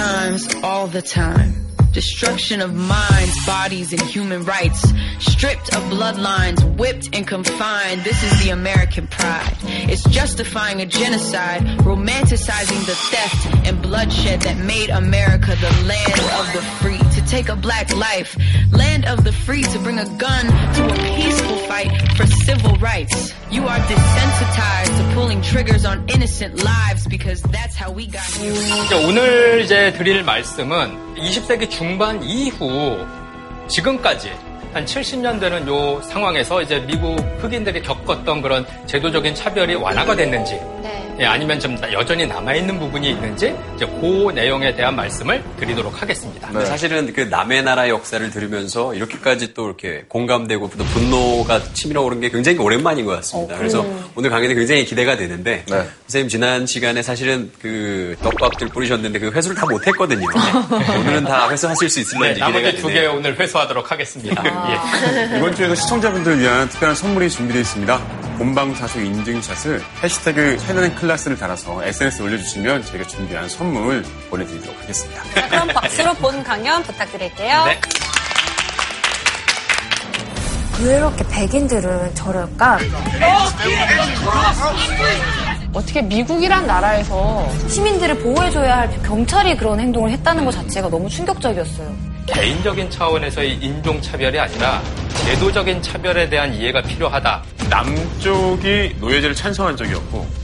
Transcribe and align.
times, 0.00 0.48
all 0.62 0.86
the 0.86 1.02
time. 1.02 1.52
Destruction 1.92 2.62
of 2.62 2.72
minds, 2.72 3.34
bodies, 3.44 3.92
and 3.92 4.00
human 4.00 4.44
rights. 4.44 4.80
Stripped 5.18 5.74
of 5.76 5.82
bloodlines, 5.94 6.60
whipped 6.78 7.14
and 7.14 7.26
confined. 7.26 8.02
This 8.02 8.22
is 8.22 8.42
the 8.42 8.50
American 8.50 9.06
pride. 9.08 9.56
It's 9.92 10.04
justifying 10.08 10.80
a 10.80 10.86
genocide, 10.86 11.62
romanticizing 11.88 12.86
the 12.86 12.96
theft 13.10 13.66
and 13.66 13.82
bloodshed 13.82 14.40
that 14.42 14.56
made 14.56 14.88
America 14.88 15.54
the 15.66 15.72
land 15.84 16.20
of 16.38 16.46
the 16.54 16.62
free. 16.80 17.09
Take 17.30 17.48
a 17.48 17.54
black 17.54 17.94
life, 17.94 18.36
land 18.72 19.06
of 19.06 19.22
the 19.22 19.30
free, 19.30 19.62
to 19.62 19.78
bring 19.78 20.00
a 20.00 20.04
gun 20.18 20.46
to 20.74 20.82
a 20.84 20.94
peaceful 21.14 21.56
fight 21.70 21.92
for 22.16 22.26
civil 22.26 22.74
rights. 22.82 23.32
You 23.52 23.62
are 23.68 23.78
desensitized 23.78 24.98
to 24.98 25.14
pulling 25.14 25.40
triggers 25.40 25.84
on 25.84 26.04
innocent 26.08 26.64
lives 26.64 27.06
because 27.06 27.40
that's 27.42 27.76
how 27.76 27.92
we 27.92 28.08
got 28.08 28.26
here. 28.34 28.52
오늘 29.06 29.60
이제 29.62 29.92
드릴 29.92 30.24
말씀은 30.24 31.14
20세기 31.14 31.70
중반 31.70 32.20
이후 32.24 33.06
지금까지 33.68 34.32
한 34.72 34.84
70년 34.84 35.38
되는 35.38 35.68
요 35.68 36.02
상황에서 36.02 36.62
이제 36.62 36.80
미국 36.80 37.16
흑인들이 37.38 37.82
겪었던 37.82 38.42
그런 38.42 38.66
제도적인 38.86 39.36
차별이 39.36 39.76
완화가 39.76 40.16
됐는지 40.16 40.54
네. 40.82 40.99
예, 41.20 41.26
아니면 41.26 41.60
좀 41.60 41.76
여전히 41.92 42.26
남아있는 42.26 42.78
부분이 42.78 43.10
있는지 43.10 43.54
이제 43.76 43.84
그 44.00 44.32
내용에 44.34 44.74
대한 44.74 44.96
말씀을 44.96 45.44
드리도록 45.58 46.00
하겠습니다. 46.00 46.50
네. 46.50 46.64
사실은 46.64 47.12
그 47.12 47.20
남의 47.20 47.62
나라 47.62 47.90
역사를 47.90 48.30
들으면서 48.30 48.94
이렇게까지 48.94 49.52
또 49.52 49.66
이렇게 49.66 50.04
공감되고 50.08 50.70
또 50.70 50.84
분노가 50.84 51.62
치밀어 51.74 52.00
오른 52.00 52.20
게 52.20 52.30
굉장히 52.30 52.56
오랜만인 52.58 53.04
것 53.04 53.16
같습니다. 53.16 53.58
그래서 53.58 53.84
오늘 54.14 54.30
강의는 54.30 54.56
굉장히 54.56 54.86
기대가 54.86 55.18
되는데 55.18 55.62
네. 55.68 55.88
선생님 56.06 56.28
지난 56.30 56.64
시간에 56.64 57.02
사실은 57.02 57.52
그 57.60 58.16
떡밥들 58.22 58.68
뿌리셨는데 58.68 59.18
그 59.18 59.30
회수를 59.30 59.54
다 59.54 59.66
못했거든요. 59.66 60.26
오늘은 61.00 61.24
다 61.24 61.50
회수하실 61.50 61.90
수 61.90 61.96
네, 61.96 62.00
있을런지 62.00 62.34
기대가 62.40 62.50
나머지 62.50 62.76
두개 62.80 62.94
되네요. 62.94 63.12
오늘 63.12 63.38
회수하도록 63.38 63.90
하겠습니다. 63.90 64.42
예. 64.46 65.36
이번 65.36 65.54
주에도 65.54 65.74
시청자분들을 65.74 66.40
위한 66.40 66.66
특별한 66.70 66.96
선물이 66.96 67.28
준비되어 67.28 67.60
있습니다. 67.60 68.30
본방사수 68.38 69.00
인증샷을 69.02 69.82
해시태그 70.02 70.58
차이나는 70.60 70.94
클라스를 71.10 71.36
달아서 71.36 71.82
SNS에 71.84 72.24
올려주시면 72.24 72.84
저희가 72.84 73.06
준비한 73.08 73.48
선물 73.48 74.04
보내드리도록 74.30 74.80
하겠습니다. 74.80 75.22
자, 75.34 75.48
그럼 75.48 75.68
박수로 75.68 76.14
본 76.14 76.42
강연 76.44 76.82
부탁드릴게요. 76.84 77.64
네. 77.64 77.80
왜 80.82 80.96
이렇게 80.96 81.24
백인들은 81.28 82.14
저럴까? 82.14 82.78
어떻게 85.72 86.00
미국이란 86.00 86.66
나라에서 86.66 87.50
시민들을 87.68 88.18
보호해줘야 88.20 88.78
할 88.78 89.02
경찰이 89.02 89.56
그런 89.56 89.80
행동을 89.80 90.10
했다는 90.10 90.44
것 90.44 90.52
자체가 90.52 90.88
너무 90.88 91.08
충격적이었어요. 91.08 91.92
개인적인 92.26 92.90
차원에서의 92.90 93.54
인종차별이 93.56 94.38
아니라 94.38 94.80
제도적인 95.24 95.82
차별에 95.82 96.28
대한 96.28 96.54
이해가 96.54 96.82
필요하다. 96.82 97.42
남쪽이 97.68 98.96
노예제를 99.00 99.34
찬성한 99.34 99.76
적이 99.76 99.94
없고 99.94 100.39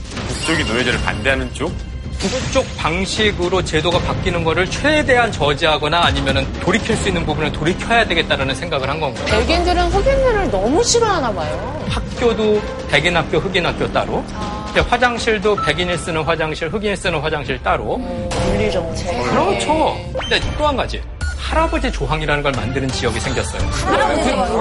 북쪽이 0.47 0.63
노예제를 0.63 1.01
반대하는 1.01 1.53
쪽 1.53 1.73
북쪽 2.19 2.65
방식으로 2.77 3.61
제도가 3.65 3.99
바뀌는 3.99 4.45
거를 4.45 4.65
최대한 4.69 5.29
저지하거나 5.29 5.99
아니면 6.05 6.47
돌이킬 6.61 6.95
수 6.95 7.09
있는 7.09 7.25
부분을 7.25 7.51
돌이켜야 7.51 8.05
되겠다는 8.07 8.55
생각을 8.55 8.89
한 8.89 8.97
건가요? 9.01 9.25
백인들은 9.25 9.87
흑인들을 9.91 10.49
너무 10.49 10.81
싫어하나 10.81 11.33
봐요. 11.33 11.85
학교도 11.89 12.61
백인 12.89 13.17
학교, 13.17 13.39
흑인 13.39 13.65
학교 13.65 13.91
따로. 13.91 14.23
이제 14.71 14.79
화장실도 14.79 15.57
백인이 15.57 15.97
쓰는 15.97 16.23
화장실, 16.23 16.69
흑인이 16.69 16.95
쓰는 16.95 17.19
화장실 17.19 17.61
따로. 17.61 17.97
분리 18.29 18.71
정책. 18.71 19.21
그렇죠. 19.23 19.97
근데 20.17 20.39
또 20.57 20.65
한 20.65 20.77
가지. 20.77 21.01
할아버지 21.37 21.91
조항이라는 21.91 22.41
걸 22.41 22.51
만드는 22.53 22.87
지역이 22.87 23.19
생겼어요. 23.19 23.61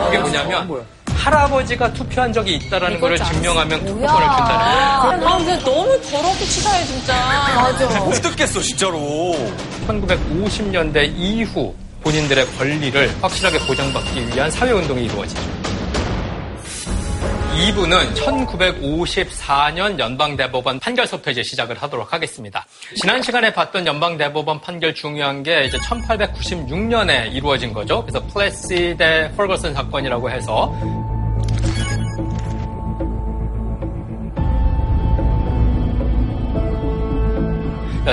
그게 0.06 0.18
뭐냐면 0.18 0.84
할아버지가 1.26 1.92
투표한 1.92 2.32
적이 2.32 2.54
있다라는 2.54 3.00
걸 3.00 3.16
증명하면 3.16 3.84
투표권을 3.84 4.26
준다는 4.36 5.00
거예요. 5.02 5.28
아, 5.28 5.38
근데 5.38 5.58
너무 5.64 6.00
더럽게 6.02 6.44
치사해, 6.44 6.84
진짜. 6.84 7.14
맞아. 7.56 8.00
못 8.00 8.12
듣겠어 8.12 8.60
진짜로. 8.60 9.34
1950년대 9.88 11.12
이후 11.16 11.74
본인들의 12.02 12.46
권리를 12.56 13.12
확실하게 13.20 13.58
보장받기 13.66 14.28
위한 14.28 14.48
사회운동이 14.52 15.06
이루어지죠. 15.06 15.40
2부는 17.56 18.14
1954년 18.14 19.98
연방대법원 19.98 20.78
판결서부터 20.78 21.30
이제 21.32 21.42
시작을 21.42 21.82
하도록 21.82 22.12
하겠습니다. 22.12 22.64
지난 23.00 23.20
시간에 23.22 23.52
봤던 23.52 23.86
연방대법원 23.86 24.60
판결 24.60 24.94
중요한 24.94 25.42
게 25.42 25.64
이제 25.64 25.78
1896년에 25.78 27.32
이루어진 27.32 27.72
거죠. 27.72 28.02
그래서 28.04 28.24
플래시 28.26 28.94
대 28.96 29.32
펄거슨 29.36 29.74
사건이라고 29.74 30.30
해서 30.30 30.70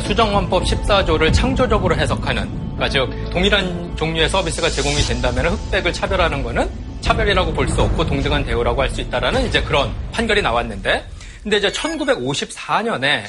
수정헌법 0.02 0.64
14조를 0.64 1.34
창조적으로 1.34 1.96
해석하는, 1.96 2.50
그러니까 2.76 2.90
즉 2.90 3.30
동일한 3.32 3.96
종류의 3.96 4.30
서비스가 4.30 4.70
제공이 4.70 4.96
된다면 4.98 5.48
흑백을 5.54 5.94
차별하는 5.94 6.44
거는 6.44 6.70
차별이라고 7.02 7.54
볼 7.54 7.68
수 7.68 7.82
없고 7.82 8.06
동등한 8.06 8.46
대우라고 8.46 8.82
할 8.82 8.90
수 8.90 9.02
있다라는 9.02 9.48
이제 9.48 9.62
그런 9.62 9.92
판결이 10.12 10.42
나왔는데, 10.42 11.06
근데 11.44 11.58
이제 11.58 11.70
1954년에 11.70 13.24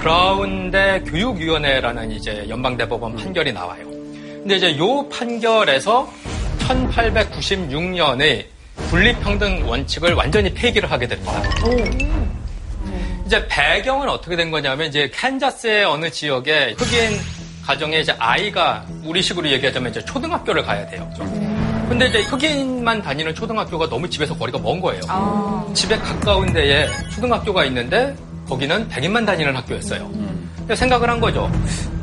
브라운대 0.00 1.02
교육위원회라는 1.06 2.10
이제 2.12 2.46
연방대법원 2.48 3.16
판결이 3.16 3.52
나와요. 3.52 3.84
근데 3.86 4.56
이제 4.56 4.78
요 4.78 5.06
판결에서 5.10 6.10
1896년에 6.60 8.46
분리평등 8.88 9.68
원칙을 9.68 10.14
완전히 10.14 10.52
폐기를 10.54 10.90
하게 10.90 11.06
됩니다. 11.06 11.42
이제 13.30 13.46
배경은 13.46 14.08
어떻게 14.08 14.34
된 14.34 14.50
거냐면 14.50 14.88
이제 14.88 15.08
캔자스의 15.14 15.84
어느 15.84 16.10
지역에 16.10 16.74
흑인 16.76 17.16
가정에 17.64 18.00
이제 18.00 18.12
아이가 18.18 18.84
우리식으로 19.04 19.48
얘기하자면 19.50 19.92
이제 19.92 20.04
초등학교를 20.04 20.64
가야 20.64 20.84
돼요. 20.88 21.08
근데 21.88 22.08
이제 22.08 22.22
흑인만 22.22 23.00
다니는 23.00 23.32
초등학교가 23.32 23.88
너무 23.88 24.10
집에서 24.10 24.36
거리가 24.36 24.58
먼 24.58 24.80
거예요. 24.80 25.00
집에 25.74 25.96
가까운 25.96 26.52
데에 26.52 26.88
초등학교가 27.14 27.64
있는데 27.66 28.16
거기는 28.48 28.88
백인만 28.88 29.24
다니는 29.24 29.54
학교였어요. 29.54 30.10
그래서 30.64 30.80
생각을 30.80 31.08
한 31.08 31.20
거죠. 31.20 31.48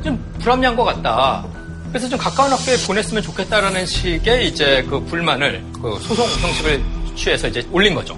좀 0.06 0.18
불합리한 0.40 0.78
것 0.78 0.86
같다. 0.86 1.46
그래서 1.90 2.08
좀 2.08 2.18
가까운 2.18 2.54
학교에 2.54 2.78
보냈으면 2.88 3.22
좋겠다라는 3.22 3.86
식의 3.86 4.48
이제 4.48 4.82
그 4.90 5.04
불만을 5.04 5.62
그 5.74 6.00
소송 6.04 6.26
형식을 6.26 6.82
취해서 7.18 7.50
이제 7.50 7.68
올린 7.74 7.94
거죠. 7.94 8.18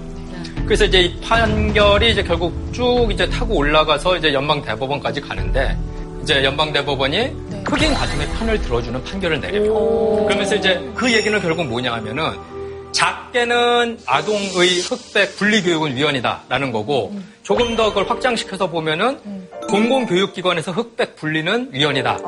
그래서 0.66 0.84
이제 0.84 1.00
이 1.00 1.20
판결이 1.20 2.12
이제 2.12 2.22
결국 2.22 2.54
쭉 2.72 3.08
이제 3.10 3.28
타고 3.28 3.56
올라가서 3.56 4.16
이제 4.16 4.32
연방 4.32 4.62
대법원까지 4.62 5.20
가는데 5.20 5.76
이제 6.22 6.44
연방 6.44 6.72
대법원이 6.72 7.32
흑인 7.66 7.94
가정의 7.94 8.28
편을 8.28 8.60
들어주는 8.62 9.02
판결을 9.04 9.40
내려요. 9.40 10.24
그러면서 10.26 10.54
이제 10.56 10.80
그 10.94 11.12
얘기는 11.12 11.40
결국 11.40 11.66
뭐냐 11.66 11.92
하면은 11.94 12.32
작게는 12.92 13.98
아동의 14.06 14.80
흑백 14.80 15.36
분리교육은 15.36 15.96
위헌이다라는 15.96 16.72
거고 16.72 17.14
조금 17.42 17.76
더 17.76 17.88
그걸 17.88 18.08
확장시켜서 18.08 18.68
보면은 18.68 19.18
공공교육기관에서 19.68 20.72
흑백 20.72 21.16
분리는 21.16 21.70
위헌이다. 21.72 22.18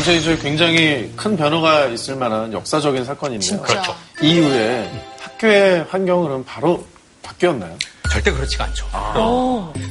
당시에 0.00 0.16
이제 0.16 0.36
굉장히 0.36 1.12
큰 1.14 1.36
변화가 1.36 1.86
있을 1.88 2.16
만한 2.16 2.50
역사적인 2.52 3.04
사건인데요. 3.04 3.60
그렇죠. 3.60 3.94
이후에 4.22 4.90
학교의 5.20 5.84
환경은 5.90 6.44
바로 6.44 6.86
바뀌었나요? 7.22 7.76
절대 8.10 8.30
그렇지가 8.32 8.64
않죠. 8.64 8.86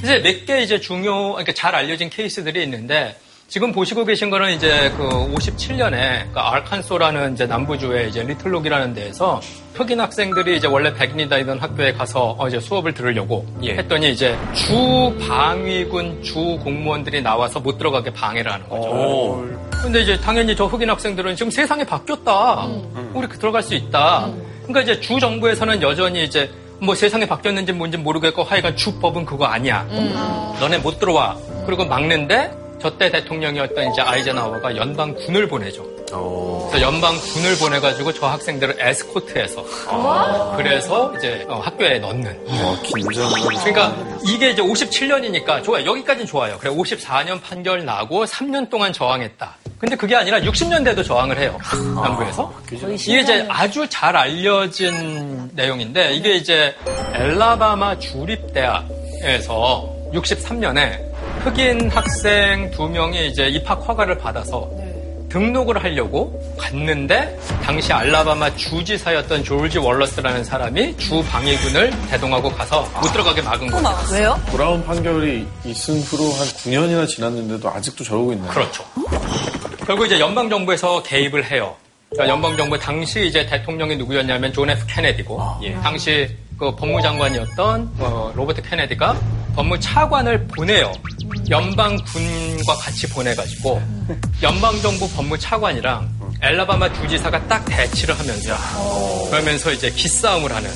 이제 0.01 0.17
몇 0.19 0.45
개 0.45 0.61
이제 0.61 0.79
중요, 0.79 1.33
그러니까 1.33 1.53
잘 1.53 1.75
알려진 1.75 2.09
케이스들이 2.09 2.63
있는데 2.63 3.19
지금 3.47 3.71
보시고 3.71 4.03
계신 4.05 4.31
거는 4.31 4.51
이제 4.53 4.91
그 4.97 5.03
57년에 5.03 6.33
그 6.33 6.39
알칸소라는 6.39 7.33
이제 7.33 7.45
남부주의 7.45 8.09
이제 8.09 8.23
리틀록이라는 8.23 8.93
데에서 8.95 9.39
흑인 9.79 9.97
학생들이 10.01 10.57
이제 10.57 10.67
원래 10.67 10.93
백인이 10.93 11.29
다니던 11.29 11.57
학교에 11.57 11.93
가서 11.93 12.35
어 12.37 12.49
이제 12.49 12.59
수업을 12.59 12.93
들으려고 12.93 13.45
예. 13.63 13.75
했더니 13.75 14.11
이제 14.11 14.37
주 14.53 15.15
방위군 15.25 16.21
주 16.21 16.59
공무원들이 16.61 17.21
나와서 17.21 17.61
못 17.61 17.77
들어가게 17.77 18.11
방해를 18.11 18.51
하는 18.51 18.67
거죠. 18.67 19.47
근데 19.81 20.01
이제 20.01 20.19
당연히 20.19 20.53
저 20.53 20.65
흑인 20.65 20.89
학생들은 20.89 21.37
지금 21.37 21.49
세상이 21.49 21.85
바뀌었다. 21.85 22.67
우리 23.13 23.25
그 23.27 23.39
들어갈 23.39 23.63
수 23.63 23.73
있다. 23.73 24.29
그러니까 24.63 24.81
이제 24.81 24.99
주 24.99 25.17
정부에서는 25.17 25.81
여전히 25.81 26.25
이제 26.25 26.51
뭐 26.81 26.93
세상이 26.93 27.25
바뀌었는지 27.25 27.71
뭔지 27.71 27.95
모르겠고 27.97 28.43
하여간 28.43 28.75
주법은 28.75 29.23
그거 29.23 29.45
아니야. 29.45 29.87
너네 30.59 30.79
못 30.79 30.99
들어와. 30.99 31.37
그리고 31.65 31.85
막는데 31.85 32.51
저때 32.81 33.09
대통령이었던 33.09 33.91
이제 33.91 34.01
아이젠하워가 34.01 34.75
연방 34.75 35.15
군을 35.15 35.47
보내죠. 35.47 35.98
어. 36.13 36.67
그래서 36.71 36.85
연방 36.85 37.15
군을 37.17 37.57
보내가지고 37.57 38.13
저 38.13 38.27
학생들을 38.27 38.77
에스코트해서 38.79 39.63
그래서 40.57 41.13
이제 41.17 41.45
어, 41.47 41.59
학교에 41.59 41.99
넣는. 41.99 42.45
어, 42.47 42.77
긴장. 42.83 43.29
그러니까 43.31 43.95
이게 44.25 44.51
이제 44.51 44.61
57년이니까 44.61 45.63
좋아요. 45.63 45.85
여기까지는 45.85 46.25
좋아요. 46.27 46.57
그래 46.59 46.71
54년 46.73 47.41
판결 47.41 47.85
나고 47.85 48.25
3년 48.25 48.69
동안 48.69 48.91
저항했다. 48.93 49.55
근데 49.79 49.95
그게 49.95 50.15
아니라 50.15 50.39
60년대도 50.41 51.05
저항을 51.05 51.37
해요. 51.39 51.57
남부에서. 51.95 52.53
이게 52.71 53.21
이제 53.21 53.45
아주 53.47 53.87
잘 53.89 54.15
알려진 54.15 55.49
내용인데 55.53 56.13
이게 56.13 56.35
이제 56.35 56.75
엘라바마 57.13 57.97
주립대학에서 57.99 59.95
63년에 60.13 60.99
흑인 61.43 61.89
학생 61.89 62.69
두 62.71 62.89
명이 62.89 63.27
이제 63.27 63.47
입학 63.47 63.75
허가를 63.87 64.17
받아서 64.17 64.69
등록을 65.29 65.81
하려고 65.83 66.39
갔는데 66.57 67.39
당시 67.63 67.93
알라바마 67.93 68.55
주지사였던 68.55 69.43
조지 69.43 69.77
월러스라는 69.77 70.43
사람이 70.43 70.97
주 70.97 71.23
방위군을 71.23 71.91
대동하고 72.09 72.49
가서 72.51 72.81
못 73.01 73.11
들어가게 73.13 73.41
막은 73.41 73.67
거예요. 73.67 73.97
왜요? 74.11 74.41
브라운 74.47 74.83
판결이 74.85 75.47
있은 75.65 76.01
후로 76.01 76.23
한 76.33 76.47
9년이나 76.47 77.07
지났는데도 77.07 77.69
아직도 77.69 78.03
저러고 78.03 78.33
있네요. 78.33 78.51
그렇죠. 78.51 78.83
결국 79.85 80.05
이제 80.05 80.19
연방 80.19 80.49
정부에서 80.49 81.03
개입을 81.03 81.49
해요. 81.51 81.75
그러니까 82.09 82.33
연방 82.33 82.57
정부 82.57 82.77
당시 82.77 83.27
이제 83.27 83.45
대통령이 83.45 83.95
누구였냐면 83.95 84.51
존 84.51 84.69
F 84.69 84.83
케네디고 84.87 85.39
예, 85.61 85.73
당시 85.75 86.27
그 86.57 86.75
법무장관이었던 86.75 87.91
어, 87.99 88.31
로버트 88.35 88.63
케네디가 88.63 89.15
법무 89.59 89.77
차관을 89.77 90.47
보내요. 90.47 90.89
연방군과 91.49 92.75
같이 92.77 93.09
보내가지고 93.09 93.81
연방정부 94.41 95.09
법무차관이랑 95.09 96.09
앨라배마 96.41 96.93
주지사가 96.93 97.45
딱 97.49 97.65
대치를 97.65 98.17
하면서 98.17 98.55
그러면서 99.29 99.73
이제 99.73 99.89
기싸움을 99.89 100.55
하는. 100.55 100.69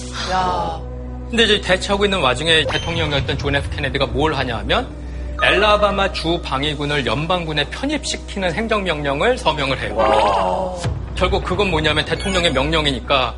근데 1.29 1.43
이제 1.45 1.61
대치하고 1.61 2.03
있는 2.03 2.19
와중에 2.19 2.65
대통령이었던 2.65 3.37
존 3.37 3.55
F 3.55 3.69
케네디가 3.69 4.07
뭘 4.07 4.33
하냐면 4.33 4.93
엘라바마 5.41 6.11
주 6.11 6.41
방위군을 6.43 7.05
연방군에 7.05 7.63
편입시키는 7.69 8.53
행정명령을 8.53 9.37
서명을 9.37 9.79
해요. 9.79 10.77
결국 11.15 11.45
그건 11.45 11.71
뭐냐면 11.71 12.03
대통령의 12.03 12.51
명령이니까 12.51 13.33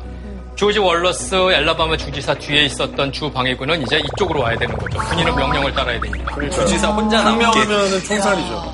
조지 0.56 0.78
월러스 0.78 1.34
엘라바마 1.34 1.98
주지사 1.98 2.34
뒤에 2.34 2.64
있었던 2.64 3.12
주 3.12 3.30
방위군은 3.30 3.82
이제 3.82 3.98
이쪽으로 3.98 4.40
와야 4.40 4.56
되는 4.56 4.74
거죠. 4.76 4.98
군인은 4.98 5.36
명령을 5.36 5.72
따라야 5.74 6.00
되니까. 6.00 6.34
주지사 6.50 6.88
혼자 6.88 7.22
남게. 7.22 7.44
한명하면은 7.44 8.02
총살이죠. 8.02 8.72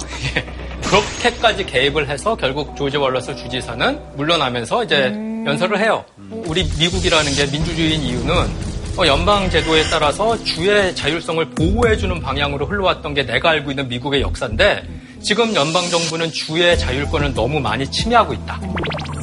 그렇게까지 0.87 1.67
개입을 1.67 2.09
해서 2.09 2.37
결국 2.37 2.77
조지 2.77 2.97
월러스 2.97 3.35
주지사는 3.35 3.99
물러나면서 4.17 4.85
이제 4.85 5.07
연설을 5.45 5.81
해요. 5.81 6.05
우리 6.31 6.65
미국이라는 6.79 7.33
게 7.35 7.47
민주주의인 7.51 8.01
이유는 8.03 8.33
어, 8.99 9.07
연방 9.07 9.51
제도에 9.51 9.83
따라서 9.91 10.37
주의 10.45 10.95
자율성을 10.95 11.45
보호해주는 11.51 12.21
방향으로 12.21 12.67
흘러왔던 12.67 13.15
게 13.15 13.25
내가 13.27 13.51
알고 13.51 13.71
있는 13.71 13.89
미국의 13.89 14.21
역사인데 14.21 14.87
지금 15.21 15.53
연방 15.55 15.83
정부는 15.89 16.31
주의 16.31 16.79
자율권을 16.79 17.35
너무 17.35 17.59
많이 17.59 17.91
침해하고 17.91 18.35
있다. 18.35 18.61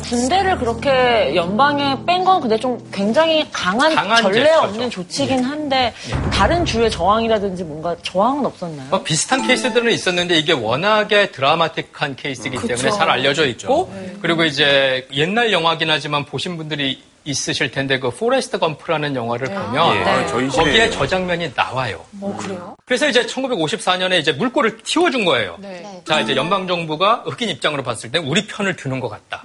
군대를 0.01 0.57
그렇게 0.57 1.35
연방에 1.35 1.97
뺀 2.05 2.23
건 2.23 2.41
근데 2.41 2.57
좀 2.59 2.77
굉장히 2.91 3.45
강한, 3.51 3.93
강한 3.95 4.21
전례 4.21 4.39
제스처죠. 4.43 4.67
없는 4.67 4.89
조치긴 4.89 5.43
한데 5.43 5.93
다른 6.33 6.65
주의 6.65 6.89
저항이라든지 6.91 7.63
뭔가 7.63 7.95
저항은 8.03 8.45
없었나요? 8.45 8.87
뭐 8.89 9.01
비슷한 9.03 9.45
케이스들은 9.47 9.91
있었는데 9.91 10.37
이게 10.37 10.53
워낙에 10.53 11.31
드라마틱한 11.31 12.15
케이스이기 12.15 12.57
때문에 12.67 12.91
잘 12.91 13.09
알려져 13.09 13.45
있고 13.47 13.91
그리고 14.21 14.43
이제 14.43 15.07
옛날 15.13 15.51
영화긴 15.51 15.89
하지만 15.89 16.25
보신 16.25 16.57
분들이 16.57 17.01
있으실 17.25 17.69
텐데 17.71 17.99
그 17.99 18.09
포레스트 18.09 18.57
검프라는 18.57 19.13
영화를 19.15 19.47
보면 19.47 19.95
예. 19.97 20.03
아, 20.03 20.25
저희 20.27 20.47
거기에 20.47 20.89
저 20.89 21.05
장면이 21.05 21.51
나와요. 21.53 22.03
어, 22.21 22.35
그래요? 22.39 22.75
그래서 22.85 23.07
이제 23.09 23.25
1954년에 23.25 24.19
이제 24.19 24.31
물꼬를 24.31 24.77
틔워준 24.77 25.25
거예요. 25.25 25.57
네. 25.59 26.01
자, 26.07 26.21
이제 26.21 26.35
연방 26.35 26.65
정부가 26.65 27.23
흑인 27.25 27.49
입장으로 27.49 27.83
봤을 27.83 28.09
때 28.09 28.17
우리 28.19 28.47
편을 28.47 28.77
드는 28.77 28.99
것 29.01 29.09
같다. 29.09 29.43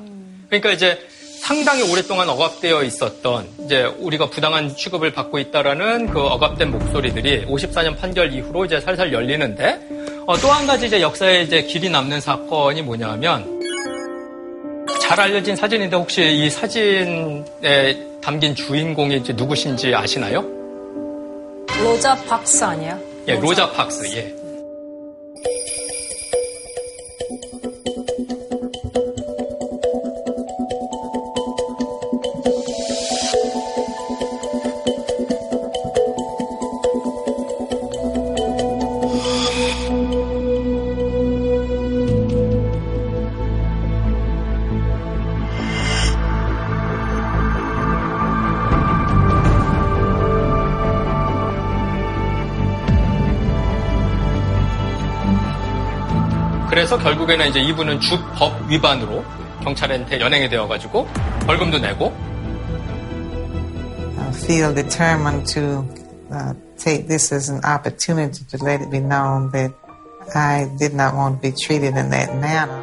그러니까 0.60 0.72
이제 0.72 0.98
상당히 1.40 1.82
오랫동안 1.90 2.28
억압되어 2.28 2.84
있었던 2.84 3.46
이제 3.64 3.82
우리가 3.98 4.30
부당한 4.30 4.74
취급을 4.74 5.12
받고 5.12 5.38
있다라는 5.38 6.08
그 6.08 6.20
억압된 6.20 6.70
목소리들이 6.70 7.46
54년 7.46 7.98
판결 7.98 8.32
이후로 8.32 8.64
이제 8.64 8.80
살살 8.80 9.12
열리는데 9.12 9.80
어, 10.26 10.36
또 10.38 10.48
한 10.48 10.66
가지 10.66 10.86
이제 10.86 11.02
역사에 11.02 11.42
이제 11.42 11.62
길이 11.62 11.90
남는 11.90 12.20
사건이 12.20 12.82
뭐냐면 12.82 13.60
잘 15.02 15.20
알려진 15.20 15.54
사진인데 15.54 15.96
혹시 15.96 16.22
이 16.24 16.48
사진에 16.48 17.98
담긴 18.22 18.54
주인공이 18.54 19.16
이제 19.18 19.34
누구신지 19.34 19.94
아시나요? 19.94 20.42
로자 21.82 22.14
박스 22.26 22.64
아니야? 22.64 22.98
예, 23.28 23.34
로자 23.34 23.70
박스. 23.70 24.06
예. 24.16 24.34
그래서 56.94 56.98
결국에는 56.98 57.48
이제 57.48 57.60
이분은 57.60 57.98
주법 58.00 58.70
위반으로 58.70 59.24
경찰한테 59.62 60.20
연행이 60.20 60.48
되어가지고 60.48 61.08
벌금도 61.46 61.78
내고 61.78 62.14
I 64.20 64.28
feel 64.30 64.72
determined 64.74 65.44
to 65.54 65.84
uh, 66.30 66.54
take 66.78 67.08
this 67.08 67.34
as 67.34 67.50
an 67.50 67.60
opportunity 67.64 68.44
to 68.46 68.64
let 68.64 68.80
it 68.80 68.90
be 68.90 69.00
known 69.00 69.50
that 69.50 69.72
I 70.34 70.70
did 70.78 70.94
not 70.94 71.14
want 71.14 71.42
to 71.42 71.50
be 71.50 71.52
treated 71.56 71.96
in 71.96 72.10
that 72.10 72.30
manner. 72.36 72.73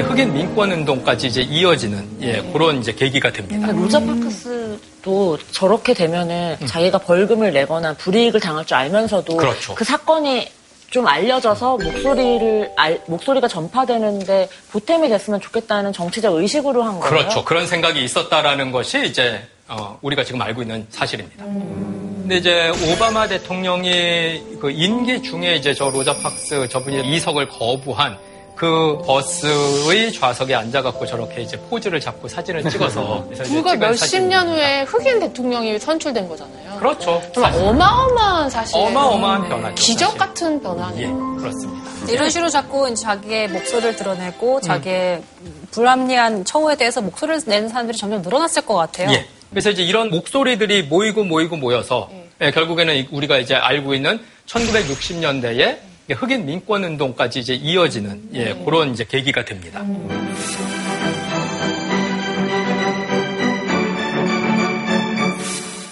흑인 0.00 0.32
민권 0.32 0.72
운동까지 0.72 1.26
이제 1.28 1.42
이어지는 1.42 2.18
예, 2.22 2.42
그런 2.52 2.78
이제 2.80 2.92
계기가 2.92 3.32
됩니다. 3.32 3.66
근데 3.68 3.82
로자 3.82 4.00
파크스도 4.00 5.38
저렇게 5.50 5.94
되면은 5.94 6.56
자기가 6.66 6.98
벌금을 6.98 7.52
내거나 7.52 7.94
불이익을 7.94 8.40
당할 8.40 8.64
줄 8.64 8.76
알면서도 8.76 9.36
그렇죠. 9.36 9.74
그 9.74 9.84
사건이 9.84 10.48
좀 10.90 11.06
알려져서 11.06 11.78
목소리를 11.78 12.72
알- 12.76 13.00
목소리가 13.06 13.46
전파되는데 13.46 14.48
보탬이 14.72 15.08
됐으면 15.08 15.40
좋겠다는 15.40 15.92
정치적 15.92 16.34
의식으로 16.34 16.82
한 16.82 16.98
거예요. 16.98 17.08
그렇죠. 17.08 17.44
그런 17.44 17.66
생각이 17.66 18.02
있었다라는 18.04 18.72
것이 18.72 19.06
이제 19.06 19.40
어, 19.68 19.96
우리가 20.02 20.24
지금 20.24 20.42
알고 20.42 20.62
있는 20.62 20.84
사실입니다. 20.90 21.44
근데 21.44 22.36
이제 22.38 22.70
오바마 22.92 23.28
대통령이 23.28 24.58
그 24.60 24.70
임기 24.72 25.22
중에 25.22 25.54
이제 25.56 25.72
저 25.74 25.90
로자 25.90 26.12
박스 26.22 26.68
저분이 26.68 27.14
이석을 27.14 27.48
거부한 27.48 28.18
그 28.60 28.98
버스의 29.06 30.12
좌석에 30.12 30.54
앉아갖고 30.54 31.06
저렇게 31.06 31.40
이제 31.40 31.56
포즈를 31.70 31.98
잡고 31.98 32.28
사진을 32.28 32.68
찍어서 32.68 33.24
불과 33.44 33.74
몇십. 33.74 34.22
년 34.24 34.48
후에 34.48 34.82
흑인 34.82 35.18
대통령이 35.18 35.78
선출된 35.78 36.28
거잖아요. 36.28 36.78
그렇죠. 36.78 37.22
정말 37.32 37.54
어마어마한 37.54 38.50
사실. 38.50 38.76
어마어마한 38.76 39.48
변화죠. 39.48 39.74
기적. 39.76 40.18
같은 40.18 40.60
변화네요. 40.62 41.08
예, 41.08 41.40
그렇습니다. 41.40 41.90
이런 42.12 42.28
식으로 42.28 42.50
자꾸 42.50 42.86
이제 42.90 42.96
자기의 42.96 43.48
목소리를 43.48 43.96
드러내고 43.96 44.60
자기의 44.60 45.22
불합리한 45.70 46.44
처우에 46.44 46.76
대해서 46.76 47.00
목소리를 47.00 47.40
내는 47.46 47.70
사람들이 47.70 47.96
점점 47.96 48.20
늘어났을 48.20 48.66
것 48.66 48.74
같아요. 48.74 49.10
예. 49.12 49.26
그래서 49.48 49.70
이제 49.70 49.82
이런 49.82 50.10
목소리들이 50.10 50.82
모이고 50.82 51.24
모이고 51.24 51.56
모여서 51.56 52.10
예, 52.42 52.50
결국에는 52.50 52.94
이- 52.94 53.08
우리가 53.10 53.38
이제 53.38 53.54
알고 53.54 53.94
있는 53.94 54.20
1960년대에 54.46 55.78
흑인 56.14 56.46
민권 56.46 56.84
운동까지 56.84 57.40
이제 57.40 57.54
이어지는 57.54 58.30
예, 58.34 58.54
그런 58.64 58.92
이제 58.92 59.04
계기가 59.04 59.44
됩니다. 59.44 59.84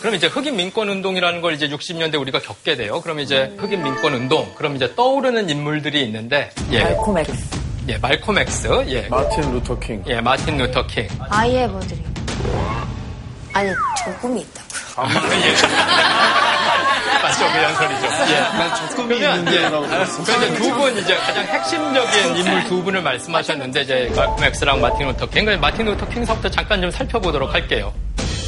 그럼 0.00 0.14
이제 0.14 0.26
흑인 0.26 0.56
민권 0.56 0.88
운동이라는 0.88 1.40
걸 1.40 1.52
이제 1.54 1.68
60년대 1.68 2.20
우리가 2.20 2.40
겪게 2.40 2.76
돼요. 2.76 3.00
그럼 3.02 3.20
이제 3.20 3.52
흑인 3.58 3.82
민권 3.82 4.14
운동, 4.14 4.50
그럼 4.54 4.76
이제 4.76 4.94
떠오르는 4.94 5.50
인물들이 5.50 6.02
있는데, 6.04 6.50
예, 6.72 6.84
말콤 6.84 7.18
엑스. 7.18 7.60
예, 7.88 7.98
말콤 7.98 8.38
엑스, 8.38 8.68
예, 8.86 9.08
마틴 9.08 9.52
루터 9.52 9.78
킹. 9.78 10.02
예, 10.06 10.20
마틴 10.20 10.56
루터 10.56 10.86
킹, 10.86 11.08
I 11.28 11.35
have 11.35 11.60
a 11.60 11.66
dream. 11.66 12.04
아니, 13.52 13.70
조금이 14.04 14.40
있다고요. 14.40 15.08
맞죠, 17.28 17.46
그 17.52 17.62
연설이죠. 17.62 18.06
예. 18.32 18.40
난 18.40 18.74
적금이 18.74 19.18
그러면 19.18 19.38
있는 19.38 19.52
이제 19.52 19.62
거라고 19.62 19.86
들었어. 19.88 20.24
그런데 20.24 20.54
두 20.54 20.70
분 20.78 20.96
이제 20.98 21.14
가장 21.16 21.44
핵심적인 21.44 22.36
인물 22.36 22.64
두 22.64 22.82
분을 22.82 23.02
말씀하셨는데 23.02 23.80
이제 23.82 24.12
말콤 24.16 24.44
엑스랑 24.44 24.80
마틴 24.80 25.06
루터 25.08 25.26
킹. 25.28 25.44
그러니까 25.44 25.66
마틴 25.68 25.86
루터 25.86 26.08
킹서부터 26.08 26.48
잠깐 26.50 26.80
좀 26.80 26.90
살펴보도록 26.90 27.52
할게요. 27.52 27.92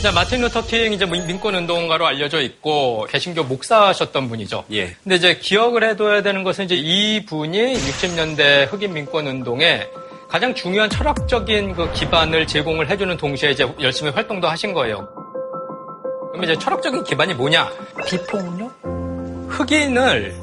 자, 0.03 0.11
마틴 0.13 0.41
루터 0.41 0.65
킹 0.67 0.95
이제 0.95 1.05
민권 1.05 1.55
운동가로 1.55 2.07
알려져 2.07 2.41
있고 2.41 3.07
개신교 3.11 3.45
목사셨던 3.45 4.29
분이죠. 4.31 4.65
예. 4.73 4.97
근데 5.05 5.17
이제 5.17 5.35
기억을 5.37 5.85
해둬야 5.85 6.23
되는 6.23 6.43
것은 6.43 6.65
이제 6.65 6.75
이 6.75 7.25
분이 7.27 7.75
60년대 7.75 8.73
흑인 8.73 8.95
민권 8.95 9.27
운동에 9.27 9.87
가장 10.31 10.55
중요한 10.55 10.89
철학적인 10.89 11.75
그 11.75 11.93
기반을 11.93 12.47
제공을 12.47 12.89
해주는 12.89 13.15
동시에 13.17 13.51
이제 13.51 13.69
열심히 13.81 14.11
활동도 14.13 14.49
하신 14.49 14.73
거예요. 14.73 15.07
그럼 16.33 16.45
이제 16.45 16.57
철학적인 16.57 17.03
기반이 17.05 17.35
뭐냐? 17.35 17.69
비폭력? 18.07 18.60
흑인을 19.51 20.35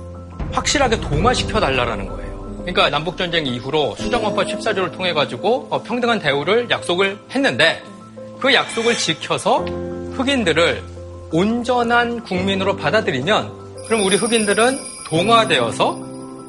확실하게 0.52 1.00
동화시켜 1.02 1.60
달라라는 1.60 2.08
거예요. 2.08 2.58
그러니까 2.60 2.90
남북전쟁 2.90 3.46
이후로 3.48 3.96
수정헌법 3.98 4.46
14조를 4.48 4.92
통해 4.92 5.14
가지고 5.14 5.68
어, 5.72 5.82
평등한 5.84 6.20
대우를 6.20 6.70
약속을 6.70 7.18
했는데 7.34 7.82
그 8.40 8.54
약속을 8.54 8.96
지켜서 8.96 9.60
흑인들을 10.16 10.84
온전한 11.32 12.24
국민으로 12.24 12.76
받아들이면 12.76 13.86
그럼 13.88 14.04
우리 14.06 14.16
흑인들은 14.18 14.78
동화되어서 15.10 16.06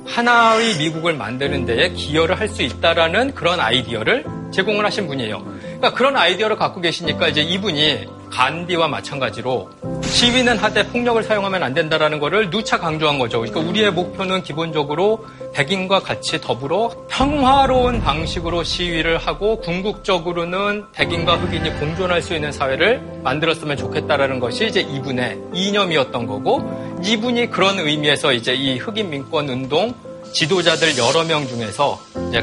하나의 0.07 0.77
미국을 0.79 1.15
만드는 1.15 1.67
데에 1.67 1.91
기여를 1.91 2.41
할 2.41 2.49
수 2.49 2.63
있다라는 2.63 3.35
그런 3.35 3.61
아이디어를 3.61 4.25
제공을 4.53 4.85
하신 4.87 5.07
분이에요. 5.07 5.39
그러니까 5.61 5.93
그런 5.93 6.17
아이디어를 6.17 6.57
갖고 6.57 6.81
계시니까 6.81 7.29
이제 7.29 7.43
이분이 7.43 8.07
간디와 8.31 8.89
마찬가지로 8.89 9.71
시위는 10.03 10.57
하되 10.59 10.87
폭력을 10.89 11.23
사용하면 11.23 11.63
안 11.63 11.75
된다라는 11.75 12.19
거를 12.19 12.51
누차 12.51 12.79
강조한 12.79 13.19
거죠. 13.19 13.41
그러니까 13.41 13.61
우리의 13.61 13.93
목표는 13.93 14.43
기본적으로 14.43 15.25
백인과 15.53 16.01
같이 16.01 16.41
더불어 16.41 16.91
평화로운 17.09 18.01
방식으로 18.01 18.65
시위를 18.65 19.19
하고 19.19 19.61
궁극적으로는 19.61 20.87
백인과 20.93 21.37
흑인이 21.37 21.79
공존할 21.79 22.23
수 22.23 22.35
있는 22.35 22.53
사회를 22.53 23.21
만들었으면 23.23 23.77
좋겠다라는 23.77 24.41
것이 24.41 24.67
이제 24.67 24.81
이분의 24.81 25.39
이념이었던 25.53 26.27
거고 26.27 26.99
이분이 27.05 27.51
그런 27.51 27.79
의미에서 27.79 28.33
이제 28.33 28.55
이 28.55 28.79
흑인 28.79 29.11
민권 29.11 29.49
운동 29.49 29.95
지도자들 30.33 30.99
여러 30.99 31.25
명 31.25 31.47
중에서 31.47 31.99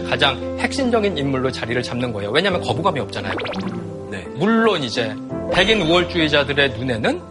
가장 0.10 0.58
핵심적인 0.60 1.18
인물로 1.18 1.52
자리를 1.52 1.82
잡는 1.84 2.12
거예요. 2.14 2.32
왜냐하면 2.32 2.62
거부감이 2.62 3.00
없잖아요. 3.00 3.95
네. 4.16 4.26
물론 4.36 4.82
이제 4.82 5.14
백인 5.54 5.82
우월주의자들의 5.82 6.70
눈에는 6.78 7.22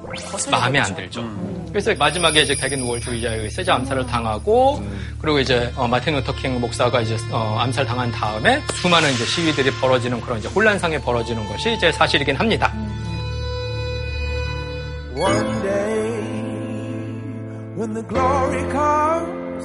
마음에 0.51 0.81
안 0.81 0.95
들죠. 0.95 1.25
그래서 1.71 1.95
마지막에 1.95 2.43
이제 2.43 2.55
백인 2.55 2.81
우월주의자에 2.81 3.37
의해 3.37 3.49
세자 3.49 3.75
암살을 3.77 4.07
당하고 4.07 4.83
그리고 5.19 5.41
이제 5.41 5.73
어, 5.77 5.89
마틴 5.89 6.15
루터킹 6.15 6.61
목사가 6.61 7.01
이제 7.01 7.17
어, 7.33 7.57
암살 7.59 7.87
당한 7.87 8.13
다음에 8.13 8.61
수많은 8.75 9.11
이제 9.13 9.25
시위들이 9.25 9.71
벌어지는 9.81 10.21
그런 10.21 10.39
이제 10.39 10.49
혼란상에 10.49 11.01
벌어지는 11.01 11.49
것이 11.49 11.73
이제 11.73 11.91
사실이긴 11.91 12.37
합니다. 12.37 12.71
One 15.17 15.63
day, 15.63 16.21
when 17.77 17.95
the 17.95 18.03
glory 18.07 18.63
comes, 18.71 19.65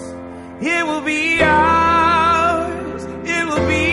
it 0.61 0.83
will 0.85 1.03
be 1.03 1.43
ours. 1.43 3.05
It 3.25 3.45
will 3.45 3.67
be 3.67 3.88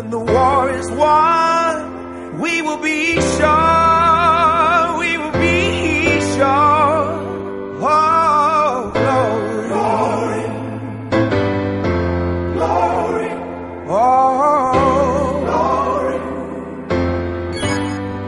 when 0.00 0.10
the 0.10 0.18
war 0.18 0.70
is 0.70 0.90
won, 0.92 2.40
we 2.40 2.62
will 2.62 2.78
be 2.78 3.20
sure. 3.20 4.98
We 4.98 5.18
will 5.18 5.32
be 5.32 6.20
sure. 6.36 7.20
Oh, 7.82 8.90
glory. 8.94 9.68
Glory. 9.68 10.46
Glory. 12.56 13.30
Oh, 13.88 15.42
glory. 15.44 16.18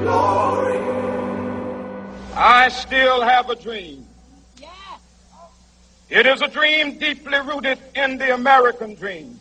Glory. 0.03 0.79
I 2.37 2.69
still 2.69 3.23
have 3.23 3.49
a 3.49 3.57
dream. 3.57 4.07
It 6.11 6.27
is 6.27 6.43
a 6.43 6.49
dream 6.49 6.99
deeply 6.99 7.39
rooted 7.39 7.79
in 7.95 8.19
the 8.19 8.35
American 8.35 8.95
dream. 8.95 9.41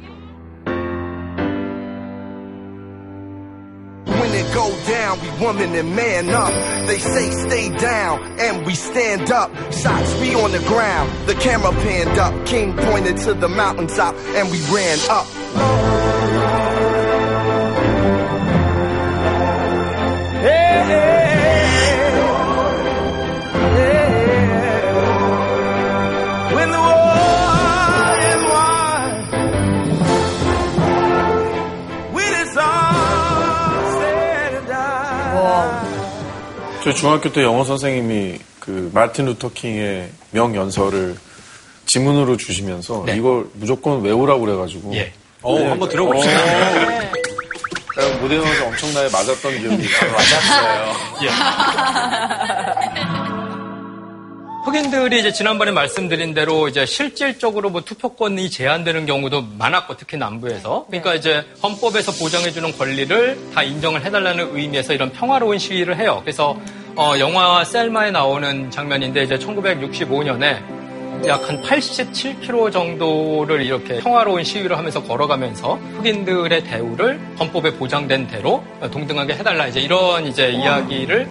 Go 4.53 4.69
down, 4.87 5.19
we 5.21 5.29
woman 5.43 5.75
and 5.75 5.95
man 5.95 6.29
up. 6.29 6.51
They 6.87 6.97
say 6.97 7.31
stay 7.31 7.69
down, 7.77 8.21
and 8.39 8.65
we 8.65 8.75
stand 8.75 9.31
up. 9.31 9.51
Shots 9.71 10.13
be 10.15 10.35
on 10.35 10.51
the 10.51 10.59
ground, 10.67 11.11
the 11.27 11.35
camera 11.35 11.71
panned 11.71 12.17
up. 12.19 12.45
King 12.45 12.75
pointed 12.75 13.17
to 13.17 13.33
the 13.33 13.49
mountaintop, 13.49 14.15
and 14.35 14.49
we 14.51 14.59
ran 14.73 14.99
up. 15.09 16.00
저희 36.91 36.95
중학교 36.95 37.31
때 37.31 37.41
영어 37.43 37.63
선생님이 37.63 38.37
그 38.59 38.91
마틴 38.93 39.25
루터 39.25 39.53
킹의 39.53 40.09
명연설을 40.31 41.15
지문으로 41.85 42.35
주시면서 42.35 43.05
이걸 43.15 43.45
무조건 43.53 44.01
외우라고 44.01 44.41
그래가지고 44.41 44.93
예. 44.95 45.13
어, 45.41 45.57
한번 45.69 45.87
들어봅시다. 45.87 46.37
제가 47.95 48.17
무대 48.19 48.37
나가서 48.37 48.65
엄청나게 48.65 49.09
맞았던 49.09 49.59
기억이 49.59 49.83
있어요. 49.83 50.11
흑인들이 54.65 55.19
이제 55.21 55.31
지난번에 55.33 55.71
말씀드린 55.71 56.33
대로 56.33 56.67
이제 56.67 56.85
실질적으로 56.85 57.69
뭐 57.69 57.81
투표권이 57.81 58.49
제한되는 58.51 59.05
경우도 59.05 59.43
많았고 59.57 59.97
특히 59.97 60.17
남부에서. 60.17 60.85
그러니까 60.87 61.15
이제 61.15 61.43
헌법에서 61.63 62.11
보장해주는 62.11 62.77
권리를 62.77 63.51
다 63.55 63.63
인정을 63.63 64.05
해달라는 64.05 64.55
의미에서 64.55 64.93
이런 64.93 65.11
평화로운 65.11 65.57
시위를 65.57 65.97
해요. 65.97 66.19
그래서 66.21 66.55
어, 66.95 67.13
영화 67.19 67.63
셀마에 67.63 68.11
나오는 68.11 68.69
장면인데 68.69 69.23
이제 69.23 69.37
1965년에 69.37 70.81
약 71.27 71.47
한 71.47 71.61
87km 71.61 72.71
정도를 72.71 73.61
이렇게 73.61 73.99
평화로운 73.99 74.43
시위를 74.43 74.77
하면서 74.77 75.03
걸어가면서 75.03 75.75
흑인들의 75.97 76.63
대우를 76.63 77.19
헌법에 77.39 77.73
보장된 77.73 78.27
대로 78.27 78.63
동등하게 78.91 79.33
해달라 79.33 79.67
이제 79.67 79.79
이런 79.81 80.25
이제 80.25 80.49
이야기를 80.49 81.27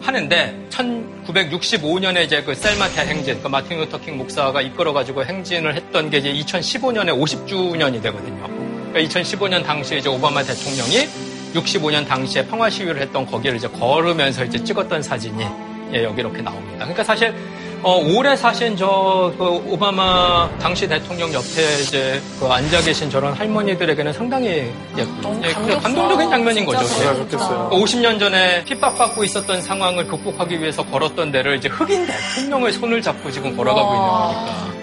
하는데 0.00 0.66
1965년에 0.70 2.24
이제 2.24 2.42
그 2.42 2.54
셀마 2.54 2.88
대행진, 2.88 3.40
그 3.42 3.48
마틴 3.48 3.78
루터 3.78 4.00
킹 4.00 4.16
목사가 4.16 4.60
이끌어가지고 4.60 5.24
행진을 5.24 5.74
했던 5.74 6.10
게 6.10 6.18
이제 6.18 6.32
2015년에 6.32 7.10
50주년이 7.10 8.02
되거든요. 8.02 8.46
그러니까 8.92 9.20
2015년 9.20 9.64
당시에 9.64 9.98
이제 9.98 10.08
오바마 10.08 10.42
대통령이 10.42 11.08
65년 11.54 12.06
당시에 12.06 12.46
평화 12.46 12.68
시위를 12.70 13.00
했던 13.00 13.26
거기를 13.26 13.56
이제 13.56 13.68
걸으면서 13.68 14.44
이제 14.44 14.62
찍었던 14.62 15.02
사진이 15.02 15.44
예, 15.92 16.04
여기 16.04 16.20
이렇게 16.20 16.42
나옵니다. 16.42 16.78
그러니까 16.78 17.02
사실 17.02 17.34
어, 17.80 17.96
오래 17.96 18.34
사신 18.34 18.76
저, 18.76 19.32
그, 19.38 19.44
오바마 19.44 20.50
당시 20.58 20.88
대통령 20.88 21.32
옆에 21.32 21.62
이제, 21.80 22.20
그, 22.40 22.46
앉아 22.46 22.80
계신 22.80 23.08
저런 23.08 23.32
할머니들에게는 23.34 24.12
상당히, 24.12 24.48
예, 24.48 24.72
예, 24.98 25.52
그 25.52 25.80
감동적인 25.80 26.28
장면인 26.28 26.66
거죠. 26.66 26.84
좋겠어요. 27.14 27.70
50년 27.72 28.18
전에 28.18 28.64
핍박받고 28.64 29.22
있었던 29.22 29.62
상황을 29.62 30.08
극복하기 30.08 30.60
위해서 30.60 30.84
걸었던 30.84 31.30
데를 31.30 31.56
이제 31.56 31.68
흑인 31.68 32.04
대통령의 32.04 32.72
손을 32.72 33.00
잡고 33.00 33.30
지금 33.30 33.56
걸어가고 33.56 33.94
있는 33.94 34.08
거니까. 34.08 34.77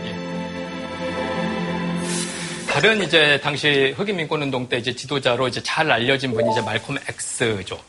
예. 2.76 2.82
다른 2.82 3.02
이제 3.04 3.40
당시 3.42 3.94
흑인 3.98 4.18
민권 4.18 4.42
운동 4.42 4.68
때 4.68 4.78
이제 4.78 4.94
지도자로 4.94 5.48
이제 5.48 5.62
잘 5.64 5.90
알려진 5.90 6.34
분이 6.34 6.52
이제 6.52 6.62
말콤 6.62 6.98
X죠. 7.08 7.80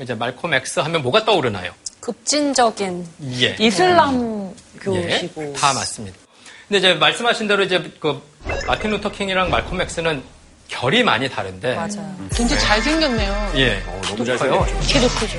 이제 0.00 0.14
말콤 0.14 0.52
X 0.52 0.80
하면 0.80 1.02
뭐가 1.02 1.24
떠오르나요? 1.24 1.72
급진적인 2.00 3.06
예. 3.40 3.56
이슬람 3.58 4.52
예, 4.88 5.02
교시고. 5.02 5.54
다 5.54 5.72
맞습니다. 5.72 6.18
근데 6.68 6.78
이제 6.78 6.94
말씀하신 6.94 7.48
대로 7.48 7.62
이제 7.62 7.90
그 7.98 8.20
마틴 8.66 8.90
루터 8.90 9.10
킹이랑 9.12 9.50
말콤 9.50 9.80
엑스는 9.80 10.22
결이 10.68 11.02
많이 11.02 11.28
다른데. 11.28 11.74
맞아요. 11.74 12.16
굉장히 12.34 12.60
잘 12.60 12.82
생겼네요. 12.82 13.52
예. 13.56 13.82
너무 14.02 14.24
커요. 14.24 14.36
잘생겼죠. 14.36 14.78
키도 14.80 15.08
크죠. 15.08 15.38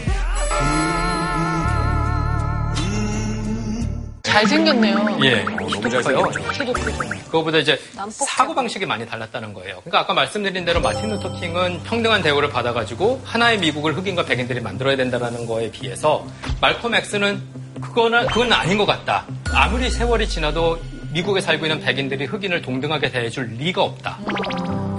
잘생겼네요. 4.35 5.17
예. 5.23 5.43
너무 5.43 5.67
키도 5.67 5.89
잘생겼죠. 5.89 6.39
커요. 6.39 6.51
키도 6.51 6.73
크죠. 6.73 6.91
그거보다 7.25 7.57
이제 7.59 7.79
사고 8.09 8.53
방식이 8.53 8.85
많이 8.85 9.05
달랐다는 9.05 9.53
거예요. 9.53 9.79
그러니까 9.81 9.99
아까 9.99 10.13
말씀드린 10.13 10.65
대로 10.65 10.81
마틴 10.81 11.09
루터 11.09 11.39
킹은 11.39 11.83
평등한 11.83 12.21
대우를 12.21 12.49
받아가지고 12.49 13.21
하나의 13.23 13.59
미국을 13.59 13.95
흑인과 13.95 14.25
백인들이 14.25 14.59
만들어야 14.59 14.97
된다는 14.97 15.45
거에 15.45 15.71
비해서 15.71 16.25
말콤 16.59 16.95
엑스는 16.95 17.41
그거는 17.81 18.27
그건 18.27 18.51
아닌 18.51 18.77
것 18.77 18.85
같다. 18.85 19.25
아무리 19.53 19.89
세월이 19.89 20.27
지나도 20.27 20.79
미국에 21.13 21.39
살고 21.39 21.65
있는 21.65 21.79
백인들이 21.79 22.25
흑인을 22.25 22.61
동등하게 22.61 23.11
대해줄 23.11 23.55
리가 23.57 23.83
없다. 23.83 24.19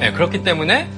예, 0.00 0.12
그렇기 0.12 0.44
때문에 0.44 0.88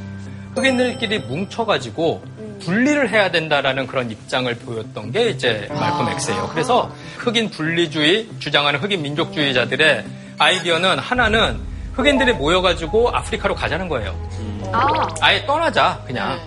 흑인들끼리 0.55 1.21
뭉쳐가지고 1.21 2.23
분리를 2.59 3.09
해야 3.11 3.31
된다라는 3.31 3.87
그런 3.87 4.11
입장을 4.11 4.53
보였던 4.57 5.13
게 5.13 5.31
이제 5.31 5.69
말콤 5.71 6.09
엑스예요. 6.11 6.49
그래서 6.53 6.91
흑인 7.19 7.51
분리주의 7.51 8.29
주장하는 8.39 8.81
흑인 8.81 9.03
민족주의자들의 9.03 10.05
아이디어는 10.39 10.99
하나는 10.99 11.61
흑인들이 11.95 12.33
모여가지고 12.35 13.11
아프리카로 13.11 13.55
가자는 13.55 13.89
거예요. 13.89 14.17
아, 14.73 15.07
아예 15.21 15.45
떠나자 15.47 16.01
그냥 16.07 16.39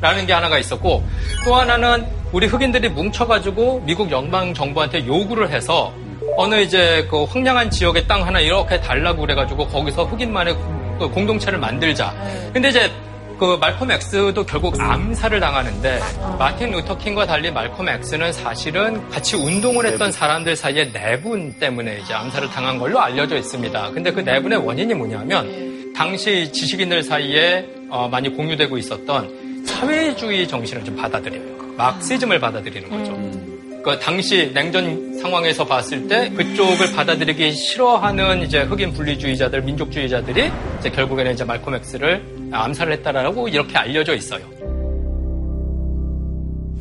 라는 0.00 0.26
게 0.26 0.32
하나가 0.32 0.58
있었고 0.58 1.02
또 1.44 1.54
하나는 1.54 2.06
우리 2.30 2.46
흑인들이 2.46 2.88
뭉쳐가지고 2.90 3.82
미국 3.84 4.10
연방 4.10 4.54
정부한테 4.54 5.06
요구를 5.06 5.50
해서 5.50 5.92
어느 6.36 6.56
이제 6.56 7.06
그 7.10 7.24
황량한 7.24 7.70
지역의 7.70 8.06
땅 8.06 8.24
하나 8.24 8.38
이렇게 8.38 8.80
달라고 8.80 9.22
그래가지고 9.22 9.66
거기서 9.66 10.04
흑인만의 10.04 10.56
그 10.98 11.08
공동체를 11.08 11.58
만들자. 11.58 12.14
근데 12.52 12.68
이제 12.68 12.90
그 13.38 13.56
말콤 13.60 13.90
엑스도 13.92 14.44
결국 14.44 14.80
암살을 14.80 15.38
당하는데 15.38 16.00
마틴 16.38 16.72
루터 16.72 16.98
킹과 16.98 17.26
달리 17.26 17.50
말콤 17.52 17.88
엑스는 17.88 18.32
사실은 18.32 19.08
같이 19.10 19.36
운동을 19.36 19.86
했던 19.86 20.10
사람들 20.10 20.56
사이에 20.56 20.90
내분 20.92 21.52
때문에 21.58 22.00
이제 22.02 22.14
암살을 22.14 22.48
당한 22.50 22.78
걸로 22.78 22.98
알려져 22.98 23.36
있습니다. 23.36 23.92
근데 23.92 24.10
그 24.10 24.20
내분의 24.20 24.58
원인이 24.58 24.92
뭐냐면 24.94 25.92
당시 25.94 26.50
지식인들 26.52 27.02
사이에 27.04 27.64
어, 27.90 28.08
많이 28.08 28.28
공유되고 28.28 28.76
있었던 28.76 29.64
사회주의 29.64 30.46
정신을 30.46 30.84
좀 30.84 30.96
받아들여요. 30.96 31.76
마크시즘을 31.76 32.40
받아들이는 32.40 32.90
거죠. 32.90 33.82
그 33.84 33.98
당시 34.00 34.50
냉전 34.52 35.16
상황에서 35.18 35.64
봤을 35.64 36.08
때 36.08 36.28
그쪽을 36.30 36.92
받아들이기 36.94 37.52
싫어하는 37.52 38.42
이제 38.42 38.62
흑인 38.62 38.92
분리주의자들, 38.92 39.62
민족주의자들이 39.62 40.50
이제 40.80 40.90
결국에는 40.90 41.32
이제 41.32 41.44
말콤 41.44 41.76
엑스를 41.76 42.37
암살을 42.52 42.92
했다라고 42.94 43.48
이렇게 43.48 43.76
알려져 43.76 44.14
있어요. 44.14 44.48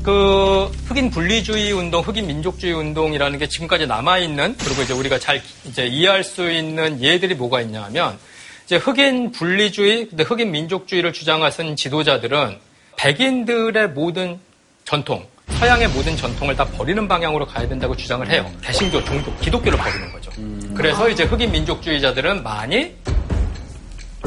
그 0.04 0.72
흑인 0.86 1.10
분리주의 1.10 1.74
운동, 1.74 2.02
흑인 2.02 2.28
민족주의 2.28 2.74
운동이라는 2.74 3.40
게 3.40 3.48
지금까지 3.48 3.88
남아 3.88 4.20
있는 4.20 4.56
그리고 4.58 4.82
이제 4.82 4.94
우리가 4.94 5.20
잘 5.20 5.42
이제 5.66 5.86
이해할 5.86 6.24
수 6.24 6.50
있는 6.50 7.02
예들이 7.02 7.36
뭐가 7.36 7.62
있냐면 7.62 8.18
이제 8.66 8.78
흑인 8.78 9.32
분리주의, 9.32 10.08
근데 10.08 10.24
흑인 10.24 10.52
민족주의를 10.52 11.12
주장하신 11.12 11.76
지도자들은 11.76 12.58
백인들의 12.96 13.90
모든 13.90 14.40
전통, 14.86 15.26
서양의 15.50 15.90
모든 15.90 16.16
전통을 16.16 16.56
다 16.56 16.66
버리는 16.66 17.08
방향으로 17.08 17.46
가야 17.46 17.68
된다고 17.68 17.96
주장을 17.96 18.30
해요. 18.30 18.50
개신교, 18.62 19.04
종교, 19.04 19.36
기독교를 19.38 19.78
버리는 19.78 20.12
거죠. 20.12 20.32
그래서 20.76 21.10
이제 21.10 21.24
흑인 21.24 21.52
민족주의자들은 21.52 22.44
많이 22.44 22.94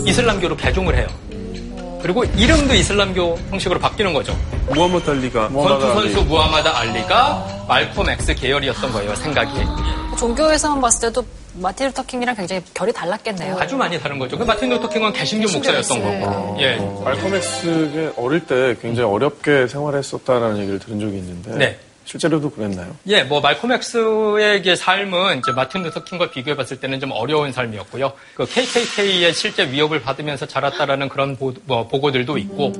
이슬람교로 0.06 0.56
개종을 0.56 0.96
해요. 0.96 1.06
그리고 2.02 2.24
이름도 2.24 2.74
이슬람교 2.74 3.38
형식으로 3.50 3.78
바뀌는 3.78 4.12
거죠. 4.12 4.36
무함마드 4.68 5.10
알리가 5.10 5.48
권투 5.48 5.80
선수 5.80 6.22
무하마드 6.24 6.68
알리가 6.68 7.64
말콤 7.68 8.08
엑스 8.10 8.34
계열이었던 8.34 8.92
거예요, 8.92 9.14
생각이. 9.14 9.50
종교에서만 10.18 10.80
봤을 10.80 11.08
때도 11.08 11.24
마틴 11.54 11.88
루터 11.88 12.04
킹이랑 12.04 12.36
굉장히 12.36 12.62
결이 12.74 12.92
달랐겠네요. 12.92 13.56
아주 13.58 13.76
많이 13.76 13.98
다른 13.98 14.18
거죠. 14.18 14.38
그 14.38 14.44
마틴 14.44 14.70
루터 14.70 14.88
킹은 14.88 15.12
개신교 15.12 15.50
목사였던 15.50 16.02
거고. 16.02 16.56
예. 16.60 16.76
말콤 17.04 17.34
엑스가 17.34 18.12
어릴 18.16 18.40
때 18.46 18.76
굉장히 18.80 19.08
어렵게 19.10 19.66
생활했었다라는 19.66 20.58
얘기를 20.58 20.78
들은 20.78 21.00
적이 21.00 21.18
있는데 21.18 21.56
네. 21.56 21.78
실제로도 22.10 22.50
그랬나요? 22.50 22.96
예, 23.06 23.22
뭐 23.22 23.40
말콤 23.40 23.70
엑스의 23.70 24.76
삶은 24.76 25.38
이제 25.38 25.52
마틴 25.52 25.84
루터 25.84 26.02
킹과 26.02 26.30
비교해 26.30 26.56
봤을 26.56 26.80
때는 26.80 26.98
좀 26.98 27.12
어려운 27.12 27.52
삶이었고요. 27.52 28.12
그 28.34 28.46
KKK의 28.46 29.32
실제 29.32 29.70
위협을 29.70 30.02
받으면서 30.02 30.44
자랐다라는 30.46 31.08
그런 31.08 31.36
보, 31.36 31.54
뭐, 31.66 31.86
보고들도 31.86 32.36
있고. 32.36 32.72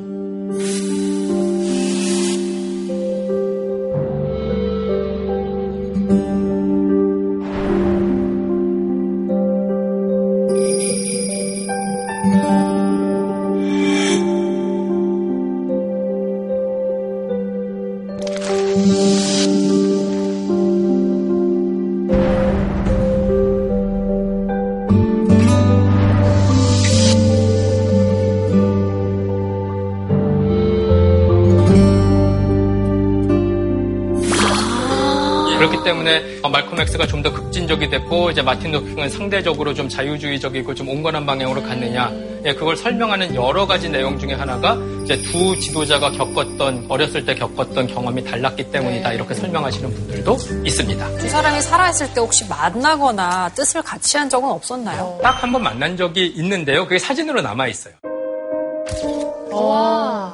극진적이 37.51 37.91
됐고 37.91 38.31
이제 38.31 38.43
마틴 38.43 38.71
루터 38.71 38.87
킹은 38.87 39.11
상대적으로 39.11 39.75
좀 39.75 39.89
자유주의적이고 39.89 40.73
좀 40.75 40.89
온건한 40.89 41.27
방향으로 41.27 41.61
갔느냐 41.63 42.11
예, 42.47 42.55
그걸 42.55 42.77
설명하는 42.77 43.35
여러 43.35 43.67
가지 43.67 43.89
내용 43.89 44.17
중에 44.19 44.35
하나가 44.35 44.79
이제 45.05 45.17
두 45.23 45.59
지도자가 45.59 46.13
겪었던 46.13 46.87
어렸을 46.89 47.25
때 47.27 47.35
겪었던 47.35 47.89
경험이 47.89 48.25
달랐기 48.25 48.71
때문이다 48.71 49.13
이렇게 49.15 49.35
설명하시는 49.35 49.93
분들도 49.93 50.37
있습니다. 50.65 51.17
두 51.19 51.29
사람이 51.29 51.61
살아있을 51.61 52.15
때 52.15 52.21
혹시 52.21 52.47
만나거나 52.49 53.49
뜻을 53.51 53.83
같이 53.83 54.17
한 54.17 54.29
적은 54.31 54.49
없었나요? 54.49 55.19
딱 55.23 55.41
한 55.43 55.51
번 55.53 55.63
만난 55.65 55.97
적이 55.97 56.27
있는데요. 56.37 56.85
그게 56.85 56.99
사진으로 57.01 57.43
남아 57.43 57.67
있어요. 57.67 57.95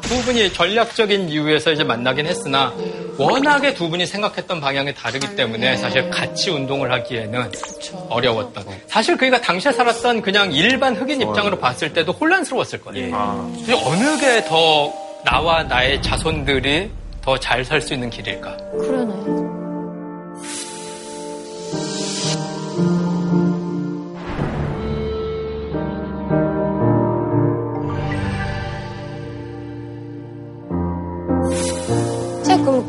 두 0.02 0.22
분이 0.24 0.52
전략적인 0.52 1.29
이유에서 1.31 1.72
이제 1.72 1.83
만나긴 1.83 2.26
했으나 2.26 2.72
워낙에 3.18 3.74
두 3.74 3.88
분이 3.88 4.07
생각했던 4.07 4.61
방향이 4.61 4.94
다르기 4.94 5.35
때문에 5.37 5.76
사실 5.76 6.11
같이 6.11 6.50
운동을 6.50 6.90
하기에는 6.92 7.50
어려웠던. 8.09 8.64
사실 8.87 9.16
그이가 9.16 9.40
당시에 9.40 9.72
살았던 9.72 10.22
그냥 10.22 10.52
일반 10.52 10.94
흑인 10.96 11.20
입장으로 11.22 11.59
봤을 11.59 11.92
때도 11.92 12.12
혼란스러웠을 12.12 12.81
거예요. 12.83 13.52
근데 13.57 13.72
어느 13.85 14.18
게 14.18 14.44
더 14.46 14.92
나와 15.24 15.62
나의 15.62 16.00
자손들이 16.02 16.90
더 17.22 17.37
잘 17.38 17.64
살 17.64 17.81
수 17.81 17.94
있는 17.94 18.09
길일까? 18.11 18.57
그러네. 18.72 19.45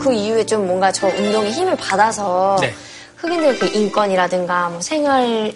그 0.08 0.14
이후에 0.14 0.46
좀 0.46 0.66
뭔가 0.66 0.90
저 0.90 1.08
운동에 1.08 1.52
힘을 1.52 1.76
받아서 1.76 2.56
네. 2.62 2.74
흑인들 3.18 3.60
그 3.60 3.66
인권이라든가 3.68 4.70
뭐 4.70 4.80
생활 4.80 5.52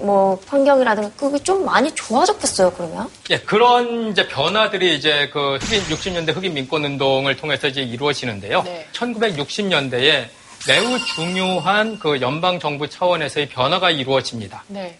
뭐 0.00 0.40
환경이라든가 0.44 1.10
그게 1.16 1.38
좀 1.38 1.64
많이 1.64 1.94
좋아졌겠어요 1.94 2.72
그러면? 2.72 3.08
예, 3.30 3.38
그런 3.38 4.10
이제 4.10 4.26
변화들이 4.26 4.96
이제 4.96 5.30
그 5.32 5.56
흑인 5.60 5.82
60년대 5.84 6.34
흑인 6.34 6.54
민권 6.54 6.84
운동을 6.84 7.36
통해서 7.36 7.68
이제 7.68 7.80
이루어지는데요. 7.82 8.62
네. 8.64 8.88
1960년대에 8.92 10.26
매우 10.66 10.98
중요한 11.14 12.00
그 12.00 12.20
연방 12.20 12.58
정부 12.58 12.88
차원에서의 12.88 13.50
변화가 13.50 13.92
이루어집니다. 13.92 14.64
네. 14.66 14.98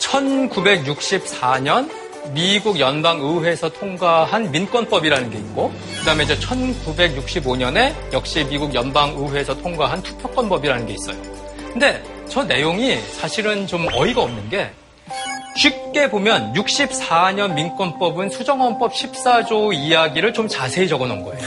1964년 0.00 1.88
미국 2.32 2.78
연방의회에서 2.78 3.70
통과한 3.70 4.50
민권법이라는 4.50 5.30
게 5.30 5.38
있고, 5.38 5.72
그 5.98 6.04
다음에 6.04 6.24
이제 6.24 6.36
1965년에 6.38 7.92
역시 8.12 8.44
미국 8.44 8.74
연방의회에서 8.74 9.60
통과한 9.62 10.02
투표권법이라는 10.02 10.86
게 10.86 10.94
있어요. 10.94 11.16
근데 11.72 12.02
저 12.28 12.44
내용이 12.44 12.96
사실은 12.96 13.66
좀 13.66 13.86
어이가 13.92 14.22
없는 14.22 14.48
게, 14.48 14.70
쉽게 15.56 16.10
보면 16.10 16.52
64년 16.52 17.54
민권법은 17.54 18.28
수정헌법 18.30 18.92
14조 18.92 19.72
이야기를 19.74 20.34
좀 20.34 20.48
자세히 20.48 20.86
적어 20.86 21.06
놓은 21.06 21.22
거예요. 21.24 21.40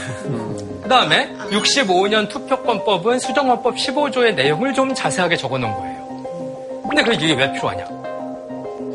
그 0.82 0.88
다음에 0.88 1.32
65년 1.50 2.28
투표권법은 2.28 3.20
수정헌법 3.20 3.76
15조의 3.76 4.34
내용을 4.34 4.74
좀 4.74 4.92
자세하게 4.92 5.36
적어 5.36 5.58
놓은 5.58 5.72
거예요. 5.72 6.00
근데 6.88 7.02
그 7.04 7.12
이게 7.12 7.34
왜 7.34 7.52
필요하냐? 7.52 7.99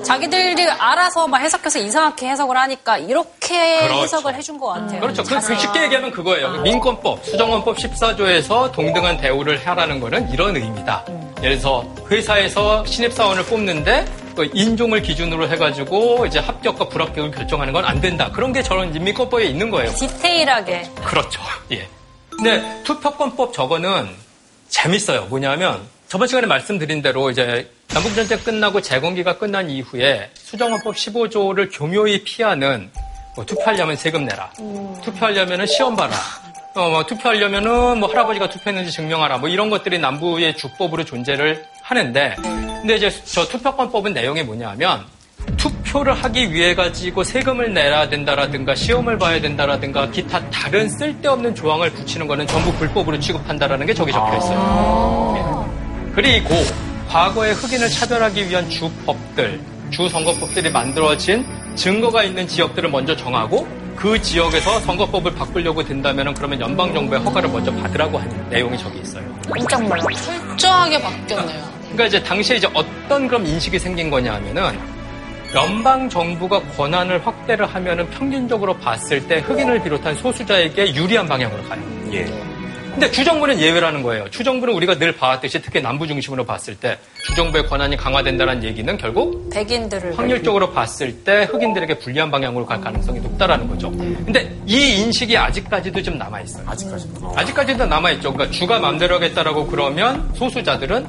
자기들이 0.05 0.69
알아서 0.69 1.27
막 1.27 1.39
해석해서 1.39 1.79
이상하게 1.79 2.29
해석을 2.29 2.55
하니까 2.57 2.97
이렇게 2.97 3.79
그렇죠. 3.87 4.03
해석을 4.03 4.35
해준 4.35 4.57
것 4.57 4.67
같아요. 4.67 5.01
그렇죠. 5.01 5.23
그, 5.23 5.39
그 5.39 5.55
쉽게 5.59 5.83
얘기하면 5.83 6.11
그거예요. 6.11 6.51
그 6.53 6.57
민권법, 6.59 7.25
수정헌법 7.25 7.77
14조에서 7.77 8.71
동등한 8.71 9.17
대우를 9.17 9.65
하라는 9.65 9.99
거는 9.99 10.29
이런 10.31 10.55
의미다. 10.55 11.05
예를 11.43 11.57
들어서 11.59 11.83
회사에서 12.09 12.85
신입사원을 12.85 13.45
뽑는데 13.45 14.05
그 14.35 14.49
인종을 14.53 15.01
기준으로 15.01 15.47
해가지고 15.49 16.25
이제 16.25 16.39
합격과 16.39 16.89
불합격을 16.89 17.31
결정하는 17.31 17.73
건 17.73 17.85
안 17.85 18.01
된다. 18.01 18.29
그런 18.31 18.51
게 18.53 18.61
저런 18.63 18.91
민권법에 18.91 19.45
있는 19.45 19.69
거예요. 19.69 19.93
디테일하게. 19.93 20.89
그렇죠. 21.03 21.41
예. 21.71 21.87
근데 22.29 22.81
투표권법 22.83 23.53
저거는 23.53 24.09
재밌어요. 24.69 25.25
뭐냐면 25.25 25.79
저번 26.07 26.27
시간에 26.27 26.45
말씀드린 26.47 27.01
대로 27.01 27.29
이제 27.31 27.69
남북전쟁 27.93 28.39
끝나고 28.39 28.81
재건기가 28.81 29.37
끝난 29.37 29.69
이후에 29.69 30.29
수정헌법 30.35 30.95
15조를 30.95 31.69
교묘히 31.73 32.23
피하는 32.23 32.89
뭐 33.35 33.45
투표하려면 33.45 33.95
세금 33.95 34.25
내라. 34.25 34.51
투표하려면은 35.03 35.65
시험 35.65 35.95
봐라. 35.95 36.13
어, 36.75 36.89
뭐 36.89 37.05
투표하려면은 37.05 37.99
뭐 37.99 38.09
할아버지가 38.09 38.49
투표했는지 38.49 38.91
증명하라. 38.91 39.39
뭐 39.39 39.49
이런 39.49 39.69
것들이 39.69 39.99
남부의 39.99 40.55
주법으로 40.57 41.03
존재를 41.05 41.65
하는데 41.81 42.35
근데 42.41 42.95
이제 42.95 43.09
저 43.25 43.45
투표권법은 43.47 44.13
내용이 44.13 44.43
뭐냐면 44.43 45.05
투표를 45.57 46.13
하기 46.13 46.53
위해 46.53 46.75
가지고 46.75 47.23
세금을 47.23 47.73
내야 47.73 48.07
된다라든가 48.09 48.75
시험을 48.75 49.17
봐야 49.17 49.39
된다라든가 49.41 50.09
기타 50.11 50.49
다른 50.49 50.87
쓸데없는 50.89 51.55
조항을 51.55 51.91
붙이는 51.91 52.27
거는 52.27 52.47
전부 52.47 52.71
불법으로 52.73 53.19
취급한다라는 53.19 53.85
게 53.85 53.93
저기 53.93 54.11
적혀 54.11 54.37
있어요. 54.37 55.35
예. 55.51 55.54
그리고 56.15 56.55
과거의 57.09 57.53
흑인을 57.53 57.89
차별하기 57.89 58.49
위한 58.49 58.69
주법들, 58.69 59.59
주선거법들이 59.91 60.71
만들어진 60.71 61.45
증거가 61.75 62.23
있는 62.23 62.47
지역들을 62.47 62.89
먼저 62.89 63.15
정하고 63.15 63.67
그 63.95 64.19
지역에서 64.21 64.79
선거법을 64.81 65.35
바꾸려고 65.35 65.83
된다면 65.83 66.33
그러면 66.33 66.59
연방 66.61 66.93
정부의 66.93 67.21
허가를 67.21 67.49
먼저 67.49 67.71
받으라고 67.73 68.17
하는 68.17 68.49
내용이 68.49 68.77
저기 68.77 68.99
있어요. 68.99 69.23
깜짝 69.49 69.83
놀라. 69.83 70.03
철저하게 70.13 71.01
바뀌었네요. 71.01 71.63
그러니까 71.83 72.05
이제 72.05 72.23
당시에 72.23 72.57
이제 72.57 72.69
어떤 72.73 73.27
그런 73.27 73.45
인식이 73.45 73.77
생긴 73.77 74.09
거냐 74.09 74.33
하면은 74.35 74.77
연방 75.53 76.09
정부가 76.09 76.61
권한을 76.77 77.25
확대를 77.25 77.65
하면은 77.65 78.09
평균적으로 78.09 78.77
봤을 78.77 79.25
때 79.27 79.39
흑인을 79.39 79.83
비롯한 79.83 80.15
소수자에게 80.15 80.95
유리한 80.95 81.27
방향으로 81.27 81.63
가요. 81.63 81.81
예. 82.11 82.54
근데 82.95 83.11
주정부는 83.11 83.59
예외라는 83.59 84.03
거예요. 84.03 84.29
주정부는 84.29 84.73
우리가 84.73 84.97
늘 84.97 85.11
봐왔듯이 85.11 85.61
특히 85.61 85.81
남부 85.81 86.07
중심으로 86.07 86.45
봤을 86.45 86.75
때 86.75 86.97
주정부의 87.25 87.67
권한이 87.67 87.97
강화된다는 87.97 88.63
얘기는 88.63 88.97
결국 88.97 89.49
백인들을 89.49 90.17
확률적으로 90.17 90.71
봤을 90.71 91.13
때 91.25 91.43
흑인들에게 91.51 91.99
불리한 91.99 92.31
방향으로 92.31 92.65
갈 92.65 92.79
가능성이 92.79 93.19
높다라는 93.19 93.67
거죠. 93.67 93.91
근데 93.91 94.49
이 94.65 95.01
인식이 95.01 95.37
아직까지도 95.37 96.01
좀 96.03 96.17
남아 96.17 96.39
있어요. 96.39 96.63
아직까지. 96.69 97.09
아직까지도 97.35 97.85
남아 97.85 98.11
있죠. 98.11 98.31
그러니까 98.31 98.57
주가 98.57 98.79
마음대로 98.79 99.15
하겠다라고 99.15 99.67
그러면 99.67 100.31
소수자들은 100.35 101.05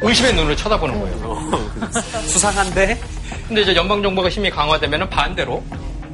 의심의 0.00 0.34
눈으로 0.34 0.56
쳐다보는 0.56 0.98
거예요. 0.98 1.60
수상한데? 2.22 2.98
근데 3.46 3.60
이제 3.60 3.76
연방 3.76 4.02
정부가 4.02 4.30
힘이 4.30 4.48
강화되면 4.48 5.10
반대로 5.10 5.62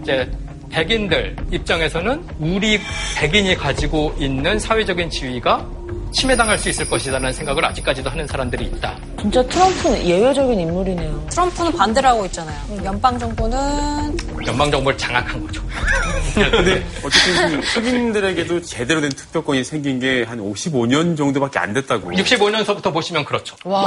이제 0.03 0.29
백인들 0.71 1.37
입장에서는 1.51 2.23
우리 2.39 2.79
백인이 3.17 3.55
가지고 3.57 4.15
있는 4.19 4.59
사회적인 4.59 5.11
지위가 5.11 5.67
침해당할 6.13 6.59
수 6.59 6.69
있을 6.69 6.89
것이라는 6.89 7.33
생각을 7.33 7.65
아직까지도 7.65 8.11
하는 8.11 8.27
사람들이 8.27 8.65
있다. 8.67 8.97
진짜 9.21 9.43
트럼프는 9.47 10.05
예외적인 10.05 10.59
인물이네요. 10.61 11.27
트럼프는 11.31 11.73
반대를 11.73 12.09
하고 12.09 12.25
있잖아요. 12.27 12.59
연방 12.85 13.19
정부는 13.19 14.17
연방 14.47 14.71
정부를 14.71 14.97
장악한 14.97 15.47
거죠. 15.47 15.63
근데 16.35 16.87
어쨌든 17.05 17.61
그 17.61 17.67
흑인들에게도 17.67 18.63
제대로 18.63 19.01
된 19.01 19.11
투표권이 19.11 19.65
생긴 19.65 19.99
게 19.99 20.19
한 20.29 20.39
55년 20.41 21.17
정도밖에 21.17 21.59
안 21.59 21.73
됐다고. 21.73 22.11
65년서부터 22.11 22.93
보시면 22.93 23.25
그렇죠. 23.25 23.57
와, 23.65 23.85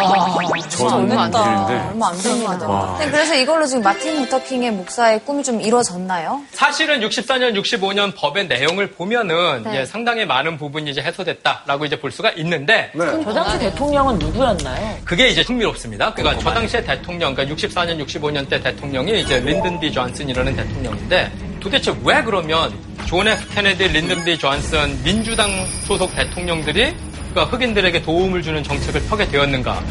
저는 0.70 1.12
얼마 1.12 1.24
안 1.24 1.32
모르는데. 1.32 1.88
얼마 1.90 2.08
안 2.10 2.18
됩니다. 2.18 2.68
와. 2.68 2.98
네, 3.00 3.10
그래서 3.12 3.36
이걸로 3.36 3.66
지금 3.66 3.84
마틴 3.84 4.22
루터 4.22 4.44
킹의 4.44 4.72
목사의 4.72 5.24
꿈이 5.26 5.44
좀 5.44 5.62
이루어졌나요? 5.62 6.42
사실은 6.52 7.00
64년, 7.02 7.54
65년 7.62 8.14
법의 8.16 8.48
내용을 8.48 8.92
보면은 8.92 9.64
네. 9.64 9.82
예, 9.82 9.86
상당히 9.86 10.26
많은 10.26 10.58
부분이 10.58 10.90
이제 10.92 11.02
해소됐다라고 11.02 11.86
이제 11.86 12.00
볼 12.00 12.11
수가 12.12 12.32
있는데 12.32 12.92
저 12.94 13.34
당시 13.34 13.60
대통령은 13.60 14.20
누구였나요? 14.20 14.98
그게 15.06 15.30
이제 15.30 15.42
흥미롭습니다. 15.42 16.14
그러니까 16.14 16.42
저 16.42 16.54
당시에 16.54 16.84
대통령, 16.84 17.34
그러니까 17.34 17.56
64년, 17.56 18.06
65년 18.06 18.48
때 18.50 18.60
대통령이 18.62 19.22
이제 19.22 19.40
린든 19.40 19.80
B 19.80 19.92
존슨이라는 19.92 20.56
대통령인데 20.56 21.32
도대체 21.60 21.94
왜 22.04 22.22
그러면 22.24 22.74
존 23.06 23.28
F 23.28 23.54
케네디, 23.54 23.88
린든 23.88 24.24
B 24.24 24.38
존슨 24.38 25.02
민주당 25.04 25.50
소속 25.86 26.14
대통령들이 26.16 26.94
그러니까 27.32 27.56
흑인들에게 27.56 28.02
도움을 28.02 28.42
주는 28.42 28.62
정책을 28.64 29.02
펴게 29.04 29.28
되었는가? 29.28 29.82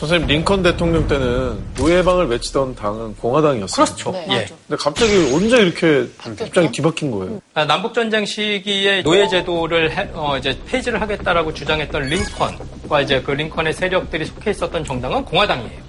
선생님 0.00 0.28
링컨 0.28 0.62
대통령 0.62 1.06
때는 1.06 1.62
노예 1.76 1.91
해방을 1.91 2.28
외치던 2.28 2.74
당은 2.74 3.16
공화당이었어요. 3.16 3.84
그렇죠. 3.84 4.10
네, 4.12 4.26
예. 4.30 4.46
근데 4.66 4.82
갑자기 4.82 5.12
언제 5.34 5.58
이렇게 5.58 6.06
입장이 6.42 6.72
뒤바뀐 6.72 7.10
거예요? 7.10 7.38
아, 7.52 7.66
남북 7.66 7.92
전쟁 7.92 8.24
시기에 8.24 9.02
노예 9.02 9.28
제도를 9.28 9.94
해- 9.94 10.08
어, 10.14 10.38
이제 10.38 10.58
폐지를 10.66 11.02
하겠다라고 11.02 11.52
주장했던 11.52 12.04
링컨과 12.04 13.02
이제 13.02 13.20
그 13.20 13.32
링컨의 13.32 13.74
세력들이 13.74 14.24
속해 14.24 14.52
있었던 14.52 14.82
정당은 14.84 15.22
공화당이에요. 15.26 15.82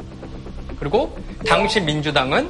그리고 0.78 1.18
당시 1.48 1.80
민주당은 1.80 2.50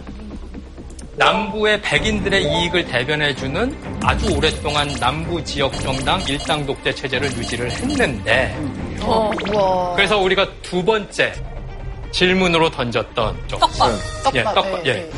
남부의 1.17 1.80
백인들의 1.84 2.43
이익을 2.43 2.86
대변해주는 2.86 4.00
아주 4.02 4.36
오랫동안 4.36 4.88
남부 5.00 5.43
지역 5.43 5.80
정당 5.80 6.19
일당 6.28 6.65
독재 6.65 6.95
체제를 6.95 7.28
유지를 7.38 7.69
했는데 7.69 8.58
어. 9.04 9.93
그래서 9.95 10.17
우리가 10.17 10.47
두 10.63 10.84
번째 10.84 11.32
질문으로 12.12 12.69
던졌던 12.71 13.47
좀 13.47 13.60
떡밥. 13.60 13.91
예, 14.36 14.43
떡밥. 14.43 14.56
떡밥. 14.56 14.86
예, 14.86 14.89
예. 14.91 15.10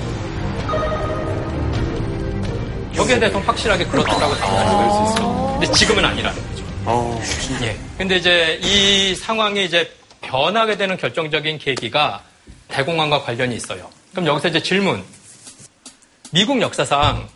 여기에 2.95 3.19
대해서는 3.19 3.45
확실하게 3.47 3.85
그렇다고 3.85 4.35
답변할 4.35 4.91
수 4.91 5.13
있어요. 5.13 5.57
근데 5.59 5.73
지금은 5.73 6.05
아니라는 6.05 6.49
거죠. 6.49 6.63
어, 6.85 7.21
예. 7.63 7.75
근데 7.97 8.17
이제 8.17 8.59
이 8.61 9.15
상황이 9.15 9.65
이제 9.65 9.91
변하게 10.21 10.77
되는 10.77 10.95
결정적인 10.97 11.57
계기가 11.57 12.21
대공황과 12.67 13.21
관련이 13.23 13.55
있어요. 13.55 13.89
그럼 14.11 14.27
여기서 14.27 14.49
이제 14.49 14.61
질문. 14.61 15.03
미국 16.31 16.61
역사상 16.61 17.27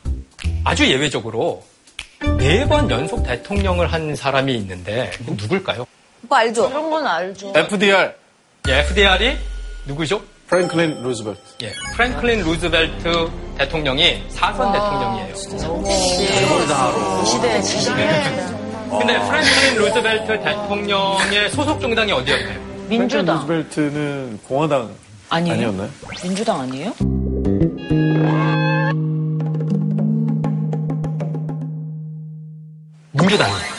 아주 0.64 0.86
예외적으로 0.88 1.64
네 2.38 2.66
번 2.68 2.90
연속 2.90 3.24
대통령을 3.24 3.92
한 3.92 4.16
사람이 4.16 4.54
있는데 4.56 5.12
누굴까요? 5.26 5.86
오빠 6.26 6.38
알죠? 6.40 6.68
그런 6.70 6.90
건 6.90 7.06
알죠. 7.08 7.54
FDR, 7.56 8.14
예, 8.68 8.80
FDR이 8.80 9.38
누구죠? 9.86 10.22
프랭클린 10.48 11.02
루즈벨트. 11.02 11.40
예, 11.64 11.72
프랭클린 11.96 12.42
루즈벨트 12.44 13.30
대통령이 13.58 14.24
사선 14.30 14.72
대통령이에요. 14.72 15.34
이 15.34 17.26
시대에 17.26 17.62
진짜. 17.62 17.96
근데 18.90 19.20
프랭클린 19.20 19.76
루즈벨트 19.78 20.44
대통령의 20.44 21.50
소속 21.52 21.80
정당이 21.80 22.12
어디였나요? 22.12 22.60
프랭클린 22.60 22.90
민주당 22.90 23.36
루즈벨트는 23.38 24.40
공화당 24.48 24.90
아니에요? 25.30 25.54
아니었나요? 25.56 25.90
민주당 26.24 26.62
아니에요? 26.62 26.94
민주당이에요. 33.12 33.78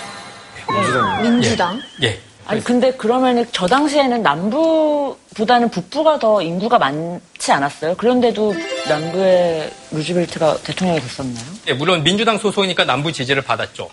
민주당. 0.70 1.22
민주당. 1.22 1.82
예. 2.02 2.20
아니 2.48 2.64
근데 2.64 2.90
그러면 2.92 3.46
저 3.52 3.66
당시에는 3.66 4.22
남부보다는 4.22 5.68
북부가 5.70 6.18
더 6.18 6.40
인구가 6.40 6.78
많지 6.78 7.52
않았어요? 7.52 7.94
그런데도 7.96 8.54
남부의 8.88 9.70
루즈벨트가 9.90 10.56
대통령이 10.64 10.98
됐었나요? 10.98 11.44
예, 11.66 11.74
물론 11.74 12.02
민주당 12.02 12.38
소속이니까 12.38 12.86
남부 12.86 13.12
지지를 13.12 13.42
받았죠. 13.42 13.90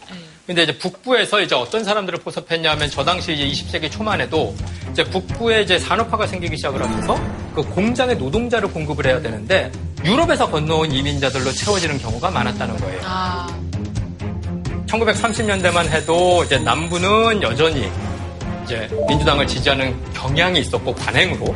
근데 0.48 0.64
이제 0.64 0.78
북부에서 0.78 1.42
이제 1.42 1.54
어떤 1.54 1.84
사람들을 1.84 2.20
포섭했냐면 2.20 2.90
저 2.90 3.04
당시 3.04 3.34
이제 3.34 3.46
20세기 3.46 3.92
초만 3.92 4.22
해도 4.22 4.56
이제 4.90 5.04
북부에 5.04 5.64
이제 5.64 5.78
산업화가 5.78 6.26
생기기 6.26 6.56
시작을 6.56 6.82
하면서 6.82 7.20
그 7.54 7.62
공장에 7.62 8.14
노동자를 8.14 8.72
공급을 8.72 9.06
해야 9.06 9.22
되는데 9.22 9.70
유럽에서 10.06 10.50
건너온 10.50 10.94
이민자들로 10.94 11.52
채워지는 11.52 11.98
경우가 11.98 12.32
많았다는 12.32 12.78
거예요. 12.78 13.02
아, 13.04 13.48
1930년대만 14.88 15.90
해도 15.90 16.42
이제 16.46 16.58
남부는 16.58 17.42
여전히 17.42 17.92
이제 18.66 18.90
민주당을 19.08 19.48
지지하는 19.48 19.96
경향이 20.14 20.60
있었고 20.60 20.94
관행으로. 20.96 21.56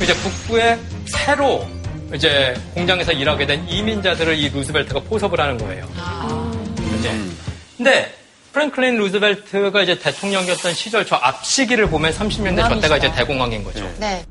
이제 0.00 0.14
북부에 0.14 0.78
새로 1.06 1.66
이제 2.14 2.54
공장에서 2.74 3.12
일하게 3.12 3.46
된 3.46 3.68
이민자들을 3.68 4.36
이 4.38 4.48
루즈벨트가 4.50 5.00
포섭을 5.00 5.40
하는 5.40 5.58
거예요. 5.58 5.86
이제. 6.98 7.10
근데 7.76 8.14
프랭클린 8.52 8.96
루즈벨트가 8.96 9.82
이제 9.82 9.98
대통령이었던 9.98 10.72
시절 10.72 11.04
저 11.04 11.16
앞시기를 11.16 11.88
보면 11.90 12.12
30년대 12.12 12.68
저 12.68 12.80
때가 12.80 12.96
이제 12.96 13.12
대공황인 13.12 13.64
거죠. 13.64 13.90
네. 13.98 14.24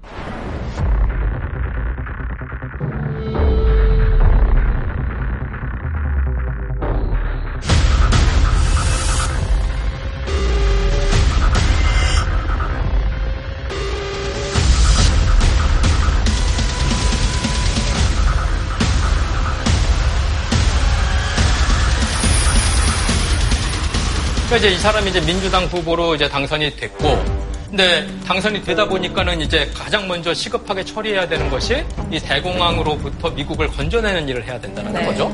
그러니까 24.56 24.58
이제 24.58 24.70
이 24.70 24.80
사람이 24.80 25.10
이제 25.10 25.20
민주당 25.20 25.66
후보로 25.66 26.16
이제 26.16 26.30
당선이 26.30 26.78
됐고, 26.78 27.22
근데 27.70 28.08
당선이 28.26 28.64
되다 28.64 28.88
보니까는 28.88 29.42
이제 29.42 29.70
가장 29.76 30.08
먼저 30.08 30.34
시급하게 30.34 30.86
처리해야 30.86 31.28
되는 31.28 31.50
것이 31.50 31.84
이 32.10 32.20
대공황으로부터 32.20 33.32
미국을 33.32 33.68
건져내는 33.68 34.30
일을 34.30 34.46
해야 34.46 34.58
된다는 34.58 34.94
네. 34.94 35.06
거죠. 35.06 35.30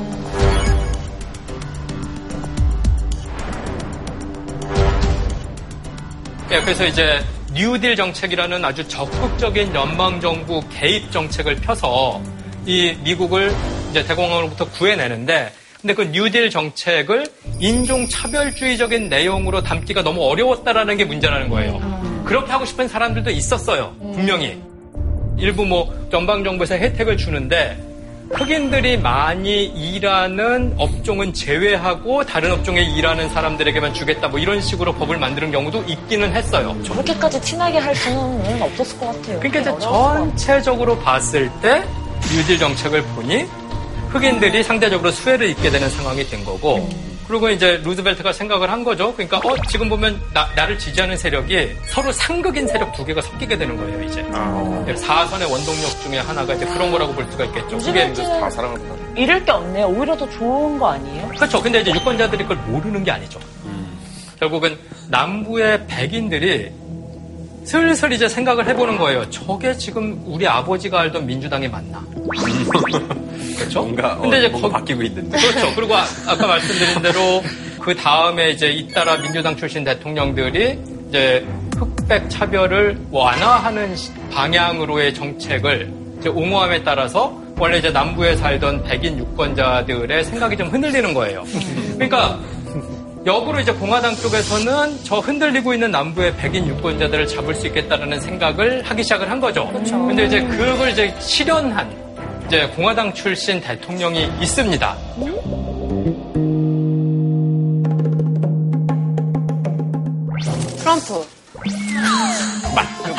예, 6.50 6.60
그래서 6.60 6.84
이제 6.84 7.24
뉴딜 7.52 7.94
정책이라는 7.94 8.64
아주 8.64 8.86
적극적인 8.88 9.72
연방 9.72 10.20
정부 10.20 10.60
개입 10.68 11.12
정책을 11.12 11.56
펴서 11.56 12.20
이 12.66 12.96
미국을 13.04 13.54
이제 13.90 14.04
대공황으로부터 14.04 14.68
구해내는데 14.70 15.61
근데 15.82 15.94
그 15.94 16.02
뉴딜 16.12 16.48
정책을 16.48 17.26
인종 17.58 18.08
차별주의적인 18.08 19.08
내용으로 19.08 19.62
담기가 19.64 20.02
너무 20.02 20.22
어려웠다라는 20.22 20.96
게 20.96 21.04
문제라는 21.04 21.48
거예요. 21.48 22.22
그렇게 22.24 22.52
하고 22.52 22.64
싶은 22.64 22.86
사람들도 22.86 23.30
있었어요. 23.30 23.92
분명히. 24.14 24.62
일부 25.38 25.66
뭐 25.66 25.92
연방 26.12 26.44
정부에서 26.44 26.76
혜택을 26.76 27.16
주는데 27.16 27.76
흑인들이 28.30 28.96
많이 28.96 29.64
일하는 29.64 30.72
업종은 30.78 31.32
제외하고 31.34 32.24
다른 32.24 32.52
업종에 32.52 32.80
일하는 32.80 33.28
사람들에게만 33.28 33.92
주겠다 33.92 34.28
뭐 34.28 34.38
이런 34.38 34.60
식으로 34.60 34.94
법을 34.94 35.18
만드는 35.18 35.50
경우도 35.50 35.82
있기는 35.88 36.32
했어요. 36.32 36.80
저렇게까지 36.84 37.40
티나게 37.40 37.78
할 37.78 37.94
수는 37.96 38.62
없었을 38.62 38.98
것 39.00 39.06
같아요. 39.06 39.40
그러니까 39.40 39.60
이제. 39.60 39.80
전체적으로 39.80 40.96
봤을 41.00 41.50
때 41.60 41.82
뉴딜 42.32 42.58
정책을 42.58 43.02
보니 43.02 43.46
흑인들이 44.12 44.62
상대적으로 44.62 45.10
수혜를 45.10 45.48
입게 45.48 45.70
되는 45.70 45.88
상황이 45.88 46.24
된 46.26 46.44
거고 46.44 46.88
그리고 47.26 47.48
이제 47.48 47.80
루즈벨트가 47.82 48.32
생각을 48.32 48.70
한 48.70 48.84
거죠. 48.84 49.14
그러니까 49.14 49.38
어 49.38 49.56
지금 49.68 49.88
보면 49.88 50.20
나, 50.34 50.66
를 50.66 50.78
지지하는 50.78 51.16
세력이 51.16 51.70
서로 51.86 52.12
상극인 52.12 52.68
세력 52.68 52.92
두 52.92 53.04
개가 53.04 53.22
섞이게 53.22 53.56
되는 53.56 53.76
거예요. 53.76 54.02
이제 54.02 54.96
사선의 54.96 55.50
원동력 55.50 56.02
중에 56.02 56.18
하나가 56.18 56.52
이제 56.52 56.66
그런 56.66 56.90
거라고 56.90 57.14
볼 57.14 57.24
수가 57.30 57.44
있겠죠. 57.46 57.78
그게 57.78 58.12
다 58.12 58.50
사랑합니다. 58.50 58.94
잃을 59.16 59.44
게 59.44 59.50
없네요. 59.50 59.86
오히려 59.86 60.14
더 60.16 60.28
좋은 60.28 60.78
거 60.78 60.88
아니에요? 60.90 61.28
그렇죠. 61.28 61.62
근데 61.62 61.80
이제 61.80 61.90
유권자들이 61.92 62.44
그걸 62.44 62.58
모르는 62.66 63.02
게 63.02 63.10
아니죠. 63.10 63.40
결국은 64.38 64.76
남부의 65.08 65.86
백인들이 65.86 66.70
슬슬 67.64 68.12
이제 68.12 68.28
생각을 68.28 68.66
해보는 68.68 68.98
거예요. 68.98 69.28
저게 69.30 69.72
지금 69.76 70.20
우리 70.26 70.46
아버지가 70.46 71.00
알던 71.00 71.26
민주당이 71.26 71.68
맞나? 71.68 72.04
그렇죠? 73.56 73.80
뭔가, 73.82 74.14
어, 74.14 74.20
근데 74.22 74.38
이제 74.38 74.48
뭔가 74.48 74.68
거- 74.68 74.74
바뀌고 74.78 75.02
있는데. 75.04 75.38
그렇죠. 75.38 75.72
그리고 75.74 75.94
아, 75.96 76.04
까 76.36 76.46
말씀드린 76.46 77.02
대로 77.02 77.42
그 77.80 77.94
다음에 77.94 78.50
이제 78.50 78.68
잇따라 78.70 79.16
민주당 79.16 79.56
출신 79.56 79.84
대통령들이 79.84 80.78
이제 81.08 81.46
흑백 81.76 82.28
차별을 82.30 82.98
완화하는 83.10 83.94
시- 83.96 84.12
방향으로의 84.32 85.14
정책을 85.14 85.92
이제 86.20 86.28
옹호함에 86.28 86.82
따라서 86.82 87.40
원래 87.58 87.78
이제 87.78 87.90
남부에 87.90 88.34
살던 88.36 88.82
백인 88.84 89.18
유권자들의 89.18 90.24
생각이 90.24 90.56
좀 90.56 90.68
흔들리는 90.68 91.14
거예요. 91.14 91.44
그러니까 91.94 92.40
역으로 93.24 93.60
이제 93.60 93.72
공화당 93.72 94.16
쪽에서는 94.16 95.04
저 95.04 95.18
흔들리고 95.18 95.72
있는 95.74 95.92
남부의 95.92 96.36
백인 96.36 96.66
유권자들을 96.66 97.28
잡을 97.28 97.54
수 97.54 97.68
있겠다라는 97.68 98.20
생각을 98.20 98.82
하기 98.82 99.02
시작을 99.04 99.30
한 99.30 99.40
거죠. 99.40 99.70
근데 99.72 100.24
이제 100.24 100.40
그걸 100.42 100.90
이제 100.90 101.14
실현한 101.20 102.02
이제 102.48 102.66
공화당 102.74 103.14
출신 103.14 103.60
대통령이 103.60 104.28
있습니다. 104.40 104.96
트럼프. 110.78 111.24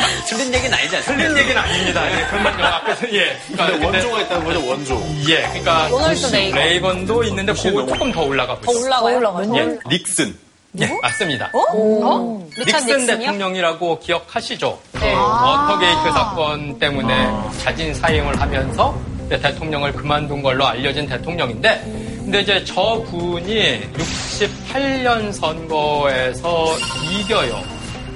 막, 0.03 0.09
막 0.19 0.25
틀린 0.27 0.53
얘기는 0.53 0.73
아니지 0.77 0.95
않습니까? 0.97 1.23
틀린 1.29 1.37
얘기는 1.43 1.61
아닙니다. 1.61 2.11
예, 2.19 2.25
그건 2.25 2.59
요 2.59 2.65
앞에서 2.65 3.13
예. 3.13 3.37
그러니까 3.47 3.65
근데 3.65 3.71
근데- 3.71 3.85
원조가 3.85 4.21
있다는 4.21 4.45
거죠, 4.45 4.67
원조. 4.67 5.03
예, 5.29 5.41
그러니까 5.41 5.87
로널드 5.89 6.25
레이건. 6.35 6.59
레이건도 6.59 7.23
있는데 7.25 7.53
그거 7.53 7.85
조금 7.85 8.11
더 8.11 8.21
올라가고 8.23 8.61
더 8.61 8.71
있어요. 8.71 9.17
올라가요? 9.17 9.55
예, 9.57 9.77
닉슨. 9.89 10.37
예, 10.81 10.87
맞습니다. 11.03 11.51
어? 11.53 12.47
리차드 12.57 12.83
닉슨 12.85 12.97
닉슨이요? 12.97 13.17
대통령이라고 13.19 13.99
기억하시죠? 13.99 14.79
네. 14.93 15.13
워터게이트 15.13 16.11
사건 16.13 16.79
때문에 16.79 17.29
자진 17.63 17.93
사임을 17.93 18.41
하면서 18.41 18.97
이제 19.27 19.39
대통령을 19.39 19.93
그만둔 19.93 20.41
걸로 20.41 20.65
알려진 20.65 21.05
대통령인데, 21.07 21.79
근데 22.23 22.41
이제 22.41 22.63
저 22.65 23.03
분이 23.11 23.81
68년 23.93 25.31
선거에서 25.31 26.75
이겨요. 27.11 27.61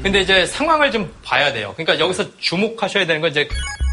근데 0.04 0.22
이제 0.22 0.46
상황을 0.46 0.92
좀 0.92 1.12
봐야 1.24 1.52
돼요. 1.52 1.74
그러니까 1.76 2.00
여기서 2.00 2.24
주목하셔야 2.40 3.06
되는 3.06 3.20
건 3.22 3.32
이제 3.32 3.48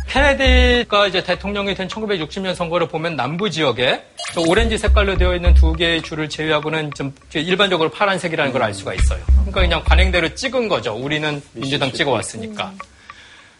케네디가 0.09 1.09
이제 1.09 1.23
대통령이 1.25 1.75
된 1.75 1.89
1960년 1.89 2.55
선거를 2.55 2.87
보면 2.89 3.17
남부 3.17 3.51
지역에 3.51 4.03
저 4.33 4.41
오렌지 4.43 4.79
색깔로 4.79 5.17
되어 5.17 5.35
있는 5.35 5.55
두 5.55 5.73
개의 5.73 6.03
줄을 6.03 6.29
제외하고는 6.29 6.93
좀 6.95 7.13
일반적으로 7.35 7.91
파란색이라는 7.91 8.53
걸 8.53 8.63
알 8.63 8.73
수가 8.75 8.95
있어요. 8.95 9.19
그러니까 9.27 9.61
그냥 9.63 9.83
관행대로 9.85 10.35
찍은 10.35 10.69
거죠. 10.69 10.95
우리는 10.95 11.43
민주당 11.53 11.91
찍어왔으니까. 11.91 12.73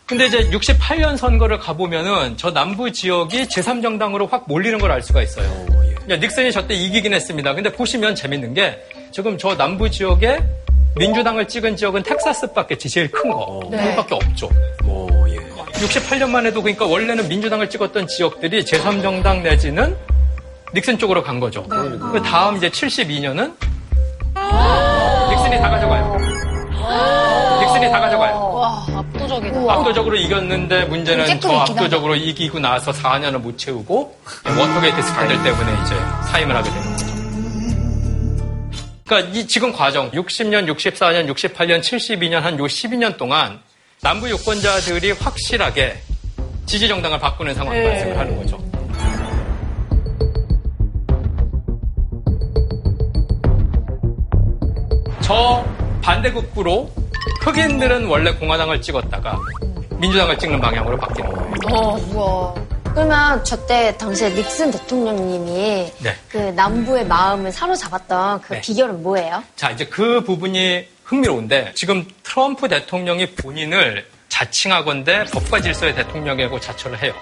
근데 0.07 0.27
이제 0.27 0.49
68년 0.51 1.17
선거를 1.17 1.59
가보면은 1.59 2.37
저 2.37 2.53
남부 2.53 2.93
지역이 2.93 3.45
제3정당으로 3.47 4.31
확 4.31 4.45
몰리는 4.47 4.79
걸 4.79 4.93
알 4.93 5.03
수가 5.03 5.23
있어요. 5.23 5.49
야, 6.11 6.17
닉슨이 6.17 6.53
저때 6.53 6.75
이기긴 6.75 7.15
했습니다. 7.15 7.55
근데 7.55 7.73
보시면 7.73 8.15
재밌는 8.15 8.53
게 8.55 8.79
지금 9.11 9.37
저 9.39 9.57
남부 9.57 9.91
지역에 9.91 10.39
민주당을 10.97 11.49
찍은 11.49 11.77
지역은 11.77 12.03
텍사스밖에 12.05 12.79
제일 12.79 13.11
큰 13.11 13.31
거. 13.33 13.61
그밖에 13.71 14.15
없죠. 14.15 14.49
오, 14.87 15.09
예. 15.29 15.37
68년만 15.73 16.47
해도 16.47 16.63
그러니까 16.63 16.87
원래는 16.87 17.29
민주당을 17.29 17.69
찍었던 17.69 18.07
지역들이 18.07 18.65
제3정당 18.65 19.43
내지는 19.43 19.97
닉슨 20.73 20.99
쪽으로 20.99 21.23
간 21.23 21.41
거죠. 21.41 21.65
그 21.65 22.23
다음 22.25 22.57
이제 22.57 22.69
72년은 22.69 23.55
닉슨이 25.31 25.61
다 25.61 25.71
가져가요. 25.71 26.17
닉슨이 27.61 27.91
다 27.91 28.01
가져가요. 28.01 28.53
와, 28.55 28.87
압도적이다. 28.95 29.61
압도적으로 29.73 30.17
이겼는데 30.17 30.85
문제는 30.85 31.29
하나. 31.29 31.63
압도적으로 31.63 32.15
이기고 32.15 32.61
나서 32.61 32.93
4년을 32.93 33.39
못 33.39 33.59
채우고 33.59 34.17
워터게이트 34.47 35.03
스캔들 35.03 35.43
때문에 35.43 35.73
이제 35.83 35.95
사임을 36.31 36.55
하게 36.55 36.71
되는 36.71 36.93
거죠. 36.97 37.14
그러니까 39.07 39.31
이 39.33 39.47
지금 39.47 39.73
과정 39.73 40.11
60년, 40.13 40.67
64년, 40.75 41.29
68년, 41.33 41.81
72년 41.81 42.41
한 42.41 42.59
요 42.59 42.65
12년 42.65 43.17
동안 43.17 43.61
남부 44.01 44.29
유권자들이 44.31 45.13
확실하게 45.13 45.99
지지 46.67 46.89
정당을 46.89 47.19
바꾸는 47.19 47.55
상황이 47.55 47.79
네. 47.81 47.85
발생을 47.89 48.19
하는 48.19 48.37
거죠. 48.37 48.59
저 55.21 55.65
반대극부로 56.03 56.91
흑인들은 57.43 58.07
원래 58.07 58.33
공화당을 58.35 58.81
찍었다가 58.83 59.39
민주당을 59.99 60.39
찍는 60.39 60.61
방향으로 60.61 60.97
바뀌는 60.99 61.31
거예요. 61.31 61.55
어, 61.73 61.97
우와. 62.13 62.64
그러면 62.95 63.43
저때 63.43 63.97
당시에 63.99 64.31
닉슨 64.31 64.71
대통령님이 64.71 65.93
네. 65.99 66.17
그 66.29 66.37
남부의 66.39 67.05
마음을 67.07 67.51
사로잡았던 67.51 68.43
그 68.43 68.55
네. 68.55 68.61
비결은 68.61 69.03
뭐예요? 69.03 69.43
자, 69.57 69.71
이제 69.71 69.85
그 69.87 70.23
부분이 70.23 70.87
흥미로운데 71.03 71.73
지금 71.75 72.07
트럼프 72.23 72.69
대통령이 72.69 73.33
본인을 73.33 74.07
자칭하건대 74.29 75.25
법과 75.25 75.61
질서의 75.61 75.97
대통령이라고 75.97 76.61
자처를 76.61 77.03
해요. 77.03 77.13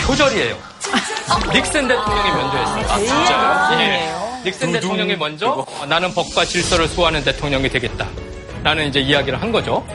표절이에요. 0.00 0.56
닉슨 1.52 1.88
대통령이 1.88 2.30
먼저 2.30 2.58
했어요. 2.58 2.86
아, 2.88 2.98
진짜요? 2.98 3.80
예. 3.80 4.14
닉슨 4.44 4.72
대통령이 4.72 5.16
먼저 5.16 5.66
어, 5.66 5.86
나는 5.86 6.12
법과 6.12 6.44
질서를 6.44 6.88
수호하는 6.88 7.24
대통령이 7.24 7.70
되겠다. 7.70 8.06
라는 8.62 8.86
이제 8.86 9.00
이야기를 9.00 9.40
한 9.40 9.50
거죠. 9.50 9.86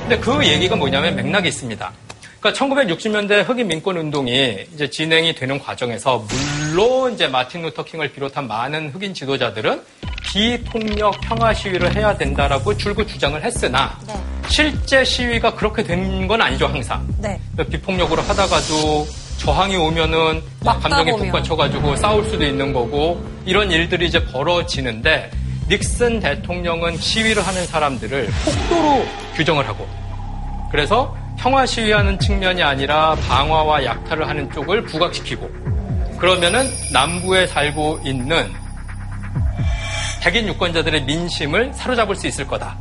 근데 0.00 0.18
그 0.18 0.44
얘기가 0.46 0.76
뭐냐면 0.76 1.16
맥락이 1.16 1.48
있습니다. 1.48 1.92
그러니까 2.40 2.64
1960년대 2.66 3.48
흑인 3.48 3.66
민권 3.66 3.96
운동이 3.96 4.58
이제 4.72 4.88
진행이 4.88 5.34
되는 5.34 5.58
과정에서 5.58 6.24
물론 6.70 7.14
이제 7.14 7.26
마틴 7.26 7.62
루터 7.62 7.84
킹을 7.84 8.12
비롯한 8.12 8.46
많은 8.46 8.90
흑인 8.90 9.12
지도자들은 9.12 9.82
비폭력 10.22 11.20
평화 11.22 11.52
시위를 11.52 11.96
해야 11.96 12.16
된다라고 12.16 12.76
줄곧 12.76 13.06
주장을 13.08 13.42
했으나 13.42 13.98
실제 14.48 15.04
시위가 15.04 15.54
그렇게 15.54 15.82
된 15.82 16.26
건 16.28 16.40
아니죠 16.42 16.66
항상. 16.66 17.06
네. 17.18 17.40
비폭력으로 17.70 18.20
하다가도 18.22 19.06
저항이 19.38 19.76
오면은 19.76 20.42
막 20.64 20.80
감정이 20.80 21.10
보면. 21.12 21.26
북받쳐가지고 21.26 21.96
싸울 21.96 22.24
수도 22.26 22.44
있는 22.44 22.72
거고 22.72 23.22
이런 23.46 23.70
일들이 23.70 24.06
이제 24.06 24.22
벌어지는데 24.26 25.30
닉슨 25.68 26.20
대통령은 26.20 26.98
시위를 26.98 27.46
하는 27.46 27.66
사람들을 27.66 28.28
폭도로 28.44 29.06
규정을 29.36 29.66
하고 29.66 29.86
그래서 30.70 31.16
평화 31.38 31.64
시위하는 31.64 32.18
측면이 32.18 32.62
아니라 32.62 33.14
방화와 33.14 33.84
약탈을 33.84 34.28
하는 34.28 34.50
쪽을 34.50 34.84
부각시키고 34.84 35.48
그러면은 36.18 36.68
남부에 36.92 37.46
살고 37.46 38.00
있는 38.04 38.52
백인 40.20 40.48
유권자들의 40.48 41.04
민심을 41.04 41.72
사로잡을 41.74 42.16
수 42.16 42.26
있을 42.26 42.44
거다. 42.46 42.76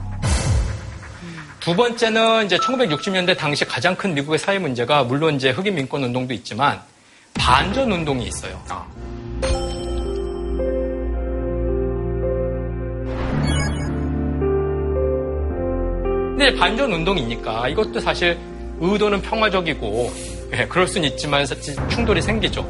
두 1.59 1.75
번째는 1.75 2.45
이제 2.45 2.57
1960년대 2.57 3.37
당시 3.37 3.63
가장 3.63 3.95
큰 3.95 4.15
미국의 4.15 4.39
사회 4.39 4.57
문제가 4.57 5.03
물론 5.03 5.35
이제 5.35 5.51
흑인 5.51 5.75
민권 5.75 6.03
운동도 6.03 6.33
있지만 6.33 6.81
반전 7.35 7.91
운동이 7.91 8.25
있어요. 8.25 8.59
근데 16.37 16.53
반전 16.53 16.93
운동이니까 16.93 17.67
이것도 17.69 17.99
사실 17.99 18.37
의도는 18.79 19.23
평화적이고 19.23 20.11
예, 20.53 20.67
그럴 20.67 20.87
수는 20.87 21.09
있지만 21.09 21.43
충돌이 21.89 22.21
생기죠. 22.21 22.63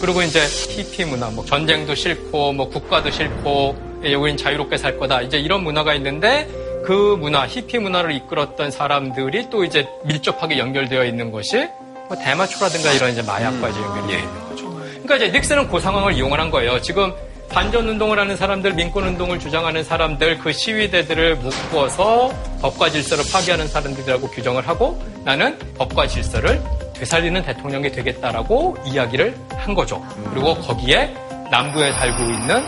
그리고 0.00 0.22
이제 0.22 0.40
히피 0.44 1.04
문화, 1.04 1.30
뭐 1.30 1.44
전쟁도 1.44 1.94
싫고 1.94 2.52
뭐 2.52 2.68
국가도 2.68 3.12
싫고 3.12 4.00
예, 4.02 4.14
우린 4.14 4.36
자유롭게 4.36 4.76
살 4.76 4.98
거다. 4.98 5.22
이제 5.22 5.38
이런 5.38 5.62
문화가 5.62 5.94
있는데 5.94 6.48
그 6.84 7.16
문화, 7.16 7.46
히피 7.46 7.78
문화를 7.78 8.10
이끌었던 8.10 8.72
사람들이 8.72 9.50
또 9.50 9.62
이제 9.62 9.86
밀접하게 10.04 10.58
연결되어 10.58 11.04
있는 11.04 11.30
것이 11.30 11.68
뭐 12.08 12.16
대마초라든가 12.16 12.90
이런 12.90 13.12
이제 13.12 13.22
마약과 13.22 13.68
이제 13.68 13.80
연결되어 13.80 14.18
있는 14.18 14.48
거죠. 14.48 14.68
그러니까 15.00 15.14
이제 15.14 15.28
닉슨은 15.30 15.68
그 15.68 15.78
상황을 15.78 16.14
이용을 16.14 16.40
한 16.40 16.50
거예요. 16.50 16.80
지금 16.80 17.12
반전 17.52 17.86
운동을 17.86 18.18
하는 18.18 18.34
사람들, 18.34 18.72
민권 18.72 19.04
운동을 19.04 19.38
주장하는 19.38 19.84
사람들, 19.84 20.38
그 20.38 20.52
시위대들을 20.52 21.36
묶어서 21.36 22.32
법과 22.62 22.88
질서를 22.88 23.24
파괴하는 23.30 23.68
사람들이라고 23.68 24.30
규정을 24.30 24.66
하고 24.66 24.98
나는 25.22 25.58
법과 25.76 26.06
질서를 26.06 26.62
되살리는 26.94 27.42
대통령이 27.42 27.92
되겠다라고 27.92 28.78
이야기를 28.86 29.36
한 29.50 29.74
거죠. 29.74 30.02
그리고 30.32 30.54
거기에 30.54 31.14
남부에 31.50 31.92
살고 31.92 32.22
있는 32.22 32.64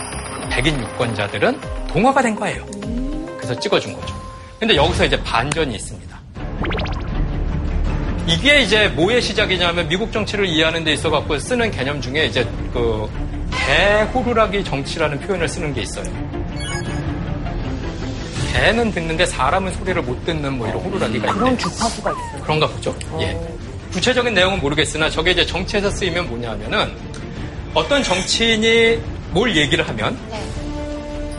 백인 0.51 0.79
유권자들은 0.79 1.59
동화가 1.89 2.21
된 2.21 2.35
거예요. 2.35 2.67
그래서 3.39 3.59
찍어준 3.59 3.95
거죠. 3.95 4.15
근데 4.61 4.77
여기서 4.77 5.07
이제 5.07 5.19
반전이 5.23 5.75
있습니다. 5.77 6.15
이게 8.27 8.61
이제 8.61 8.89
뭐의 8.89 9.23
시작이냐면 9.23 9.89
미국 9.89 10.13
정치를 10.13 10.47
이해하는 10.47 10.85
데 10.85 10.93
있어 10.93 11.11
갖고 11.11 11.39
쓰는 11.39 11.71
개념 11.71 12.03
중에 12.03 12.27
이제 12.27 12.47
그 12.73 13.09
개호루라기 13.67 14.65
정치라는 14.65 15.21
표현을 15.21 15.49
쓰는 15.49 15.73
게 15.73 15.83
있어요. 15.83 16.05
개는 18.53 18.93
듣는데 18.93 19.27
사람은 19.27 19.73
소리를 19.73 20.01
못 20.03 20.25
듣는 20.25 20.57
뭐 20.59 20.69
이런 20.69 20.81
호루라기가 20.81 21.27
있는데 21.27 21.33
그런 21.33 21.59
주파수가 21.59 22.11
있어요. 22.11 22.43
그런가 22.43 22.69
보죠. 22.69 22.95
예. 23.21 23.37
구체적인 23.93 24.35
내용은 24.35 24.61
모르겠으나 24.61 25.09
저게 25.11 25.33
이제 25.33 25.45
정치에서 25.45 25.91
쓰이면 25.91 26.29
뭐냐면은 26.29 26.93
어떤 27.75 28.03
정치인이 28.03 29.01
뭘 29.31 29.57
얘기를 29.57 29.87
하면 29.89 30.17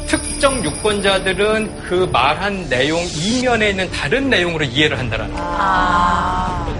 특정 0.07 0.63
유권자들은 0.63 1.83
그 1.83 2.07
말한 2.11 2.69
내용 2.69 3.01
이면에 3.15 3.69
있는 3.69 3.89
다른 3.91 4.29
내용으로 4.29 4.65
이해를 4.65 4.99
한다라는 4.99 5.33
거예요. 5.33 6.74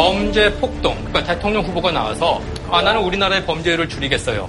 범죄 0.00 0.50
폭동. 0.54 0.94
그러니까 1.04 1.22
대통령 1.24 1.62
후보가 1.62 1.90
나와서 1.92 2.40
아 2.70 2.80
나는 2.80 3.02
우리나라의 3.02 3.44
범죄율을 3.44 3.86
줄이겠어요. 3.86 4.48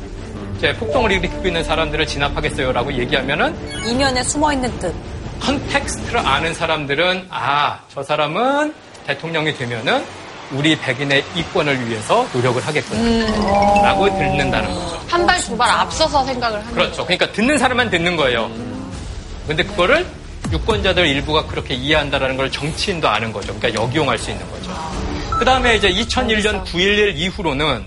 제 0.61 0.73
폭동을 0.75 1.11
일으키고 1.11 1.45
있는 1.47 1.61
사람들을 1.61 2.07
진압하겠어요라고 2.07 2.93
얘기하면은 2.93 3.53
이면에 3.85 4.23
숨어 4.23 4.53
있는 4.53 4.79
뜻. 4.79 4.93
context를 5.41 6.19
아는 6.19 6.53
사람들은 6.53 7.27
아 7.29 7.79
저 7.93 8.01
사람은 8.01 8.73
대통령이 9.07 9.53
되면은 9.57 10.05
우리 10.53 10.77
백인의 10.77 11.21
이권을 11.35 11.89
위해서 11.89 12.25
노력을 12.33 12.65
하겠구나라고 12.65 14.05
듣는다는 14.05 14.73
거죠. 14.73 15.01
한 15.09 15.25
발 15.27 15.37
두발 15.41 15.69
앞서서 15.69 16.23
생각을 16.23 16.59
하는 16.61 16.71
그렇죠. 16.73 17.03
그러니까 17.03 17.29
듣는 17.33 17.57
사람만 17.57 17.89
듣는 17.89 18.15
거예요. 18.15 18.49
근데 19.47 19.63
그거를 19.63 20.05
유권자들 20.49 21.05
일부가 21.07 21.45
그렇게 21.45 21.73
이해한다라는 21.73 22.37
걸 22.37 22.49
정치인도 22.49 23.09
아는 23.09 23.33
거죠. 23.33 23.53
그러니까 23.53 23.81
역이용할 23.83 24.17
수 24.17 24.31
있는 24.31 24.49
거죠. 24.49 24.71
그 25.41 25.45
다음에 25.45 25.75
이제 25.75 25.89
2001년 25.89 26.63
9.11 26.65 27.17
이후로는 27.17 27.85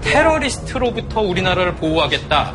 테러리스트로부터 0.00 1.20
우리나라를 1.20 1.76
보호하겠다. 1.76 2.54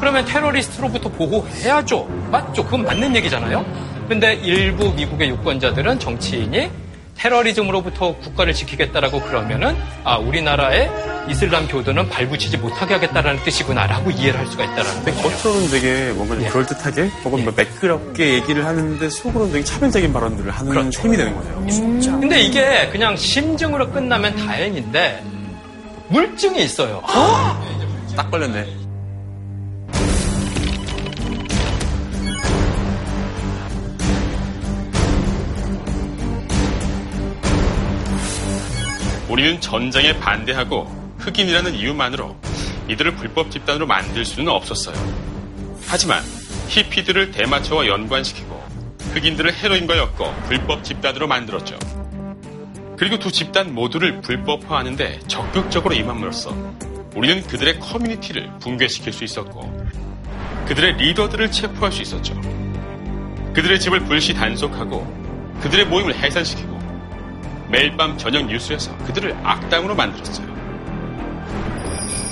그러면 0.00 0.24
테러리스트로부터 0.24 1.10
보호해야죠. 1.10 2.04
맞죠? 2.30 2.64
그건 2.64 2.84
맞는 2.84 3.14
얘기잖아요. 3.16 3.62
근데 4.08 4.36
일부 4.36 4.90
미국의 4.94 5.28
유권자들은 5.28 5.98
정치인이 5.98 6.70
테러리즘으로부터 7.16 8.16
국가를 8.16 8.52
지키겠다라고 8.52 9.20
그러면은 9.22 9.76
아 10.04 10.18
우리나라의 10.18 10.90
이슬람 11.28 11.66
교도는 11.68 12.10
발붙이지 12.10 12.58
못하게 12.58 12.94
하겠다라는 12.94 13.42
뜻이구나라고 13.44 14.10
이해를 14.10 14.38
할 14.40 14.46
수가 14.46 14.64
있다라는 14.64 15.04
거죠. 15.04 15.22
겉으로는 15.22 15.70
되게 15.70 16.12
뭔가 16.12 16.34
좀 16.34 16.48
그럴듯하게 16.48 17.02
혹은 17.24 17.44
뭐 17.44 17.52
매끄럽게 17.56 18.34
얘기를 18.34 18.66
하는데 18.66 19.08
속으로는 19.08 19.52
되게 19.52 19.64
차별적인 19.64 20.12
발언들을 20.12 20.50
하는 20.50 20.90
셈이 20.92 21.16
되는 21.16 21.34
거네요. 21.34 22.20
근데 22.20 22.40
이게 22.40 22.88
그냥 22.90 23.16
심증으로 23.16 23.90
끝나면 23.90 24.36
다행인데 24.36 25.22
물증이 26.08 26.62
있어요. 26.62 27.02
딱 28.14 28.30
걸렸네. 28.30 28.83
우리는 39.28 39.60
전쟁에 39.60 40.18
반대하고 40.18 40.84
흑인이라는 41.18 41.74
이유만으로 41.74 42.36
이들을 42.88 43.16
불법 43.16 43.50
집단으로 43.50 43.86
만들 43.86 44.24
수는 44.24 44.48
없었어요. 44.52 44.94
하지만 45.86 46.22
히피들을 46.68 47.30
대마초와 47.30 47.86
연관시키고 47.86 48.62
흑인들을 49.12 49.54
헤로인과 49.54 49.96
엮어 49.96 50.34
불법 50.46 50.84
집단으로 50.84 51.26
만들었죠. 51.26 51.78
그리고 52.96 53.18
두 53.18 53.32
집단 53.32 53.74
모두를 53.74 54.20
불법화하는데 54.20 55.20
적극적으로 55.26 55.94
임함으로써 55.94 56.54
우리는 57.16 57.42
그들의 57.46 57.80
커뮤니티를 57.80 58.50
붕괴시킬 58.60 59.12
수 59.12 59.24
있었고 59.24 59.86
그들의 60.66 60.96
리더들을 60.96 61.50
체포할 61.50 61.92
수 61.92 62.02
있었죠. 62.02 62.34
그들의 63.54 63.80
집을 63.80 64.00
불시 64.00 64.34
단속하고 64.34 65.60
그들의 65.62 65.86
모임을 65.86 66.14
해산시키고 66.14 66.73
매일 67.74 67.96
밤 67.96 68.16
저녁 68.16 68.46
뉴스에서 68.46 68.96
그들을 68.98 69.36
악당으로 69.42 69.96
만들었어요. 69.96 70.46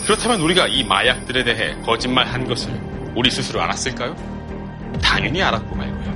그렇다면 0.04 0.40
우리가 0.40 0.68
이 0.68 0.84
마약들에 0.84 1.42
대해 1.42 1.74
거짓말 1.84 2.28
한 2.28 2.46
것을 2.46 2.70
우리 3.16 3.28
스스로 3.28 3.60
알았을까요? 3.60 4.14
당연히 5.02 5.42
알았고 5.42 5.74
말고요. 5.74 6.12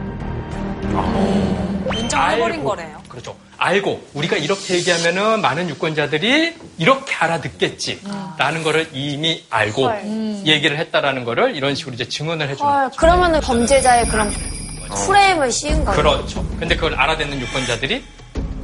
인정해버린 1.99 2.61
알고. 2.61 2.69
거래요. 2.69 3.03
그렇죠. 3.09 3.37
알고 3.59 4.11
우리가 4.15 4.37
이렇게 4.37 4.75
얘기하면은 4.75 5.41
많은 5.41 5.71
유권자들이 5.71 6.55
이렇게 6.79 7.15
알아듣겠지라는 7.17 8.63
거를 8.63 8.89
이미 8.93 9.43
알고 9.51 9.89
헐. 9.89 10.03
얘기를 10.47 10.79
했다라는 10.79 11.25
거를 11.25 11.57
이런 11.57 11.75
식으로 11.75 11.95
이제 11.95 12.09
증언을 12.09 12.49
해주는 12.51 12.71
헐, 12.73 12.91
그러면은 12.97 13.41
범죄자의 13.41 14.07
그런 14.07 14.31
프레임을 15.09 15.51
씌운 15.51 15.85
거예요. 15.85 16.01
그렇죠. 16.01 16.47
근데 16.61 16.77
그걸 16.77 16.95
알아듣는 16.95 17.41
유권자들이 17.41 18.05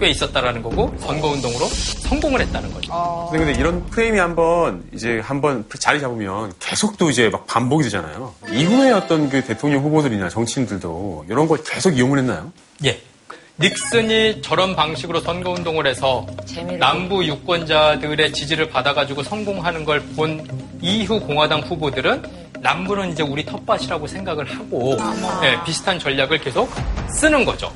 꽤 0.02 0.08
있었다라는 0.10 0.62
거고 0.64 0.92
선거운동으로 0.98 1.64
성공을 1.66 2.40
했다는 2.40 2.74
거죠. 2.74 3.28
근데, 3.30 3.44
근데 3.44 3.60
이런 3.60 3.86
프레임이 3.86 4.18
한번 4.18 4.82
이제 4.92 5.20
한번 5.20 5.64
자리 5.78 6.00
잡으면 6.00 6.52
계속 6.58 6.98
또 6.98 7.08
이제 7.08 7.28
막 7.28 7.46
반복이 7.46 7.84
되잖아요. 7.84 8.34
이후에 8.50 8.90
어떤 8.90 9.28
그 9.30 9.44
대통령 9.44 9.80
후보들이나 9.84 10.28
정치인들도 10.28 11.26
이런 11.28 11.46
걸 11.46 11.62
계속 11.62 11.96
이용을 11.96 12.18
했나요? 12.18 12.52
예. 12.84 13.00
닉슨이 13.60 14.42
저런 14.42 14.74
방식으로 14.74 15.20
선거운동을 15.20 15.86
해서 15.86 16.26
남부 16.80 17.24
유권자들의 17.24 18.32
지지를 18.32 18.70
받아가지고 18.70 19.22
성공하는 19.22 19.84
걸 19.84 20.02
본 20.16 20.44
이후 20.80 21.20
공화당 21.20 21.60
후보들은 21.60 22.22
남부는 22.60 23.12
이제 23.12 23.22
우리 23.22 23.44
텃밭이라고 23.46 24.08
생각을 24.08 24.50
하고 24.50 24.96
예, 25.44 25.62
비슷한 25.64 25.96
전략을 26.00 26.38
계속 26.38 26.68
쓰는 27.20 27.44
거죠. 27.44 27.72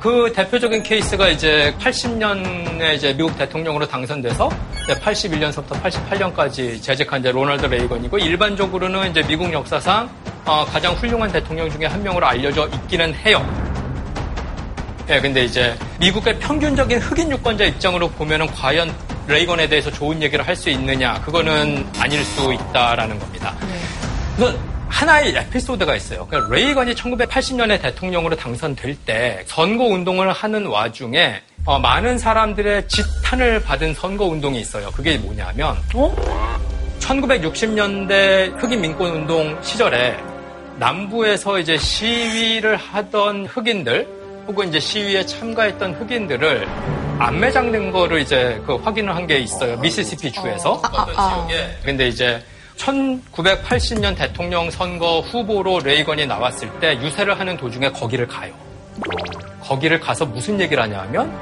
그 0.00 0.32
대표적인 0.34 0.82
케이스가 0.82 1.28
이제 1.28 1.74
80년에 1.80 2.94
이제 2.94 3.12
미국 3.14 3.36
대통령으로 3.36 3.86
당선돼서 3.86 4.48
81년서부터 4.88 5.70
88년까지 5.82 6.80
재직한 6.80 7.20
이제 7.20 7.30
로널드 7.32 7.66
레이건이고 7.66 8.18
일반적으로는 8.18 9.10
이제 9.10 9.22
미국 9.26 9.52
역사상 9.52 10.08
어, 10.44 10.64
가장 10.64 10.94
훌륭한 10.94 11.30
대통령 11.32 11.68
중에 11.68 11.86
한 11.86 12.02
명으로 12.02 12.26
알려져 12.26 12.68
있기는 12.68 13.12
해요. 13.16 13.44
예, 15.10 15.20
근데 15.20 15.44
이제 15.44 15.76
미국의 15.98 16.38
평균적인 16.38 16.98
흑인 17.00 17.30
유권자 17.32 17.64
입장으로 17.64 18.08
보면은 18.10 18.46
과연 18.46 18.94
레이건에 19.26 19.68
대해서 19.68 19.90
좋은 19.90 20.22
얘기를 20.22 20.46
할 20.46 20.54
수 20.56 20.70
있느냐 20.70 21.20
그거는 21.22 21.86
아닐 21.98 22.24
수 22.24 22.52
있다라는 22.52 23.18
겁니다. 23.18 23.54
그래서 24.36 24.56
하나의 24.88 25.34
에피소드가 25.36 25.94
있어요. 25.96 26.26
그러니까 26.26 26.54
레이건이 26.54 26.94
1980년에 26.94 27.80
대통령으로 27.82 28.36
당선될 28.36 28.96
때 29.04 29.42
선거 29.46 29.84
운동을 29.84 30.32
하는 30.32 30.66
와중에 30.66 31.42
어, 31.64 31.78
많은 31.78 32.18
사람들의 32.18 32.88
지탄을 32.88 33.62
받은 33.62 33.94
선거 33.94 34.24
운동이 34.24 34.60
있어요. 34.60 34.90
그게 34.92 35.18
뭐냐면 35.18 35.76
1960년대 37.00 38.56
흑인 38.62 38.80
민권 38.80 39.10
운동 39.12 39.58
시절에 39.62 40.16
남부에서 40.76 41.58
이제 41.58 41.76
시위를 41.76 42.76
하던 42.76 43.46
흑인들 43.46 44.06
혹은 44.46 44.68
이제 44.68 44.80
시위에 44.80 45.26
참가했던 45.26 45.94
흑인들을 45.94 46.66
안매장된 47.18 47.90
거를 47.92 48.20
이제 48.20 48.60
그 48.66 48.76
확인을 48.76 49.14
한 49.14 49.26
게 49.26 49.38
있어요. 49.40 49.76
미시시피 49.78 50.32
주에서 50.32 50.72
어떤 50.74 51.06
지역에. 51.48 51.78
근데 51.84 52.08
이제 52.08 52.42
1980년 52.78 54.16
대통령 54.16 54.70
선거 54.70 55.20
후보로 55.20 55.80
레이건이 55.80 56.26
나왔을 56.26 56.70
때 56.80 56.96
유세를 57.00 57.38
하는 57.38 57.56
도중에 57.56 57.90
거기를 57.90 58.26
가요. 58.26 58.52
거기를 59.60 60.00
가서 60.00 60.24
무슨 60.24 60.58
얘기를 60.60 60.82
하냐 60.82 61.00
하면 61.00 61.32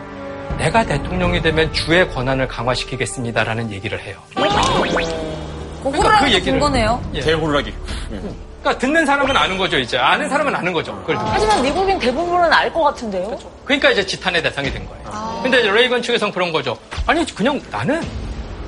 내가 0.59 0.85
대통령이 0.85 1.41
되면 1.43 1.73
주의 1.73 2.09
권한을 2.11 2.49
강화시키겠습니다라는 2.49 3.71
얘기를 3.71 4.01
해요. 4.01 4.19
그러니까 5.83 6.19
그 6.25 6.33
얘기를 6.33 6.59
거네요. 6.59 7.01
대호락이. 7.13 7.73
그러니까 8.09 8.79
듣는 8.79 9.07
사람은 9.07 9.37
아는 9.37 9.57
거죠, 9.59 9.79
이제. 9.79 9.97
아는 9.97 10.29
사람은 10.29 10.53
아는 10.53 10.73
거죠. 10.73 10.93
그걸 11.01 11.17
듣고. 11.17 11.31
하지만 11.31 11.63
미국인 11.63 11.99
대부분은 12.01 12.53
알 12.53 12.73
것 12.73 12.83
같은데요. 12.83 13.39
그러니까 13.65 13.91
이제 13.91 14.05
지탄의 14.05 14.43
대상이 14.43 14.73
된 14.73 14.85
거예요. 14.89 15.41
근데 15.43 15.61
이제 15.61 15.71
레이건 15.71 16.03
측에서는 16.03 16.33
그런 16.35 16.51
거죠. 16.51 16.77
아니, 17.07 17.25
그냥 17.33 17.61
나는 17.71 18.03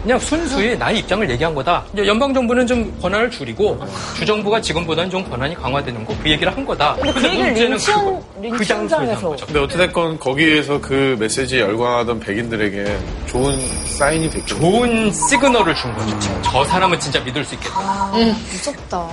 그냥 0.09 0.18
순수히 0.20 0.74
나의 0.74 1.00
입장을 1.00 1.28
얘기한 1.28 1.54
거다. 1.54 1.84
이제 1.92 2.06
연방 2.06 2.32
정부는 2.32 2.66
좀 2.66 2.98
권한을 3.02 3.30
줄이고 3.30 3.78
주정부가 4.16 4.59
지금보다는 4.59 5.11
좀 5.11 5.28
권한이 5.28 5.54
강화되는 5.54 6.02
거 6.06 6.14
그 6.22 6.30
얘기를 6.30 6.50
한 6.56 6.64
거다. 6.64 6.94
근데 6.96 7.12
그 7.12 7.26
얘기를 7.26 7.44
문제는 7.44 7.70
린치현, 7.72 7.98
그거. 8.06 8.22
그 8.34 8.40
린치현장에서. 8.40 8.88
장소에서 8.88 9.12
한 9.12 9.30
거죠. 9.30 9.46
근데 9.46 9.61
어찌됐건 9.61 10.18
거기에서 10.18 10.80
그 10.80 11.14
메시지에 11.20 11.61
열광하던 11.61 12.20
백인들에게 12.20 12.98
좋은 13.26 13.61
사인이 13.98 14.30
됐죠. 14.30 14.59
좋은 14.59 15.12
시그널을 15.12 15.74
준 15.74 15.94
거죠. 15.94 16.40
저 16.42 16.64
사람은 16.64 16.98
진짜 16.98 17.20
믿을 17.20 17.44
수 17.44 17.54
있겠다. 17.56 17.74
아, 17.78 18.11
무섭다. 18.50 19.06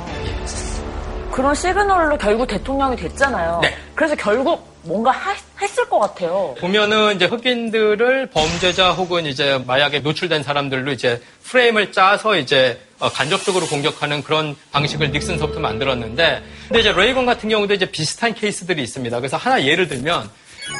그런 1.29 1.53
시그널로 1.53 2.17
결국 2.17 2.47
대통령이 2.47 2.95
됐잖아요. 2.95 3.59
네. 3.61 3.75
그래서 3.93 4.15
결국 4.15 4.65
뭔가 4.85 5.11
하- 5.11 5.35
했을 5.61 5.87
것 5.89 5.99
같아요. 5.99 6.55
보면은 6.59 7.15
이제 7.15 7.25
흑인들을 7.25 8.27
범죄자 8.27 8.91
혹은 8.91 9.25
이제 9.25 9.59
마약에 9.65 9.99
노출된 9.99 10.43
사람들로 10.43 10.91
이제 10.91 11.21
프레임을 11.43 11.91
짜서 11.91 12.37
이제 12.37 12.79
어, 12.99 13.09
간접적으로 13.09 13.65
공격하는 13.65 14.23
그런 14.23 14.55
방식을 14.71 15.11
닉슨서부터 15.11 15.59
만들었는데 15.59 16.43
근데 16.67 16.79
이제 16.79 16.91
레이건 16.91 17.25
같은 17.25 17.49
경우도 17.49 17.73
이제 17.73 17.85
비슷한 17.89 18.33
케이스들이 18.33 18.81
있습니다. 18.83 19.17
그래서 19.19 19.37
하나 19.37 19.63
예를 19.63 19.87
들면 19.87 20.29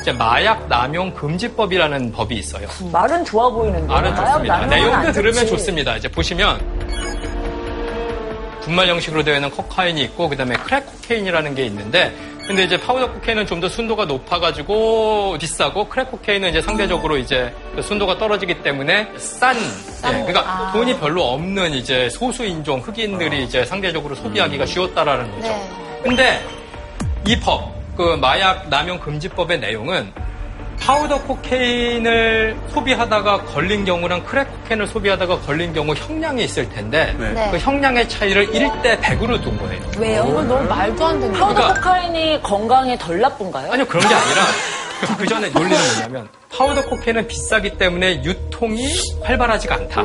이제 0.01 0.11
마약 0.11 0.67
남용 0.67 1.13
금지법이라는 1.13 2.11
법이 2.11 2.35
있어요. 2.35 2.67
말은 2.91 3.25
좋아 3.25 3.49
보이는데. 3.49 3.87
말은 3.87 4.15
좋습니다. 4.15 4.65
내용도 4.67 4.95
안 4.95 5.11
들으면. 5.13 5.47
좋습니다. 5.47 5.95
이제 5.97 6.07
보시면 6.07 6.59
분말 8.61 8.87
형식으로 8.87 9.23
되어 9.23 9.35
있는 9.35 9.51
코카인이 9.51 10.01
있고 10.03 10.27
그다음에 10.29 10.55
crack 10.55 10.85
cocaine이라는 10.87 11.53
게 11.55 11.65
있는데 11.67 12.15
근데 12.47 12.63
이제 12.63 12.79
powder 12.79 13.11
cocaine은 13.13 13.45
좀 13.47 13.59
더 13.59 13.69
순도가 13.69 14.05
높아가지고 14.05 15.37
비싸고 15.39 15.87
crack 15.87 16.11
cocaine은 16.11 16.49
이제 16.49 16.61
상대적으로 16.61 17.17
이제 17.17 17.51
그 17.73 17.81
순도가 17.81 18.17
떨어지기 18.17 18.61
때문에 18.61 19.07
싼, 19.17 19.55
예, 19.55 20.09
그러니까 20.25 20.41
아. 20.45 20.71
돈이 20.73 20.99
별로 20.99 21.23
없는 21.23 21.71
이제 21.73 22.09
소수 22.09 22.43
인종 22.45 22.79
흑인들이 22.79 23.45
이제 23.45 23.65
상대적으로 23.65 24.13
소비하기가 24.13 24.65
쉬웠다라는 24.65 25.31
거죠. 25.31 25.47
네. 25.47 25.69
근데 26.03 26.45
이 27.25 27.39
법, 27.39 27.73
그 27.95 28.15
마약 28.17 28.69
남용 28.69 28.99
금지법의 28.99 29.59
내용은 29.59 30.11
powder 30.79 31.21
cocaine을 31.23 32.55
소비하다가 32.69 33.43
걸린 33.45 33.85
경우랑 33.85 34.23
crack 34.23 34.47
cocaine을 34.51 34.87
소비하다가 34.87 35.39
걸린 35.39 35.73
경우 35.73 35.93
형량이 35.95 36.43
있을 36.43 36.69
텐데 36.69 37.15
네. 37.17 37.49
그 37.51 37.57
형량의 37.57 38.07
차이를 38.07 38.47
1대 38.51 38.99
100으로 39.01 39.41
둔 39.41 39.57
거예요. 39.57 39.81
왜요? 39.97 40.25
이건 40.29 40.47
너무 40.47 40.67
말도 40.67 41.05
안 41.05 41.19
되는 41.19 41.33
파우더 41.39 41.53
그러니까- 41.55 41.73
코카인이 41.81 42.41
건강에 42.43 42.97
덜 42.97 43.19
나쁜가요? 43.19 43.71
아니요 43.71 43.85
그런 43.85 44.07
게 44.07 44.13
아니라 44.13 44.41
그 45.17 45.25
전에 45.27 45.49
논리는 45.49 45.77
뭐냐면 45.93 46.27
powder 46.51 46.85
cocaine은 46.85 47.27
비싸기 47.27 47.77
때문에 47.77 48.23
유통이 48.23 48.87
활발하지가 49.23 49.75
않다. 49.75 50.03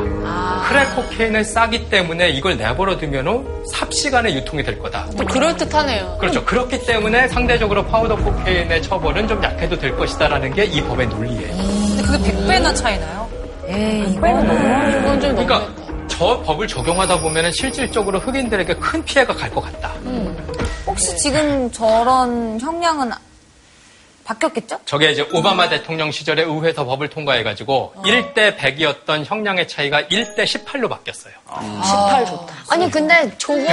crack 0.69 0.97
cocaine은 0.97 1.45
싸기 1.45 1.89
때문에 1.89 2.31
이걸 2.31 2.57
내버려 2.57 2.99
두면 2.99 3.65
삽시간에 3.73 4.35
유통이 4.35 4.63
될 4.65 4.79
거다. 4.81 5.07
또 5.17 5.25
그럴듯하네요. 5.27 6.17
그렇죠. 6.19 6.45
그렇기 6.45 6.85
때문에 6.85 7.29
상대적으로 7.29 7.85
powder 7.87 8.17
cocaine의 8.17 8.83
처벌은 8.83 9.29
좀 9.29 9.43
약해도 9.43 9.79
될 9.79 9.97
것이다라는 9.97 10.53
게 10.55 10.65
이 10.65 10.81
법의 10.83 11.07
논리예요. 11.09 11.57
근데 11.57 12.03
그게 12.03 12.33
100배나 12.33 12.75
차이나요? 12.75 13.29
에이, 13.67 14.19
빼는 14.21 14.47
너무 14.47 14.99
이건 14.99 15.21
좀 15.21 15.31
그러니까 15.37 15.59
너무 15.61 16.07
저 16.09 16.41
법을 16.43 16.67
적용하다 16.69 17.21
보면 17.21 17.51
실질적으로 17.53 18.19
흑인들에게 18.19 18.75
큰 18.75 19.05
피해가 19.05 19.35
갈 19.35 19.51
것 19.51 19.61
같다. 19.63 19.91
혹시 20.87 21.17
지금 21.17 21.71
저런 21.71 22.59
형량은 22.61 23.11
바뀌었겠죠? 24.31 24.79
저게 24.85 25.11
이제 25.11 25.27
오바마 25.33 25.69
대통령 25.69 26.11
시절에 26.13 26.43
의회에서 26.43 26.85
법을 26.85 27.09
통과해가지고 27.09 27.95
1대 28.05 28.57
100이었던 28.57 29.25
형량의 29.25 29.67
차이가 29.67 30.03
1대 30.03 30.45
18로 30.45 30.89
바뀌었어요. 30.89 31.35
18 31.83 32.27
좋다. 32.27 32.55
아니 32.71 32.91
근데 32.91 33.33
저거 33.39 33.65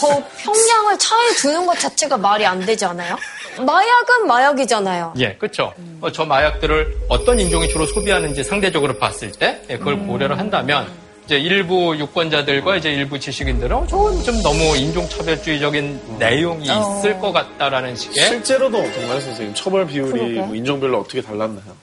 더 0.00 0.22
평량을 0.42 0.98
차이 0.98 1.28
두는 1.36 1.66
것 1.66 1.78
자체가 1.78 2.16
말이 2.16 2.44
안 2.44 2.60
되지 2.60 2.84
않아요? 2.86 3.16
마약은 3.64 4.26
마약이잖아요. 4.26 5.14
예, 5.18 5.34
그렇죠. 5.34 5.72
어, 6.00 6.10
저 6.10 6.24
마약들을 6.24 7.02
어떤 7.08 7.38
인종이 7.38 7.68
주로 7.68 7.86
소비하는지 7.86 8.42
상대적으로 8.42 8.98
봤을 8.98 9.30
때 9.32 9.62
예, 9.70 9.78
그걸 9.78 9.98
고려를 10.06 10.38
한다면 10.38 10.88
이제 11.30 11.38
일부 11.38 11.96
유권자들과 11.96 12.78
이제 12.78 12.90
일부 12.90 13.16
지식인들은 13.16 13.86
좀, 13.86 14.20
좀 14.24 14.42
너무 14.42 14.76
인종차별주의적인 14.76 16.18
내용이 16.18 16.64
있을 16.64 17.20
것 17.20 17.30
같다라는 17.30 17.94
식의 17.94 18.26
실제로도 18.26 18.76
어떤가요, 18.76 19.20
선생님? 19.20 19.54
처벌 19.54 19.86
비율이. 19.86 20.40
뭐 20.40 20.56
인종별로 20.56 20.98
어떻게 20.98 21.22
달랐나요? 21.22 21.76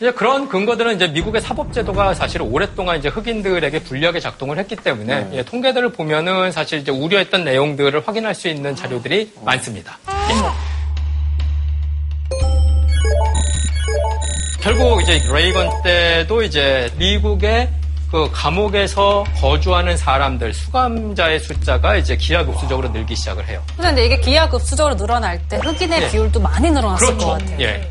이제 0.00 0.10
그런 0.10 0.48
근거들은 0.48 0.96
이제 0.96 1.06
미국의 1.06 1.40
사법제도가 1.40 2.14
사실 2.14 2.42
오랫동안 2.42 2.98
이제 2.98 3.08
흑인들에게 3.08 3.84
불리하게 3.84 4.18
작동을 4.18 4.58
했기 4.58 4.74
때문에 4.74 5.28
예, 5.34 5.44
통계들을 5.44 5.92
보면은 5.92 6.50
사실 6.50 6.80
이제 6.80 6.90
우려했던 6.90 7.44
내용들을 7.44 8.08
확인할 8.08 8.34
수 8.34 8.48
있는 8.48 8.74
자료들이 8.74 9.34
많습니다. 9.44 10.00
예. 10.08 10.34
결국 14.60 15.00
이제 15.00 15.22
레이건 15.32 15.82
때도 15.84 16.42
이제 16.42 16.90
미국의 16.96 17.68
그 18.10 18.28
감옥에서 18.32 19.24
거주하는 19.36 19.96
사람들 19.96 20.52
수감자의 20.52 21.38
숫자가 21.38 21.96
이제 21.96 22.16
기하급수적으로 22.16 22.88
늘기 22.88 23.14
시작을 23.14 23.46
해요. 23.46 23.62
근데 23.76 24.04
이게 24.06 24.18
기하급수적으로 24.18 24.96
늘어날 24.96 25.40
때 25.48 25.58
흑인의 25.58 26.02
예. 26.02 26.10
비율도 26.10 26.40
많이 26.40 26.70
늘어났을 26.70 27.06
것 27.06 27.12
그렇죠. 27.16 27.28
같아요. 27.28 27.60
예. 27.60 27.88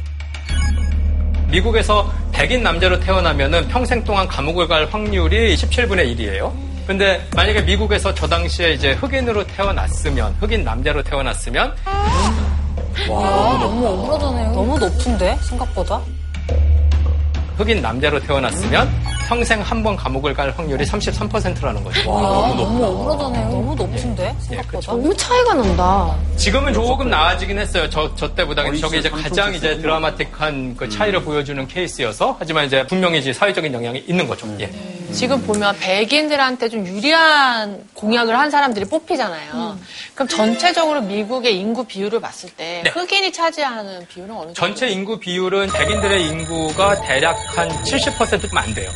미국에서 1.48 2.12
백인 2.34 2.62
남자로 2.62 3.00
태어나면은 3.00 3.68
평생 3.70 4.04
동안 4.04 4.28
감옥을 4.28 4.68
갈 4.68 4.86
확률이 4.92 5.56
17분의 5.56 6.16
1이에요. 6.18 6.52
근데 6.86 7.26
만약에 7.36 7.62
미국에서 7.62 8.14
저 8.14 8.28
당시에 8.28 8.74
이제 8.74 8.94
흑인으로 8.94 9.46
태어났으면, 9.48 10.36
흑인 10.40 10.64
남자로 10.64 11.02
태어났으면, 11.04 11.76
너무 13.08 13.88
억울하잖아요. 13.88 14.52
너무 14.52 14.78
높은데 14.78 15.38
생각보다. 15.42 16.02
흑인 17.58 17.82
남자로 17.82 18.20
태어났으면 18.22 18.90
평생 19.30 19.62
한 19.62 19.84
번 19.84 19.96
감옥을 19.96 20.34
갈 20.34 20.50
확률이 20.58 20.84
33%라는 20.84 21.84
거죠. 21.84 22.04
너무 22.04 22.84
억울하잖아요. 22.84 23.50
너무 23.50 23.76
높은데 23.76 24.24
예, 24.36 24.42
생각보다. 24.42 24.68
그렇죠. 24.68 24.92
너무 24.92 25.16
차이가 25.16 25.54
난다. 25.54 26.16
지금은 26.36 26.74
조금 26.74 27.12
나아지긴 27.12 27.60
했어요. 27.60 27.88
저, 27.92 28.14
저 28.16 28.34
때보다. 28.34 28.64
저게 28.78 28.98
이제 28.98 29.08
가장 29.10 29.54
이제. 29.54 29.78
드라마틱한 29.78 30.76
그 30.76 30.90
차이를 30.90 31.22
보여주는 31.24 31.66
케이스여서. 31.68 32.38
하지만 32.40 32.66
이제 32.66 32.86
분명히 32.88 33.20
이제 33.20 33.32
사회적인 33.32 33.72
영향이 33.72 34.00
있는 34.08 34.28
거죠. 34.28 34.48
예. 34.62 34.70
지금 35.14 35.40
보면 35.46 35.78
백인들한테 35.80 36.68
좀 36.70 36.86
유리한 36.88 37.84
공약을 37.94 38.36
한 38.38 38.50
사람들이 38.50 38.86
뽑히잖아요. 38.86 39.78
그럼 40.16 40.28
전체적으로 40.28 41.02
미국의 41.02 41.56
인구 41.60 41.86
비율을 41.86 42.20
봤을 42.20 42.50
때 42.50 42.82
네. 42.84 42.90
흑인이 42.90 43.32
차지하는 43.32 44.08
비율은 44.08 44.32
어느 44.32 44.46
정도? 44.48 44.54
전체 44.54 44.88
인구 44.88 45.20
비율은 45.20 45.68
백인들의 45.72 46.26
인구가 46.26 47.00
대략 47.02 47.38
한 47.56 47.70
70%좀 47.84 48.58
안 48.58 48.74
돼요. 48.74 48.90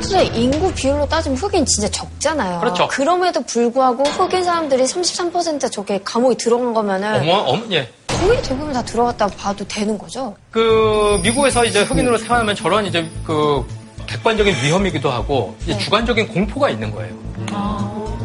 진짜 0.00 0.22
인구 0.22 0.72
비율로 0.72 1.08
따지면 1.08 1.38
흑인 1.38 1.64
진짜 1.64 1.88
적잖아요. 1.88 2.60
그렇죠. 2.60 2.88
그럼에도 2.88 3.40
불구하고 3.42 4.02
흑인 4.04 4.44
사람들이 4.44 4.84
33% 4.84 5.70
저게 5.70 6.00
감옥에 6.04 6.34
들어간 6.34 6.74
거면은 6.74 7.20
어머, 7.20 7.32
어머, 7.38 7.62
예. 7.72 7.88
거의 8.06 8.42
대부분 8.42 8.72
다 8.72 8.84
들어갔다고 8.84 9.36
봐도 9.36 9.66
되는 9.66 9.96
거죠. 9.96 10.34
그 10.50 11.18
미국에서 11.22 11.64
이제 11.64 11.82
흑인으로 11.82 12.18
태어나면 12.18 12.54
저런 12.54 12.86
이제 12.86 13.08
그 13.24 13.64
객관적인 14.06 14.54
위험이기도 14.62 15.10
하고 15.10 15.54
이제 15.62 15.78
주관적인 15.78 16.28
공포가 16.28 16.68
있는 16.68 16.90
거예요. 16.90 17.14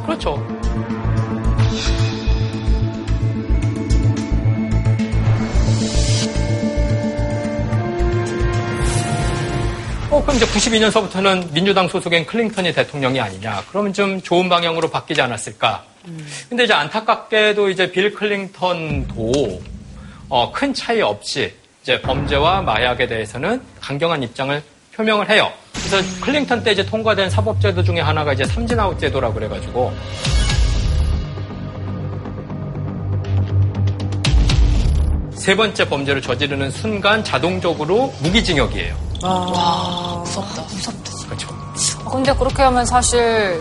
그렇죠. 0.06 0.44
어, 10.12 10.22
그럼 10.22 10.36
이제 10.36 10.46
92년서부터는 10.46 11.52
민주당 11.52 11.88
소속인 11.88 12.26
클링턴이 12.26 12.74
대통령이 12.74 13.20
아니냐. 13.20 13.64
그러면 13.70 13.92
좀 13.92 14.22
좋은 14.22 14.48
방향으로 14.48 14.90
바뀌지 14.90 15.22
않았을까. 15.22 15.84
근데 16.48 16.66
이제 16.66 16.74
안타깝게도 16.74 17.70
이제 17.70 17.92
빌 17.92 18.14
클링턴도 18.14 19.62
어, 20.30 20.52
큰 20.52 20.74
차이 20.74 21.02
없이 21.02 21.52
이제 21.82 22.00
범죄와 22.02 22.62
마약에 22.62 23.08
대해서는 23.08 23.62
강경한 23.82 24.22
입장을 24.24 24.62
표명을 24.94 25.30
해요. 25.30 25.52
그래서 25.74 25.98
클링턴 26.22 26.64
때 26.64 26.72
이제 26.72 26.86
통과된 26.86 27.30
사법제도 27.30 27.84
중에 27.84 28.00
하나가 28.00 28.34
이제 28.34 28.46
삼진아웃 28.46 29.00
제도라고 29.00 29.34
그래가지고 29.34 29.92
세 35.32 35.56
번째 35.56 35.88
범죄를 35.90 36.22
저지르는 36.22 36.72
순간 36.72 37.24
자동적으로 37.24 38.14
무기징역이에요. 38.22 39.06
와, 39.30 40.18
무섭다. 40.24 40.62
무섭다. 40.62 41.12
그렇죠. 41.26 41.48
근데 42.10 42.34
그렇게 42.34 42.62
하면 42.64 42.86
사실 42.86 43.20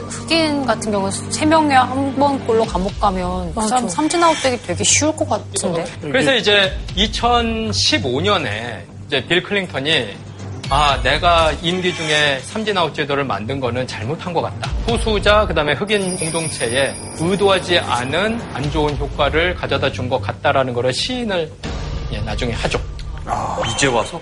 흑인 0.09 0.65
같은 0.67 0.93
경우는 0.93 1.11
세 1.33 1.45
명에 1.47 1.75
한 1.75 2.15
번꼴로 2.17 2.65
감옥 2.67 2.99
가면 3.01 3.55
그 3.55 3.67
사람 3.67 3.89
삼진 3.89 4.23
아웃되기 4.23 4.62
되게 4.67 4.85
쉬울 4.85 5.15
것 5.17 5.29
같은데. 5.29 5.85
그래서 6.01 6.35
이제 6.35 6.73
2015년에 6.97 8.83
이제 9.07 9.25
빌 9.27 9.43
클링턴이 9.43 10.17
아 10.71 10.99
내가 11.03 11.53
임기 11.62 11.95
중에 11.95 12.41
삼진 12.45 12.77
아웃 12.79 12.95
제도를 12.95 13.25
만든 13.25 13.61
거는 13.61 13.87
잘못한 13.87 14.33
것 14.33 14.41
같다. 14.43 14.71
소수자 14.87 15.47
그 15.47 15.55
다음에 15.55 15.73
흑인 15.75 16.17
공동체에 16.17 16.95
의도하지 17.19 17.79
않은 17.81 18.41
안 18.55 18.71
좋은 18.71 18.97
효과를 18.97 19.55
가져다 19.57 19.91
준 19.93 20.09
것 20.09 20.21
같다라는 20.21 20.73
거를 20.75 20.93
시인을 20.93 21.51
예, 22.12 22.21
나중에 22.21 22.53
하죠. 22.53 22.79
이제 23.75 23.87
와서? 23.89 24.21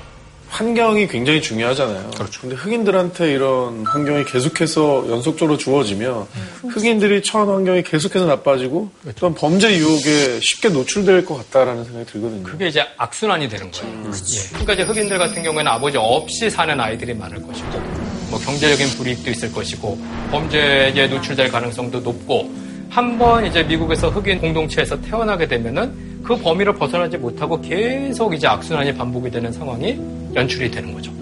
환경이 0.53 1.09
굉장히 1.09 1.41
중요하잖아요. 1.41 2.11
그렇죠. 2.11 2.43
근데 2.43 2.55
흑인들한테 2.57 3.33
이런 3.33 3.87
환경이 3.87 4.27
계속해서 4.27 5.07
연속적으로 5.09 5.57
주어지면 5.57 6.27
흑인들이 6.69 7.23
처한 7.23 7.49
환경이 7.49 7.83
계속해서 7.83 8.27
나빠지고 8.27 8.91
또한 9.17 9.35
범죄 9.35 9.75
유혹에 9.79 10.41
쉽게 10.41 10.69
노출될 10.69 11.25
것 11.25 11.39
같다라는 11.39 11.85
생각이 11.85 12.05
들거든요. 12.05 12.43
그게 12.43 12.69
이제 12.69 12.85
악순환이 12.99 13.49
되는 13.49 13.71
거예요. 13.71 14.11
예. 14.13 14.49
그러니까 14.51 14.75
이제 14.75 14.83
흑인들 14.83 15.19
같은 15.19 15.43
경우에는 15.43 15.73
아버지 15.73 15.97
없이 15.97 16.51
사는 16.51 16.79
아이들이 16.79 17.15
많을 17.15 17.41
것이고, 17.41 17.81
뭐 18.29 18.39
경제적인 18.39 18.89
불이익도 18.99 19.31
있을 19.31 19.51
것이고, 19.53 19.99
범죄에 20.31 21.07
노출될 21.09 21.51
가능성도 21.51 22.01
높고, 22.01 22.53
한 22.91 23.19
번 23.19 23.47
이제 23.47 23.63
미국에서 23.63 24.11
흑인 24.11 24.39
공동체에서 24.39 25.01
태어나게 25.01 25.49
되면은 25.49 26.12
그 26.23 26.37
범위를 26.37 26.75
벗어나지 26.75 27.17
못하고 27.17 27.61
계속 27.61 28.35
이제 28.35 28.47
악순환이 28.47 28.95
반복이 28.95 29.31
되는 29.31 29.51
상황이 29.53 29.99
연출이 30.35 30.71
되는 30.71 30.93
거죠. 30.95 31.13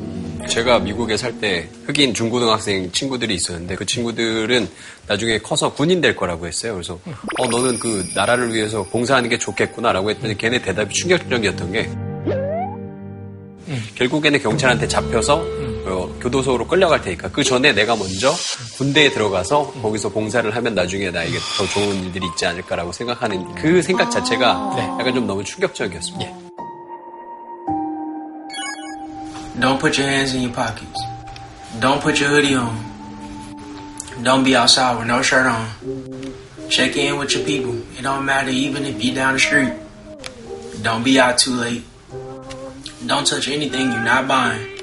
제가 0.49 0.81
미국에 0.81 1.17
살 1.17 1.33
때 1.41 1.69
흑인 1.87 2.13
중고등학생 2.13 2.91
친구들이 2.93 3.35
있었는데 3.35 3.77
그 3.77 3.87
친구들은 3.87 4.69
나중에 5.07 5.39
커서 5.39 5.73
군인 5.73 6.01
될 6.01 6.17
거라고 6.17 6.47
했어요. 6.47 6.75
그래서 6.75 6.99
어 7.39 7.47
너는 7.49 7.79
그 7.79 8.05
나라를 8.15 8.53
위해서 8.53 8.83
봉사하는 8.85 9.29
게 9.31 9.39
좋겠구나라고 9.39 10.11
했더니 10.11 10.37
걔네 10.37 10.61
대답이 10.63 10.93
충격적이었던 10.95 11.73
게 11.73 11.89
결국에는 13.95 14.41
경찰한테 14.43 14.89
잡혀서 14.89 15.60
어, 15.87 16.09
교도소로 16.21 16.67
끌려갈 16.67 17.01
테니까 17.03 17.29
그 17.31 17.43
전에 17.43 17.73
내가 17.73 17.97
먼저 17.97 18.33
군대에 18.77 19.11
들어가서 19.11 19.73
거기서 19.83 20.11
봉사를 20.11 20.55
하면 20.55 20.75
나중에 20.75 21.11
나에게 21.11 21.39
더 21.57 21.67
좋은 21.67 22.05
일들이 22.05 22.27
있지 22.27 22.47
않을까라고 22.47 22.93
생각하는 22.93 23.55
그 23.55 23.83
생각 23.83 24.11
자체가 24.11 24.97
약간 24.99 25.15
좀 25.15 25.27
너무 25.27 25.43
충격적이었습니다. 25.45 26.51
Don't 29.59 29.79
put 29.79 29.99
your 29.99 30.09
hands 30.09 30.35
in 30.35 30.43
your 30.43 30.55
pockets. 30.55 31.01
Don't 31.81 32.01
put 32.01 32.19
your 32.19 32.31
hoodie 32.31 32.55
on. 32.55 32.75
Don't 34.23 34.43
be 34.43 34.57
outside 34.57 34.97
with 34.97 35.07
no 35.07 35.21
shirt 35.23 35.47
on. 35.47 35.67
Check 36.71 36.97
in 36.97 37.19
with 37.19 37.35
your 37.35 37.45
people. 37.45 37.75
It 37.99 38.03
don't 38.03 38.25
matter 38.25 38.51
even 38.51 38.85
if 38.87 39.03
you're 39.03 39.15
down 39.15 39.35
the 39.35 39.39
street. 39.41 39.73
Don't 40.83 41.03
be 41.05 41.21
out 41.21 41.37
too 41.37 41.53
late. 41.53 41.85
Don't 43.07 43.27
touch 43.27 43.49
anything 43.49 43.93
you're 43.93 44.05
not 44.05 44.27
buying. 44.29 44.80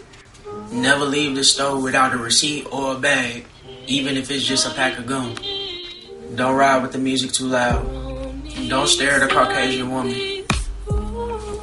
Never 0.71 1.05
leave 1.05 1.35
the 1.35 1.43
store 1.43 1.81
without 1.81 2.13
a 2.13 2.17
receipt 2.17 2.65
or 2.71 2.95
a 2.95 2.99
bag, 2.99 3.45
even 3.87 4.17
if 4.17 4.29
it's 4.29 4.43
just 4.43 4.67
a 4.67 4.73
pack 4.73 4.97
of 4.97 5.05
gum. 5.07 5.35
Don't 6.35 6.55
ride 6.55 6.81
with 6.81 6.91
the 6.91 6.97
music 6.97 7.31
too 7.31 7.47
loud. 7.47 7.83
Don't 8.67 8.87
stare 8.87 9.21
at 9.21 9.23
a 9.23 9.33
Caucasian 9.33 9.91
woman. 9.91 10.13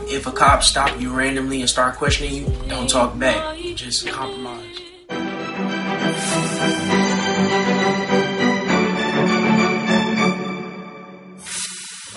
If 0.07 0.27
a 0.27 0.33
cop 0.33 0.63
stop 0.63 1.01
you 1.01 1.13
randomly 1.13 1.61
and 1.61 1.69
start 1.69 1.97
questioning 1.97 2.35
you, 2.35 2.69
don't 2.69 2.89
talk 2.89 3.19
back. 3.19 3.57
Just 3.75 4.07
compromise. 4.09 4.81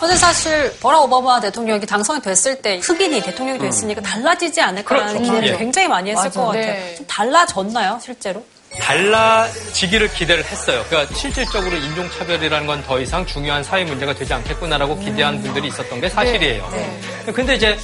근데 0.07 0.19
사실 0.19 0.71
버락 0.79 1.03
오바마 1.03 1.41
대통령이 1.41 1.85
당선이 1.85 2.21
됐을 2.21 2.61
때 2.61 2.79
흑인이 2.81 3.21
대통령이 3.23 3.59
됐으니까 3.59 3.99
달라지지 3.99 4.61
않을까라는 4.61 5.13
그렇죠. 5.15 5.33
기대를 5.33 5.49
예. 5.49 5.57
굉장히 5.57 5.89
많이 5.89 6.11
했을 6.11 6.23
맞아. 6.23 6.39
것 6.39 6.45
같아요. 6.47 6.65
네. 6.65 6.95
좀 6.95 7.05
달라졌나요, 7.07 7.99
실제로? 8.01 8.41
달라지기를 8.79 10.09
기대를 10.13 10.45
했어요. 10.45 10.85
그러니까 10.89 11.13
실질적으로 11.13 11.75
인종차별이라는 11.75 12.67
건 12.67 12.77
더 12.87 13.01
이상 13.01 13.25
중요한 13.25 13.61
사회 13.65 13.83
문제가 13.83 14.13
되지 14.13 14.33
않겠구나라고 14.33 14.97
기대한 14.97 15.41
분들이 15.41 15.67
있었던 15.67 15.99
게 15.99 16.07
사실이에요. 16.07 16.69
네. 16.71 17.33
근데 17.33 17.55
이제 17.55 17.77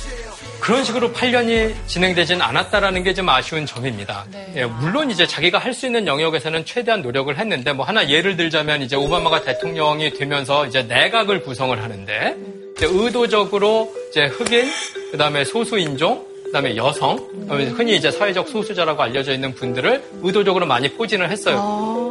그런 0.64 0.84
식으로 0.86 1.12
8년이 1.12 1.74
진행되진 1.88 2.42
않았다라는 2.42 3.04
게 3.04 3.14
좀 3.14 3.28
아쉬운 3.30 3.66
점입니다. 3.66 4.26
예, 4.56 4.66
물론 4.66 5.12
이제 5.12 5.28
자기가 5.28 5.60
할 5.60 5.74
수 5.74 5.86
있는 5.88 6.08
영역에서는 6.08 6.66
최대한 6.66 7.02
노력을 7.02 7.38
했는데 7.38 7.74
뭐 7.74 7.86
하나 7.86 8.08
예를 8.10 8.38
들자면 8.38 8.82
이제 8.82 8.96
오바마가 8.96 9.42
대통령이 9.42 10.14
되면서 10.14 10.66
이제 10.66 10.84
내각을 10.84 11.44
구성을 11.44 11.82
하는데 11.84 12.38
의도적으로 12.80 13.94
이제 14.10 14.26
흑인 14.26 14.72
그 15.12 15.18
다음에 15.18 15.44
소수인종 15.44 16.26
그다음에 16.46 16.76
여성 16.78 17.18
그다음에 17.42 17.66
흔히 17.66 17.96
이제 17.96 18.10
사회적 18.10 18.48
소수자라고 18.48 19.04
알려져 19.04 19.34
있는 19.34 19.54
분들을 19.54 20.02
의도적으로 20.22 20.66
많이 20.66 20.90
포진을 20.90 21.30
했어요. 21.30 22.10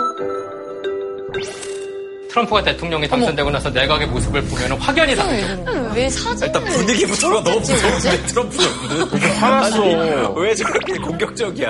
트럼프가 2.32 2.62
대통령이 2.62 3.06
당선되고 3.08 3.50
나서 3.50 3.68
내각의 3.68 4.06
모습을 4.06 4.42
보면 4.44 4.72
확연히 4.80 5.14
다르죠. 5.14 5.64
왜 5.94 6.08
사진을 6.08 6.46
일단 6.46 6.64
분위기부터가 6.64 7.42
너무 7.44 7.60
무서운데 7.60 8.26
트럼프 8.26 8.56
화났어. 9.38 10.32
왜 10.36 10.54
저렇게 10.54 10.94
공격적이야? 10.96 11.68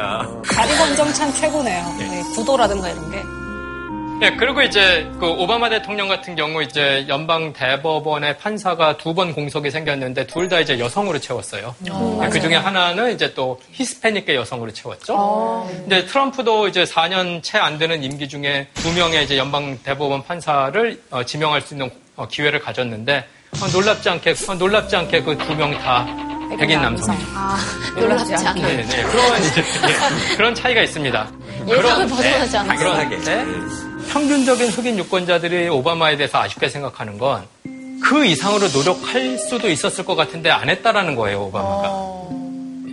다리 0.48 0.76
권정참 0.76 1.32
최고네요. 1.34 1.94
네, 1.98 2.22
구도라든가 2.36 2.88
이런 2.88 3.10
게. 3.10 3.18
예, 4.22 4.30
그리고 4.36 4.62
이제 4.62 5.04
그 5.18 5.26
오바마 5.26 5.68
대통령 5.68 6.06
같은 6.08 6.36
경우 6.36 6.62
이제 6.62 7.04
연방 7.08 7.52
대법원의 7.52 8.38
판사가 8.38 8.96
두 8.96 9.12
번 9.14 9.34
공석이 9.34 9.70
생겼는데 9.70 10.26
둘 10.28 10.48
다 10.48 10.60
이제 10.60 10.78
여성으로 10.78 11.18
채웠어요. 11.18 11.74
예, 11.86 12.28
그 12.28 12.40
중에 12.40 12.54
하나는 12.54 13.12
이제 13.14 13.34
또 13.34 13.60
히스패닉계 13.72 14.34
여성으로 14.36 14.72
채웠죠. 14.72 15.66
근데 15.68 16.06
트럼프도 16.06 16.68
이제 16.68 16.84
4년 16.84 17.42
채 17.42 17.58
안 17.58 17.78
되는 17.78 18.02
임기 18.02 18.28
중에 18.28 18.68
두 18.74 18.92
명의 18.92 19.24
이제 19.24 19.36
연방 19.36 19.76
대법원 19.82 20.22
판사를 20.24 21.00
어, 21.10 21.24
지명할 21.24 21.60
수 21.62 21.74
있는 21.74 21.90
어, 22.16 22.26
기회를 22.28 22.60
가졌는데 22.60 23.24
어, 23.60 23.66
놀랍지 23.72 24.08
않게 24.08 24.34
어, 24.48 24.54
놀랍지 24.54 24.96
않게 24.96 25.22
그 25.22 25.36
두 25.38 25.54
명다 25.56 26.06
백인 26.58 26.80
남성이죠. 26.82 27.26
아, 27.34 27.58
놀랍지 27.96 28.34
않게. 28.34 28.60
네, 28.62 28.76
네. 28.86 29.02
그런 29.04 29.42
이제 29.44 29.62
예, 29.62 30.36
그런 30.36 30.54
차이가 30.54 30.82
있습니다. 30.82 31.30
예상을 31.68 32.06
벗어나지 32.08 32.56
않았어요. 32.56 32.92
그런데 33.08 33.91
평균적인 34.12 34.68
흑인 34.68 34.98
유권자들이 34.98 35.68
오바마에 35.68 36.16
대해서 36.16 36.38
아쉽게 36.38 36.68
생각하는 36.68 37.18
건 37.18 37.62
그 38.02 38.26
이상으로 38.26 38.68
노력할 38.68 39.38
수도 39.38 39.70
있었을 39.70 40.04
것 40.04 40.16
같은데 40.16 40.50
안 40.50 40.68
했다라는 40.68 41.14
거예요, 41.14 41.44
오바마가. 41.44 41.92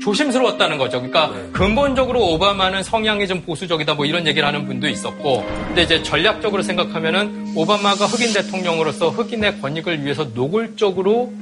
조심스러웠다는 0.02 0.78
거죠. 0.78 1.02
그러니까 1.02 1.34
근본적으로 1.52 2.26
오바마는 2.34 2.84
성향이 2.84 3.28
좀 3.28 3.42
보수적이다 3.42 3.96
뭐 3.96 4.06
이런 4.06 4.26
얘기를 4.28 4.48
하는 4.48 4.66
분도 4.66 4.88
있었고, 4.88 5.44
근데 5.68 5.82
이제 5.82 6.02
전략적으로 6.04 6.62
생각하면은 6.62 7.54
오바마가 7.56 8.06
흑인 8.06 8.32
대통령으로서 8.32 9.10
흑인의 9.10 9.60
권익을 9.60 10.06
위해서 10.06 10.26
노골적으로 10.34 11.34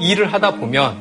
일을 0.00 0.30
하다 0.32 0.56
보면 0.56 0.98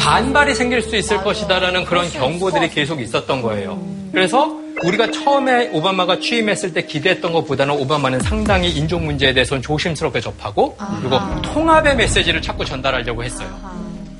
반발이 0.00 0.54
생길 0.54 0.80
수 0.80 0.96
있을 0.96 1.22
것이다라는 1.22 1.84
그런 1.84 2.08
경고들이 2.10 2.70
계속 2.70 3.00
있었던 3.00 3.42
거예요. 3.42 3.78
그래서 4.10 4.61
우리가 4.84 5.10
처음에 5.10 5.68
오바마가 5.72 6.18
취임했을 6.18 6.72
때 6.72 6.82
기대했던 6.84 7.32
것보다는 7.32 7.74
오바마는 7.74 8.20
상당히 8.20 8.70
인종 8.70 9.04
문제에 9.04 9.32
대해서는 9.32 9.62
조심스럽게 9.62 10.20
접하고 10.20 10.76
그리고 11.00 11.18
통합의 11.42 11.96
메시지를 11.96 12.42
자꾸 12.42 12.64
전달하려고 12.64 13.22
했어요. 13.22 13.48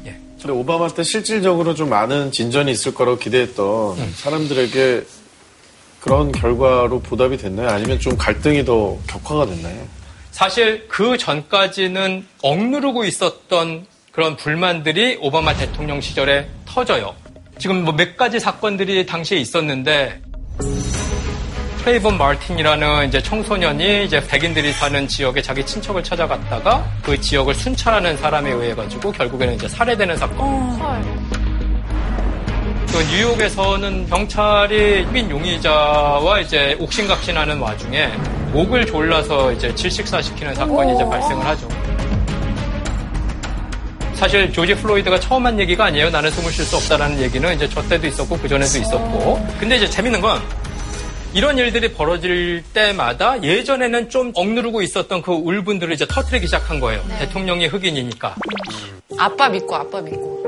예. 0.07 0.17
근데 0.41 0.53
오바마 0.53 0.89
때 0.89 1.03
실질적으로 1.03 1.75
좀 1.75 1.89
많은 1.91 2.31
진전이 2.31 2.71
있을 2.71 2.95
거라고 2.95 3.19
기대했던 3.19 3.99
음. 3.99 4.13
사람들에게 4.17 5.03
그런 6.01 6.33
결과로 6.33 7.01
보답이 7.01 7.37
됐나요? 7.37 7.69
아니면 7.69 7.99
좀 8.01 8.17
갈등이 8.17 8.65
더 8.65 8.99
격화가 9.07 9.47
됐나요? 9.47 9.87
사실 10.33 10.87
그 10.89 11.17
전까지는 11.19 12.27
억누르고 12.43 13.05
있었던 13.05 13.87
그런 14.11 14.37
불만들이 14.37 15.19
오바마 15.21 15.55
대통령 15.55 16.01
시절에 16.01 16.49
터져요. 16.67 17.15
지금 17.59 17.85
뭐 17.85 17.95
몇 17.95 18.17
가지 18.17 18.41
사건들이 18.41 19.07
당시에 19.07 19.39
있었는데 19.39 20.21
트레이번 21.83 22.16
마틴이라는 22.16 23.09
이제 23.09 23.20
청소년이 23.20 24.05
이제 24.05 24.24
백인들이 24.24 24.72
사는 24.72 25.09
지역에 25.09 25.43
자기 25.43 25.66
친척을 25.66 26.05
찾아갔다가 26.05 26.89
그 27.03 27.20
지역을 27.20 27.57
순찰하는 27.57 28.16
사람에 28.18 28.53
의해 28.53 28.72
가지고 28.72 29.11
결국에는 29.11 29.55
이제 29.55 29.66
살해되는 29.66 30.16
사건. 30.16 30.37
어, 30.39 31.03
그 32.87 32.99
뉴욕에서는 33.11 34.07
경찰이 34.07 35.03
흑인 35.03 35.28
용의자와 35.28 36.39
이제 36.41 36.76
옥신각신하는 36.78 37.59
와중에 37.59 38.12
목을 38.53 38.87
졸라서 38.87 39.51
이제 39.51 39.74
질식사시키는 39.74 40.55
사건이 40.55 40.95
이제 40.95 41.05
발생을 41.05 41.45
하죠. 41.45 41.68
사실 44.14 44.53
조지 44.53 44.72
플로이드가 44.76 45.18
처음 45.18 45.47
한 45.47 45.59
얘기가 45.59 45.87
아니에요. 45.87 46.11
나는 46.11 46.30
숨을 46.30 46.53
쉴 46.53 46.64
수 46.64 46.76
없다라는 46.76 47.20
얘기는 47.20 47.53
이제 47.57 47.68
저 47.68 47.83
때도 47.89 48.07
있었고 48.07 48.39
그 48.39 48.47
전에도 48.47 48.78
있었고. 48.78 49.45
근데 49.59 49.78
이제 49.78 49.91
재밌는 49.91 50.20
건 50.20 50.41
이런 51.35 51.57
일들이 51.57 51.93
벌어질 51.93 52.62
때마다 52.74 53.43
예전에는 53.43 54.11
좀 54.11 54.33
억누르고 54.35 54.83
있었던 54.83 55.22
그 55.22 55.33
울분들을 55.33 55.95
이제 55.95 56.07
터트리기 56.07 56.47
시작한 56.47 56.78
거예요. 56.78 57.03
네. 57.09 57.20
대통령이 57.20 57.66
흑인이니까. 57.68 58.35
아빠 59.18 59.49
믿고 59.49 59.74
아빠 59.74 60.01
믿고. 60.03 60.43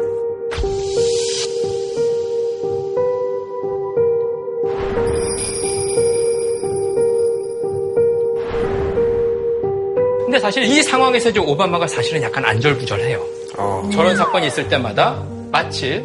근데 10.27 10.39
사실 10.39 10.65
이 10.65 10.83
상황에서 10.83 11.31
이제 11.31 11.39
오바마가 11.39 11.87
사실은 11.87 12.23
약간 12.23 12.45
안절부절해요. 12.45 13.25
어. 13.57 13.89
저런 13.93 14.17
사건이 14.17 14.49
있을 14.49 14.69
때마다 14.69 15.23
마치 15.51 16.05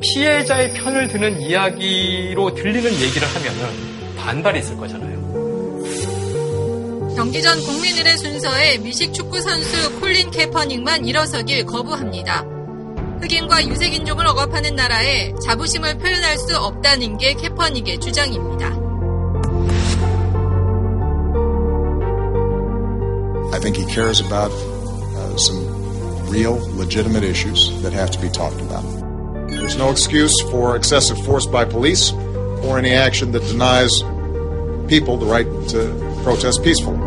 피해자의 0.00 0.74
편을 0.74 1.08
드는 1.08 1.40
이야기로 1.40 2.54
들리는 2.54 2.92
얘기를 2.92 3.26
하면은 3.26 3.91
반발이 4.22 4.60
있을 4.60 4.76
거잖아요. 4.76 5.20
경기 7.16 7.42
전 7.42 7.60
국민의례 7.60 8.16
순서에 8.16 8.78
미식 8.78 9.12
축구 9.12 9.40
선수 9.40 10.00
콜린 10.00 10.30
캐퍼닝만 10.30 11.06
일어서길 11.06 11.66
거부합니다. 11.66 12.44
흑인과 13.20 13.66
유색인종을 13.66 14.26
억압하는 14.26 14.74
나라에 14.74 15.32
자부심을 15.44 15.98
표현할 15.98 16.38
수 16.38 16.56
없다는 16.56 17.18
게 17.18 17.34
캐퍼닉의 17.34 18.00
주장입니다. 18.00 18.66
I 23.52 23.58
think 23.60 23.76
he 23.76 23.84
cares 23.84 24.20
about 24.20 24.50
uh, 24.50 25.36
some 25.36 25.62
real, 26.30 26.58
legitimate 26.76 27.22
issues 27.22 27.70
that 27.82 27.92
have 27.92 28.10
to 28.12 28.20
be 28.20 28.30
talked 28.30 28.60
about. 28.62 28.82
There's 29.48 29.76
no 29.76 29.90
excuse 29.90 30.34
for 30.50 30.74
excessive 30.74 31.18
force 31.24 31.46
by 31.46 31.64
police 31.66 32.12
or 32.64 32.78
any 32.78 32.92
action 32.94 33.32
that 33.32 33.42
denies 33.46 34.02
people 34.92 35.16
the 35.16 35.24
right 35.24 35.48
to 35.68 35.78
protest 36.22 36.62
peacefully. 36.62 37.00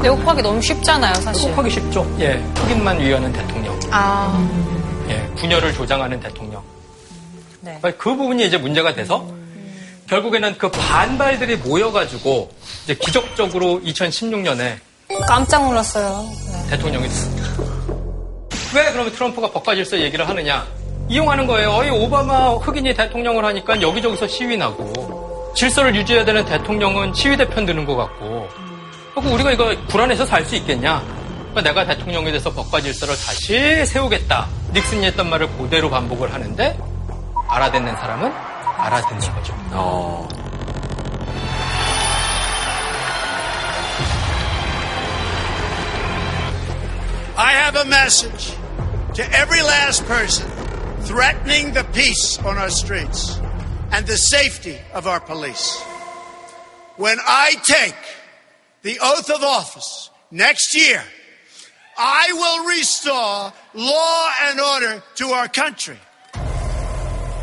내국하기 0.00 0.40
너무 0.40 0.62
쉽잖아요, 0.62 1.12
사실. 1.16 1.42
내국하기 1.44 1.70
쉽죠. 1.70 2.16
예, 2.20 2.42
흑인만 2.56 3.00
위하는 3.00 3.30
대통령. 3.30 3.78
아. 3.90 4.48
예, 5.10 5.26
분열을 5.36 5.74
조장하는 5.74 6.20
대통령. 6.20 6.62
네. 7.60 7.78
그 7.82 8.16
부분이 8.16 8.46
이제 8.46 8.56
문제가 8.56 8.94
돼서 8.94 9.28
결국에는 10.08 10.56
그 10.56 10.70
반발들이 10.70 11.56
모여가지고 11.56 12.50
이제 12.84 12.94
기적적으로 12.94 13.82
2016년에 13.82 14.78
깜짝 15.26 15.64
놀랐어요. 15.64 16.24
네. 16.52 16.70
대통령이 16.70 17.08
됐습니다. 17.08 17.48
왜 18.74 18.92
그러면 18.92 19.12
트럼프가 19.12 19.50
법과 19.50 19.74
질서 19.74 19.98
얘기를 19.98 20.28
하느냐? 20.28 20.66
이용하는 21.08 21.46
거예요. 21.46 21.70
어이 21.70 21.90
오바마 21.90 22.54
흑인이 22.56 22.94
대통령을 22.94 23.44
하니까 23.44 23.80
여기저기서 23.80 24.26
시위 24.26 24.56
나고 24.56 25.52
질서를 25.54 25.94
유지해야 25.94 26.24
되는 26.24 26.44
대통령은 26.44 27.12
시위 27.14 27.36
대 27.36 27.44
편 27.46 27.64
드는 27.66 27.84
것 27.86 27.94
같고 27.96 28.48
그리고 29.14 29.34
우리가 29.34 29.52
이거 29.52 29.74
불안해서 29.88 30.26
살 30.26 30.44
수 30.44 30.56
있겠냐? 30.56 31.02
그러니까 31.52 31.62
내가 31.62 31.86
대통령이 31.86 32.32
돼서 32.32 32.50
법과 32.52 32.80
질서를 32.80 33.14
다시 33.14 33.86
세우겠다. 33.86 34.46
닉슨이 34.72 35.06
했던 35.06 35.30
말을 35.30 35.48
그대로 35.56 35.88
반복을 35.88 36.32
하는데 36.34 36.76
알아듣는 37.48 37.94
사람은 37.96 38.32
알아듣는 38.78 39.34
거죠. 39.34 39.54
어. 39.70 40.28
I 47.36 47.50
have 47.54 47.74
a 47.74 47.84
message 47.84 48.54
to 49.14 49.32
every 49.32 49.60
last 49.60 50.04
person 50.04 50.48
threatening 51.00 51.72
the 51.72 51.82
peace 51.92 52.38
on 52.38 52.58
our 52.58 52.70
streets 52.70 53.40
and 53.90 54.06
the 54.06 54.16
safety 54.16 54.78
of 54.92 55.08
our 55.08 55.18
police. 55.18 55.82
When 56.96 57.18
I 57.20 57.54
take 57.64 57.96
the 58.82 59.00
oath 59.02 59.30
of 59.30 59.42
office 59.42 60.10
next 60.30 60.76
year, 60.76 61.02
I 61.98 62.28
will 62.34 62.68
restore 62.68 63.52
law 63.74 64.30
and 64.42 64.60
order 64.60 65.02
to 65.16 65.30
our 65.30 65.48
country. 65.48 65.98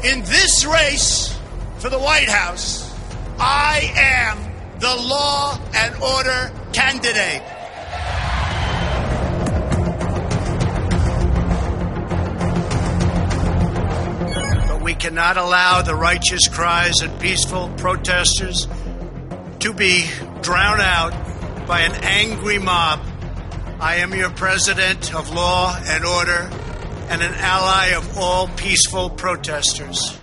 In 0.05 0.21
this 0.21 0.63
race 0.63 1.37
for 1.79 1.89
the 1.89 1.99
White 1.99 2.29
House, 2.29 2.89
I 3.37 3.91
am 3.97 4.79
the 4.79 4.95
law 4.95 5.59
and 5.75 5.95
order 6.01 6.53
candidate. 6.71 7.43
Cannot 15.01 15.35
allow 15.35 15.81
the 15.81 15.95
righteous 15.95 16.47
cries 16.47 17.01
of 17.01 17.09
peaceful 17.19 17.69
protesters 17.75 18.67
to 19.57 19.73
be 19.73 20.05
drowned 20.43 20.79
out 20.79 21.11
by 21.65 21.81
an 21.81 21.93
angry 22.03 22.59
mob. 22.59 22.99
I 23.79 23.95
am 23.95 24.13
your 24.13 24.29
president 24.29 25.11
of 25.15 25.33
law 25.33 25.75
and 25.87 26.05
order 26.05 26.47
and 27.09 27.19
an 27.23 27.33
ally 27.33 27.97
of 27.97 28.15
all 28.15 28.47
peaceful 28.55 29.09
protesters. 29.09 30.19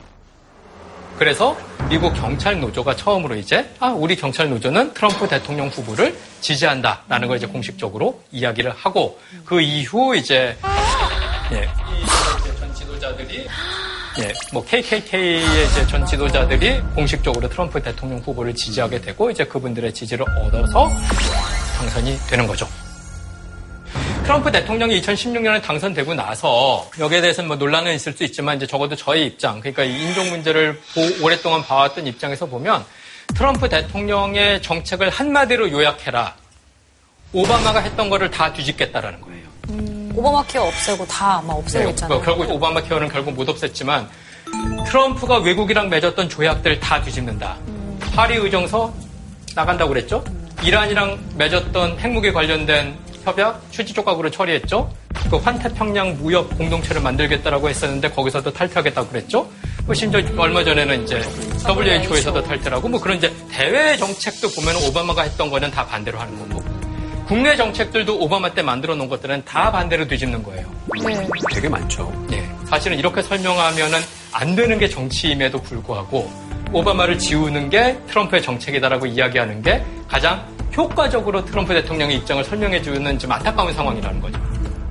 그래서 1.19 1.57
미국 1.89 2.15
경찰 2.15 2.61
노조가 2.61 2.95
처음으로 2.95 3.35
이제 3.35 3.69
아 3.81 3.89
우리 3.89 4.15
경찰 4.15 4.49
노조는 4.49 4.95
트럼프 4.95 5.27
대통령 5.27 5.67
후보를 5.67 6.17
지지한다라는 6.41 7.27
걸 7.27 7.39
이제 7.39 7.49
공식적으로 7.49 8.23
이야기를 8.31 8.71
하고 8.77 9.19
그 9.45 9.61
이후 9.61 10.15
이제 10.15 10.57
예, 11.51 11.69
전 12.61 12.73
지도자들이 12.73 13.49
예, 14.21 14.33
뭐 14.53 14.65
KKK의 14.65 15.45
이제 15.45 15.87
전 15.87 16.05
지도자들이 16.05 16.81
공식적으로 16.95 17.49
트럼프 17.49 17.81
대통령 17.81 18.19
후보를 18.19 18.53
지지하게 18.53 19.01
되고 19.01 19.31
이제 19.31 19.45
그분들의 19.45 19.95
지지를 19.95 20.27
얻어서 20.41 20.89
당선이 21.79 22.19
되는 22.29 22.47
거죠. 22.47 22.67
트럼프 24.25 24.51
대통령이 24.51 25.01
2016년에 25.01 25.63
당선되고 25.63 26.15
나서 26.15 26.91
여기에 26.99 27.21
대해서는 27.21 27.49
뭐 27.49 27.57
논란은 27.57 27.95
있을 27.95 28.13
수 28.13 28.25
있지만 28.25 28.57
이제 28.57 28.67
적어도 28.67 28.97
저의 28.97 29.27
입장, 29.27 29.61
그러니까 29.61 29.85
이 29.85 30.03
인종 30.03 30.29
문제를 30.31 30.81
오랫동안 31.23 31.63
봐왔던 31.63 32.07
입장에서 32.07 32.47
보면 32.47 32.85
트럼프 33.37 33.69
대통령의 33.69 34.61
정책을 34.63 35.11
한마디로 35.11 35.71
요약해라. 35.71 36.35
오바마가 37.33 37.81
했던 37.81 38.11
거를 38.11 38.31
다 38.31 38.53
뒤집겠다라는 38.53 39.21
거예요. 39.21 39.49
음, 39.71 39.98
오바마 40.15 40.45
케어 40.45 40.65
없애고 40.65 41.07
다 41.07 41.39
아마 41.39 41.55
없애고 41.55 41.85
네, 41.85 41.91
있잖아요. 41.91 42.17
뭐 42.17 42.25
결국 42.25 42.51
오바마 42.51 42.83
케어는 42.83 43.09
결국 43.09 43.35
못 43.35 43.47
없앴지만 43.49 44.07
트럼프가 44.87 45.39
외국이랑 45.39 45.89
맺었던 45.89 46.29
조약들 46.29 46.81
다 46.81 47.03
뒤집는다. 47.03 47.57
음. 47.69 47.99
파리 48.15 48.37
의정서 48.37 48.93
나간다고 49.55 49.91
그랬죠? 49.91 50.25
음. 50.29 50.49
이란이랑 50.63 51.19
맺었던 51.37 51.99
핵무기 51.99 52.33
관련된 52.33 52.97
협약 53.25 53.63
휴지 53.73 53.93
조각으로 53.93 54.31
처리했죠. 54.31 54.91
그 55.31 55.37
환태평양 55.37 56.19
무역 56.19 56.57
공동체를 56.57 57.03
만들겠다라고 57.03 57.69
했었는데 57.69 58.11
거기서도 58.11 58.53
탈퇴하겠다고 58.53 59.09
그랬죠. 59.09 59.49
그 59.87 59.95
심지어 59.95 60.23
얼마 60.37 60.65
전에는 60.65 61.05
이제 61.05 61.21
WHO에서도 61.69 62.43
탈퇴하고 62.43 62.89
뭐 62.89 63.01
그런 63.01 63.19
이제 63.19 63.33
대외 63.51 63.97
정책도 63.97 64.49
보면 64.51 64.77
오바마가 64.89 65.23
했던 65.23 65.51
거는 65.51 65.71
다 65.71 65.87
반대로 65.87 66.19
하는 66.19 66.39
거고. 66.39 66.78
국내 67.29 67.55
정책들도 67.57 68.19
오바마 68.21 68.55
때 68.55 68.63
만들어 68.63 68.95
놓은 68.95 69.07
것들은 69.09 69.45
다 69.45 69.71
반대로 69.71 70.09
뒤집는 70.09 70.43
거예요. 70.43 70.67
네. 71.07 71.29
되게 71.55 71.69
많죠. 71.69 72.11
네. 72.31 72.49
사실은 72.65 72.99
이렇게 72.99 73.21
설명하면은 73.21 73.99
안 74.33 74.57
되는 74.57 74.79
게 74.79 74.89
정치임에도 74.89 75.61
불구하고 75.61 76.31
오바마를 76.73 77.19
지우는 77.19 77.69
게 77.69 77.99
트럼프의 78.09 78.41
정책이다라고 78.43 79.07
이야기하는 79.07 79.61
게 79.61 79.85
가장 80.09 80.43
효과적으로 80.75 81.45
트럼프 81.45 81.75
대통령의 81.75 82.17
입장을 82.17 82.43
설명해 82.45 82.81
주는 82.81 83.19
좀 83.19 83.31
안타까운 83.31 83.75
상황이라는 83.75 84.21
거죠. 84.21 84.41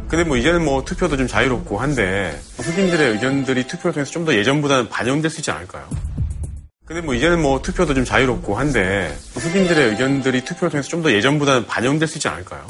근데 0.07 0.23
뭐 0.23 0.37
이제는 0.37 0.63
뭐 0.63 0.83
투표도 0.83 1.17
좀 1.17 1.27
자유롭고 1.27 1.79
한데 1.79 2.39
흑인들의 2.57 3.11
의견들이 3.13 3.65
투표를 3.65 3.93
통해서 3.93 4.11
좀 4.11 4.25
더 4.25 4.33
예전보다는 4.35 4.89
반영될 4.89 5.29
수 5.31 5.39
있지 5.41 5.49
않을까요? 5.51 5.87
근데 6.87 7.01
뭐 7.01 7.13
이제는 7.13 7.41
뭐 7.41 7.61
투표도 7.61 7.93
좀 7.93 8.05
자유롭고 8.05 8.55
한데 8.55 9.13
흑인들의 9.35 9.89
의견들이 9.89 10.45
투표를 10.45 10.69
통해서 10.71 10.87
좀 10.87 11.03
더 11.03 11.11
예전보다는 11.11 11.67
반영될 11.67 12.07
수 12.07 12.17
있지 12.17 12.27
않을까요? 12.27 12.65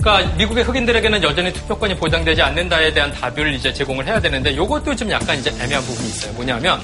그러니까 0.00 0.34
미국의 0.36 0.64
흑인들에게는 0.64 1.22
여전히 1.22 1.52
투표권이 1.52 1.96
보장되지 1.96 2.40
않는다에 2.42 2.92
대한 2.94 3.12
답을 3.12 3.52
이제 3.54 3.72
제공을 3.72 4.06
해야 4.06 4.20
되는데 4.20 4.50
이것도 4.50 4.96
좀 4.96 5.10
약간 5.10 5.38
이제 5.38 5.50
애매한 5.50 5.82
부분이 5.84 6.08
있어요. 6.08 6.32
뭐냐면 6.32 6.80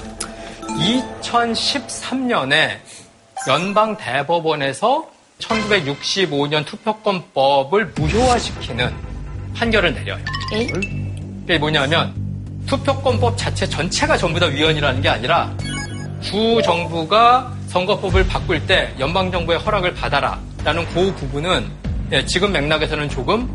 2013년에 1.22 2.79
연방 3.49 3.97
대법원에서 3.97 5.09
1965년 5.39 6.64
투표권법을 6.66 7.93
무효화시키는 7.97 8.93
판결을 9.55 9.95
내려요. 9.95 10.18
그게 11.41 11.59
뭐냐면 11.59 12.14
투표권법 12.67 13.37
자체 13.37 13.69
전체가 13.69 14.17
전부 14.17 14.41
다 14.41 14.47
위헌이라는 14.47 15.01
게 15.01 15.09
아니라 15.09 15.53
주 16.21 16.61
정부가 16.65 17.53
선거법을 17.69 18.27
바꿀 18.27 18.67
때 18.67 18.95
연방 18.99 19.31
정부의 19.31 19.59
허락을 19.59 19.95
받아라 19.95 20.41
라는 20.65 20.87
그 20.89 21.15
부분은 21.15 21.67
예, 22.12 22.25
지금 22.25 22.53
맥락에서는 22.53 23.09
조금 23.09 23.49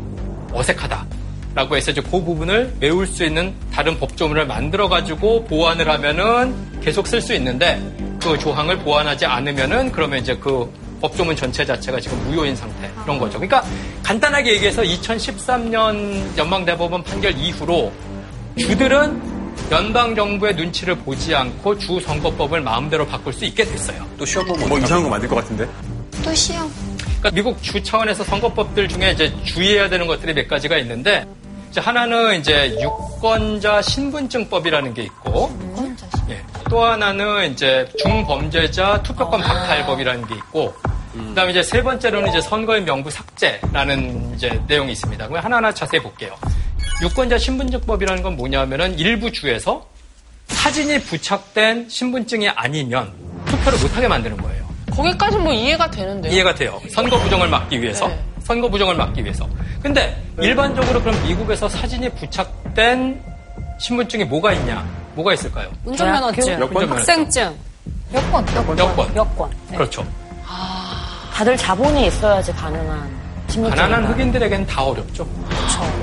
어색하다 0.52 1.06
라고 1.54 1.76
해서 1.76 1.90
이제 1.90 2.00
그 2.00 2.22
부분을 2.22 2.72
메울 2.78 3.06
수 3.06 3.24
있는 3.24 3.52
다른 3.72 3.98
법조문을 3.98 4.46
만들어 4.46 4.88
가지고 4.88 5.44
보완을 5.44 5.88
하면은 5.88 6.54
계속 6.80 7.06
쓸 7.06 7.20
수 7.20 7.34
있는데 7.34 7.80
그 8.22 8.38
조항을 8.38 8.78
보완하지 8.78 9.26
않으면은 9.26 9.90
그러면 9.90 10.20
이제 10.20 10.36
그 10.36 10.70
법조문 11.00 11.34
전체 11.34 11.64
자체가 11.64 11.98
지금 11.98 12.22
무효인 12.24 12.54
상태 12.54 12.90
그런 13.02 13.18
거죠. 13.18 13.40
그러니까 13.40 13.64
간단하게 14.02 14.54
얘기해서 14.54 14.82
2013년 14.82 16.36
연방대법원 16.36 17.02
판결 17.02 17.36
이후로 17.36 17.90
주들은 18.60 19.40
연방 19.70 20.14
정부의 20.14 20.54
눈치를 20.54 20.96
보지 20.96 21.34
않고 21.34 21.78
주 21.78 22.00
선거법을 22.00 22.60
마음대로 22.60 23.06
바꿀 23.06 23.32
수 23.32 23.44
있게 23.44 23.64
됐어요. 23.64 24.06
또 24.18 24.26
시험 24.26 24.46
보면 24.46 24.68
뭐 24.68 24.78
이상한 24.78 25.04
거 25.04 25.10
만들 25.10 25.28
것 25.28 25.36
같은데? 25.36 25.68
또 26.22 26.34
시험. 26.34 26.70
그러니까 27.20 27.30
미국 27.32 27.62
주 27.62 27.82
차원에서 27.82 28.24
선거법들 28.24 28.88
중에 28.88 29.12
이제 29.12 29.32
주의해야 29.44 29.88
되는 29.88 30.06
것들이 30.06 30.34
몇 30.34 30.48
가지가 30.48 30.76
있는데 30.78 31.26
이제 31.70 31.80
하나는 31.80 32.40
이제 32.40 32.76
유권자 32.80 33.82
신분증법이라는 33.82 34.94
게 34.94 35.02
있고 35.04 35.56
예, 36.28 36.42
또 36.68 36.84
하나는 36.84 37.52
이제 37.52 37.88
중범죄자 37.98 39.02
투표권 39.02 39.40
박탈법이라는 39.40 40.26
게 40.26 40.34
있고 40.34 40.74
그다음에 41.12 41.50
이제 41.50 41.62
세 41.62 41.82
번째로는 41.82 42.28
이제 42.28 42.40
선거의 42.40 42.82
명부 42.82 43.10
삭제라는 43.10 44.34
이제 44.34 44.60
내용이 44.66 44.92
있습니다. 44.92 45.28
그럼 45.28 45.44
하나하나 45.44 45.72
자세히 45.72 46.00
볼게요. 46.02 46.34
유권자 47.02 47.38
신분증법이라는 47.38 48.22
건 48.22 48.36
뭐냐면은 48.36 48.98
일부 48.98 49.30
주에서 49.32 49.88
사진이 50.48 51.00
부착된 51.02 51.88
신분증이 51.88 52.48
아니면 52.50 53.12
투표를 53.46 53.78
못하게 53.80 54.08
만드는 54.08 54.36
거예요. 54.36 54.68
거기까지 54.90 55.38
뭐 55.38 55.52
이해가 55.52 55.90
되는데요. 55.90 56.32
이해가 56.32 56.54
돼요. 56.54 56.80
선거 56.90 57.18
부정을 57.18 57.48
막기 57.48 57.80
위해서. 57.80 58.08
네. 58.08 58.22
선거 58.42 58.68
부정을 58.68 58.96
막기 58.96 59.22
위해서. 59.22 59.48
근데 59.82 60.20
일반적으로 60.40 61.00
그럼 61.00 61.22
미국에서 61.26 61.68
사진이 61.68 62.08
부착된 62.10 63.22
신분증이 63.78 64.24
뭐가 64.24 64.52
있냐? 64.52 64.86
뭐가 65.14 65.34
있을까요? 65.34 65.70
운전면허증, 65.84 66.60
여권? 66.60 66.90
학생증, 66.90 67.54
여권, 68.12 68.46
여권, 68.54 68.78
여권. 68.78 69.16
여권. 69.16 69.50
네. 69.68 69.76
그렇죠. 69.76 70.06
다들 71.40 71.56
자본이 71.56 72.06
있어야지 72.08 72.52
가능한. 72.52 73.08
가난한 73.70 74.04
흑인들에게는 74.12 74.66
다 74.66 74.82
어렵죠. 74.84 75.26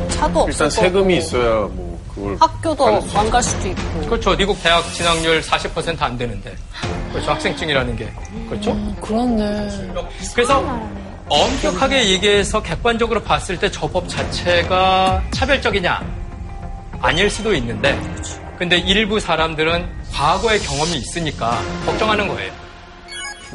차도 0.10 0.40
없을 0.40 0.52
일단. 0.52 0.70
세금이 0.72 1.18
있어야 1.18 1.60
뭐 1.68 2.02
그걸 2.16 2.38
학교도 2.40 3.06
안갈 3.14 3.44
수도 3.44 3.68
있고. 3.68 4.02
그렇죠. 4.08 4.36
미국 4.36 4.60
대학 4.64 4.82
진학률 4.96 5.40
40%안 5.42 6.18
되는데. 6.18 6.56
그렇죠. 7.12 7.30
학생증이라는 7.30 7.96
게. 7.96 8.12
그렇죠. 8.50 8.76
그렇네. 9.00 9.70
그래서 10.34 10.82
엄격하게 11.30 12.10
얘기해서 12.10 12.64
객관적으로 12.64 13.22
봤을 13.22 13.60
때 13.60 13.70
저 13.70 13.86
법 13.88 14.10
자체가 14.10 15.22
차별적이냐? 15.36 16.04
아닐 17.00 17.30
수도 17.30 17.54
있는데, 17.54 17.96
근데 18.58 18.80
일부 18.80 19.20
사람들은 19.20 19.88
과거의 20.12 20.60
경험이 20.62 20.94
있으니까 20.96 21.62
걱정하는 21.86 22.28
거예요. 22.28 22.52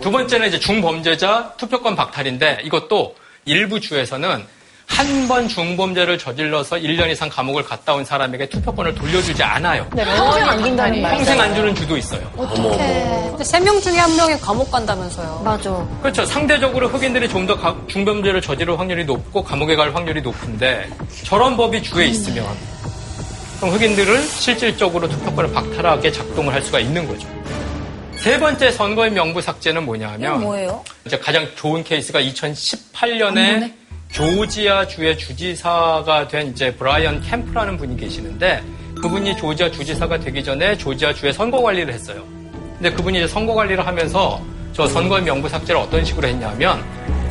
두 0.03 0.11
번째는 0.11 0.49
이제 0.49 0.59
중범죄자 0.59 1.55
투표권 1.57 1.95
박탈인데 1.97 2.61
이것도 2.65 3.15
일부 3.45 3.81
주에서는 3.81 4.45
한 4.89 5.29
번 5.29 5.49
중범죄를 5.49 6.19
저질러서 6.19 6.77
1년 6.77 7.09
이상 7.11 7.29
감옥을 7.31 7.63
갔다 7.65 7.95
온 7.95 8.05
사람에게 8.05 8.49
투표권을 8.51 8.95
돌려주지 8.95 9.43
않아요. 9.43 9.87
네, 9.95 10.05
평생 10.05 10.47
안긴다는 10.49 11.01
말. 11.01 11.15
평생 11.17 11.41
안 11.41 11.55
주는 11.55 11.75
주도 11.75 11.97
있어요. 11.97 12.21
근데 12.37 13.43
세명 13.45 13.81
중에 13.81 13.97
한 13.97 14.15
명이 14.17 14.39
감옥 14.41 14.71
간다면서요. 14.71 15.41
맞아. 15.45 15.87
그렇죠. 16.03 16.27
상대적으로 16.27 16.89
흑인들이 16.89 17.29
좀 17.29 17.47
더 17.47 17.57
중범죄를 17.87 18.43
저지를 18.43 18.79
확률이 18.79 19.05
높고 19.07 19.43
감옥에 19.43 19.77
갈 19.77 19.95
확률이 19.95 20.21
높은데 20.21 20.91
저런 21.25 21.57
법이 21.57 21.83
주에 21.83 22.07
있으면 22.07 22.45
그럼 23.61 23.75
흑인들은 23.75 24.27
실질적으로 24.27 25.09
투표권을 25.09 25.53
박탈하게 25.53 26.13
작동을 26.13 26.53
할 26.53 26.61
수가 26.63 26.81
있는 26.81 27.09
거죠. 27.09 27.27
세 28.23 28.39
번째 28.39 28.71
선거의 28.71 29.11
명부 29.11 29.41
삭제는 29.41 29.85
뭐냐 29.85 30.11
하면 30.13 30.41
뭐예요? 30.43 30.85
이제 31.05 31.19
가장 31.19 31.45
좋은 31.57 31.83
케이스가 31.83 32.21
2018년에 32.21 33.73
조지아 34.13 34.87
주의 34.87 35.19
주지사가 35.19 36.29
된 36.29 36.53
이제 36.53 36.73
브라이언 36.73 37.23
캠프라는 37.23 37.77
분이 37.77 37.97
계시는데 37.97 38.63
그분이 39.03 39.37
조지아 39.37 39.73
주지사가 39.73 40.21
되기 40.21 40.45
전에 40.45 40.79
조지아 40.79 41.15
주의 41.15 41.33
선거 41.33 41.61
관리를 41.61 41.93
했어요. 41.93 42.23
근데 42.75 42.93
그분이 42.93 43.19
이제 43.19 43.27
선거 43.27 43.55
관리를 43.55 43.85
하면서 43.85 44.41
저 44.73 44.87
선거의 44.87 45.25
명부 45.25 45.49
삭제를 45.49 45.81
어떤 45.81 46.05
식으로 46.05 46.29
했냐면 46.29 46.81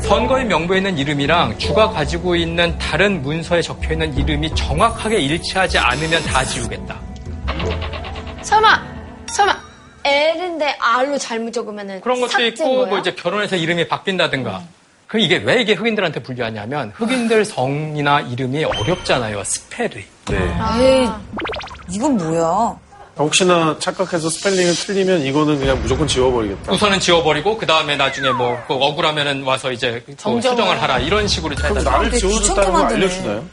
선거의 0.02 0.44
명부에 0.44 0.76
있는 0.76 0.98
이름이랑 0.98 1.56
주가 1.56 1.88
가지고 1.88 2.36
있는 2.36 2.76
다른 2.78 3.22
문서에 3.22 3.62
적혀 3.62 3.94
있는 3.94 4.14
이름이 4.14 4.54
정확하게 4.54 5.20
일치하지 5.20 5.78
않으면 5.78 6.22
다 6.24 6.44
지우겠다. 6.44 7.00
설마, 8.42 8.82
설마, 9.28 9.71
L인데 10.04 10.76
R로 10.80 11.18
잘못 11.18 11.52
적으면은 11.52 12.00
그런 12.00 12.20
것도 12.20 12.42
있고 12.46 12.76
거야? 12.78 12.86
뭐 12.86 12.98
이제 12.98 13.12
결혼해서 13.14 13.56
이름이 13.56 13.88
바뀐다든가. 13.88 14.62
그럼 15.06 15.20
이게 15.24 15.36
왜 15.36 15.60
이게 15.60 15.74
흑인들한테 15.74 16.22
불리하냐면 16.22 16.92
흑인들 16.94 17.44
성이나 17.44 18.20
이름이 18.20 18.64
어렵잖아요. 18.64 19.42
스펠이. 19.44 20.04
에이, 20.30 21.08
이건 21.90 22.16
뭐야? 22.16 22.76
혹시나 23.18 23.76
착각해서 23.78 24.30
스펠링을 24.30 24.74
틀리면 24.74 25.20
이거는 25.20 25.58
그냥 25.58 25.78
무조건 25.82 26.06
지워버리겠다. 26.08 26.72
우선은 26.72 26.98
지워버리고 26.98 27.58
그 27.58 27.66
다음에 27.66 27.94
나중에 27.96 28.30
뭐그 28.30 28.72
억울하면은 28.72 29.42
와서 29.42 29.70
이제 29.70 30.02
그 30.06 30.16
정정을. 30.16 30.56
수정을 30.56 30.82
하라 30.82 30.98
이런 30.98 31.28
식으로 31.28 31.54
그럼 31.54 31.84
나를. 31.84 32.10
지워줬다는 32.12 32.72
걸 32.72 32.86
알려주나요? 32.86 33.44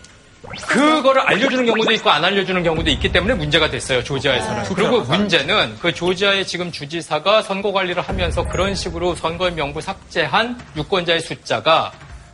그거를 0.67 1.21
알려주는 1.21 1.65
경우도 1.65 1.91
있고 1.93 2.09
안 2.09 2.23
알려주는 2.23 2.63
경우도 2.63 2.89
있기 2.91 3.11
때문에 3.11 3.33
문제가 3.33 3.69
됐어요 3.69 4.03
조지아에서는. 4.03 4.63
그리고 4.73 5.01
문제는 5.01 5.77
그 5.81 5.93
조지아의 5.93 6.45
지금 6.47 6.71
주지사가 6.71 7.41
선거 7.41 7.71
관리를 7.71 8.01
하면서 8.01 8.43
그런 8.47 8.73
식으로 8.75 9.15
선거 9.15 9.49
명부 9.51 9.81
삭제한 9.81 10.57
유권자의 10.77 11.19
숫자가 11.21 11.91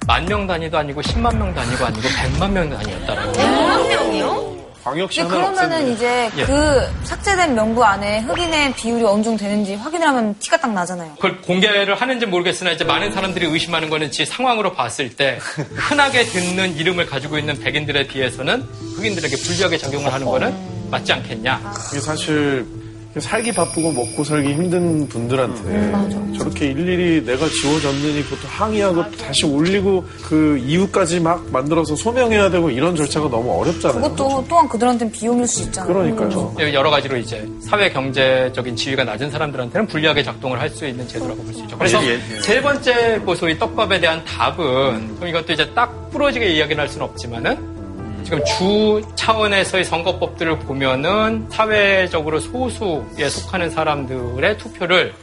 만 0.08 0.26
명 0.28 0.45
단위도 0.45 0.78
아니고 0.78 1.01
10만 1.01 1.36
명 1.36 1.53
단위가 1.56 1.88
아니고 1.88 2.08
100만 2.08 2.51
명 2.51 2.70
단위였다라고. 2.70 3.34
100만 4.86 4.92
명이요? 4.92 5.06
광역시 5.06 5.22
근데 5.22 5.36
그러면은 5.36 5.92
이제 5.94 6.30
예. 6.38 6.46
그 6.46 6.88
삭제된 7.04 7.56
명부 7.56 7.84
안에 7.84 8.20
흑인의 8.22 8.76
비율이 8.76 9.04
어느 9.04 9.24
정도 9.24 9.44
되는지 9.44 9.76
확인을 9.76 10.08
하면 10.08 10.36
티가 10.40 10.58
딱 10.58 10.72
나잖아요. 10.74 11.16
그걸 11.16 11.42
공개를 11.42 11.96
하는지 11.96 12.26
모르겠으나 12.26 12.72
이제 12.72 12.84
많은 12.84 13.12
사람들이 13.12 13.48
의심하는 13.48 13.90
거는 13.90 14.12
지 14.12 14.26
상황으로 14.26 14.74
봤을 14.74 15.16
때 15.16 15.40
흔하게 15.76 16.26
듣는 16.26 16.78
이름을 16.78 17.08
가지고 17.08 17.38
있는 17.38 17.60
백인들에 17.60 18.08
비해서는 18.08 18.62
흑인들에게 18.96 19.36
불리하게 19.38 19.78
작용을 19.78 20.14
하는 20.14 20.26
거는 20.26 20.76
맞지 20.92 21.12
않겠냐. 21.14 21.74
이게 21.92 22.00
사실 22.00 22.66
살기 23.20 23.53
바쁘고 23.53 23.91
먹고 23.93 24.24
살기 24.24 24.53
힘든 24.53 25.07
분들한테 25.07 25.61
음, 25.61 26.34
저렇게 26.38 26.68
일일이 26.68 27.26
내가 27.26 27.47
지워졌느니 27.47 28.24
그것도 28.26 28.47
항의하고 28.47 28.95
맞아. 29.03 29.28
다시 29.28 29.45
올리고 29.45 30.03
그 30.24 30.57
이유까지 30.57 31.22
막 31.22 31.45
만들어서 31.51 31.95
소명해야 31.95 32.49
되고 32.49 32.70
이런 32.70 32.95
절차가 32.95 33.30
너무 33.30 33.51
어렵잖아요. 33.61 34.01
그것도 34.01 34.28
그렇죠? 34.28 34.45
또한 34.49 34.68
그들한테는 34.68 35.11
비용일 35.13 35.47
수 35.47 35.63
있잖아요. 35.63 35.93
그러니까요. 35.93 36.55
음. 36.59 36.74
여러 36.74 36.89
가지로 36.89 37.16
이제 37.18 37.47
사회 37.61 37.89
경제적인 37.89 38.76
지위가 38.76 39.03
낮은 39.05 39.32
사람들한테는 39.32 39.88
불리하게 39.88 40.24
작동을 40.24 40.59
할 40.59 40.70
수 40.76 40.86
있는 40.86 41.07
제도라고 41.07 41.41
볼 41.41 41.53
수 41.53 41.61
있죠. 41.61 41.78
그래서 41.78 42.03
예, 42.03 42.09
예, 42.09 42.13
예. 42.36 42.41
세 42.41 42.61
번째 42.61 43.22
그 43.26 43.34
소위 43.36 43.57
떡밥에 43.57 43.99
대한 44.01 44.22
답은 44.26 45.18
이것도 45.26 45.53
이제 45.53 45.70
딱 45.74 46.09
부러지게 46.11 46.53
이야기를 46.55 46.82
할 46.82 46.89
수는 46.89 47.05
없지만은 47.05 47.75
지금 48.26 48.44
주 48.44 49.02
차원에서의 49.16 49.86
선거법들을 49.86 50.60
보면은 50.60 51.48
사회적으로 51.52 52.40
소수에 52.40 53.30
속하는 53.30 53.70
사람들의 53.70 54.58
투표를 54.58 55.14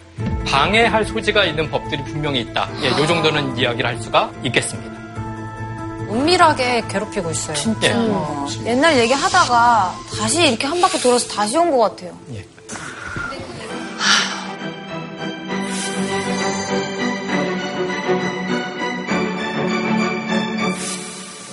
방해할 0.46 1.04
소지가 1.04 1.44
있는 1.44 1.68
법들이 1.70 2.02
분명히 2.04 2.40
있다. 2.40 2.68
예, 2.82 2.90
요 2.90 3.06
정도는 3.06 3.58
이야기를 3.58 3.90
할 3.90 3.98
수가 4.00 4.30
있겠습니다. 4.44 4.92
은밀하게 6.10 6.84
괴롭히고 6.88 7.30
있어요. 7.32 7.56
진짜. 7.56 7.88
예. 7.88 7.92
어. 7.96 8.46
옛날 8.66 8.96
얘기 8.98 9.12
하다가 9.12 9.94
다시 10.18 10.46
이렇게 10.46 10.66
한 10.66 10.80
바퀴 10.80 11.00
돌아서 11.00 11.26
다시 11.28 11.56
온 11.56 11.70
것 11.72 11.78
같아요. 11.96 12.12
예. 12.34 12.44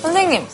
선생님, 0.01 0.45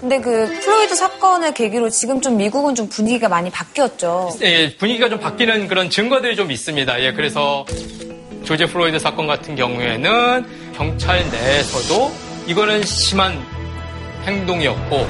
근데 0.00 0.20
그 0.20 0.46
플로이드 0.62 0.94
사건을 0.94 1.54
계기로 1.54 1.90
지금 1.90 2.20
좀 2.20 2.36
미국은 2.36 2.74
좀 2.74 2.88
분위기가 2.88 3.28
많이 3.28 3.50
바뀌었죠. 3.50 4.30
예, 4.42 4.74
분위기가 4.76 5.08
좀 5.08 5.18
바뀌는 5.18 5.68
그런 5.68 5.90
증거들이 5.90 6.36
좀 6.36 6.50
있습니다. 6.50 7.02
예, 7.02 7.12
그래서 7.12 7.64
조지 8.44 8.66
플로이드 8.66 8.98
사건 8.98 9.26
같은 9.26 9.56
경우에는 9.56 10.46
경찰 10.74 11.28
내에서도 11.30 12.12
이거는 12.46 12.82
심한 12.84 13.34
행동이었고 14.24 15.06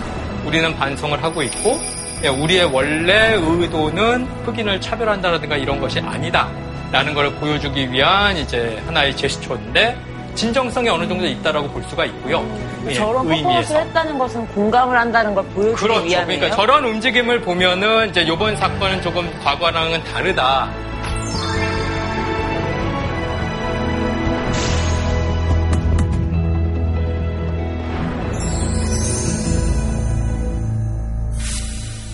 우리는 0.46 0.74
반성을 0.74 1.22
하고 1.22 1.42
있고 1.42 1.78
예, 2.24 2.28
우리의 2.28 2.64
원래 2.64 3.34
의도는 3.34 4.24
흑인을 4.44 4.80
차별한다라든가 4.80 5.56
이런 5.56 5.80
것이 5.80 6.00
아니다 6.00 6.50
라는 6.90 7.12
걸 7.14 7.32
보여주기 7.34 7.92
위한 7.92 8.36
이제 8.36 8.82
하나의 8.86 9.14
제스처인데 9.16 9.96
진정성이 10.38 10.88
어느 10.88 11.08
정도 11.08 11.26
있다라고 11.26 11.68
볼 11.70 11.82
수가 11.88 12.04
있고요. 12.04 12.46
예, 12.86 12.94
저런 12.94 13.26
퍼포먼스를 13.26 13.80
했다는 13.80 14.18
것은 14.18 14.46
공감을 14.48 14.96
한다는 14.96 15.34
걸 15.34 15.44
보여주기 15.46 15.82
그렇죠. 15.82 16.04
위함이에요. 16.04 16.38
그러니까 16.40 16.56
저런 16.56 16.84
움직임을 16.84 17.40
보면은 17.40 18.10
이제 18.10 18.20
이번 18.20 18.56
사건은 18.56 19.02
조금 19.02 19.28
과거랑은 19.42 20.04
다르다. 20.04 20.70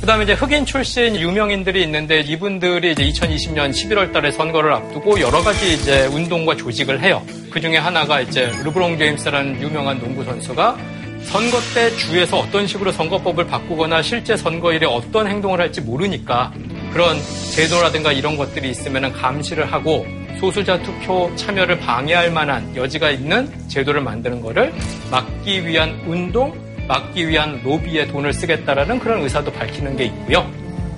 그 0.05 0.07
다음에 0.07 0.25
이제 0.25 0.35
흑인 0.35 0.67
출신 0.67 1.17
유명인들이 1.17 1.83
있는데 1.85 2.21
이분들이 2.21 2.93
이제 2.93 3.03
2020년 3.05 3.71
11월 3.71 4.13
달에 4.13 4.31
선거를 4.33 4.71
앞두고 4.75 5.19
여러 5.19 5.43
가지 5.43 5.73
이제 5.73 6.05
운동과 6.09 6.57
조직을 6.57 7.01
해요. 7.01 7.23
그 7.51 7.59
중에 7.59 7.79
하나가 7.79 8.21
이제 8.21 8.53
르브론 8.63 8.99
제임스라는 8.99 9.63
유명한 9.63 9.99
농구 9.99 10.23
선수가 10.23 10.77
선거 11.23 11.59
때 11.75 11.91
주에서 11.97 12.41
어떤 12.41 12.67
식으로 12.67 12.93
선거법을 12.93 13.47
바꾸거나 13.47 14.03
실제 14.03 14.37
선거일에 14.37 14.85
어떤 14.85 15.27
행동을 15.27 15.59
할지 15.59 15.81
모르니까 15.81 16.53
그런 16.93 17.17
제도라든가 17.55 18.13
이런 18.13 18.37
것들이 18.37 18.69
있으면 18.69 19.11
감시를 19.11 19.73
하고 19.73 20.07
소수자 20.39 20.79
투표 20.83 21.35
참여를 21.35 21.79
방해할 21.79 22.31
만한 22.31 22.77
여지가 22.77 23.11
있는 23.11 23.51
제도를 23.69 24.03
만드는 24.03 24.43
것을 24.43 24.71
막기 25.11 25.67
위한 25.67 25.99
운동 26.07 26.64
막기 26.87 27.29
위한 27.29 27.61
로비에 27.63 28.07
돈을 28.09 28.33
쓰겠다라는 28.33 28.99
그런 28.99 29.23
의사도 29.23 29.53
밝히는 29.53 29.97
게 29.97 30.05
있고요. 30.07 30.51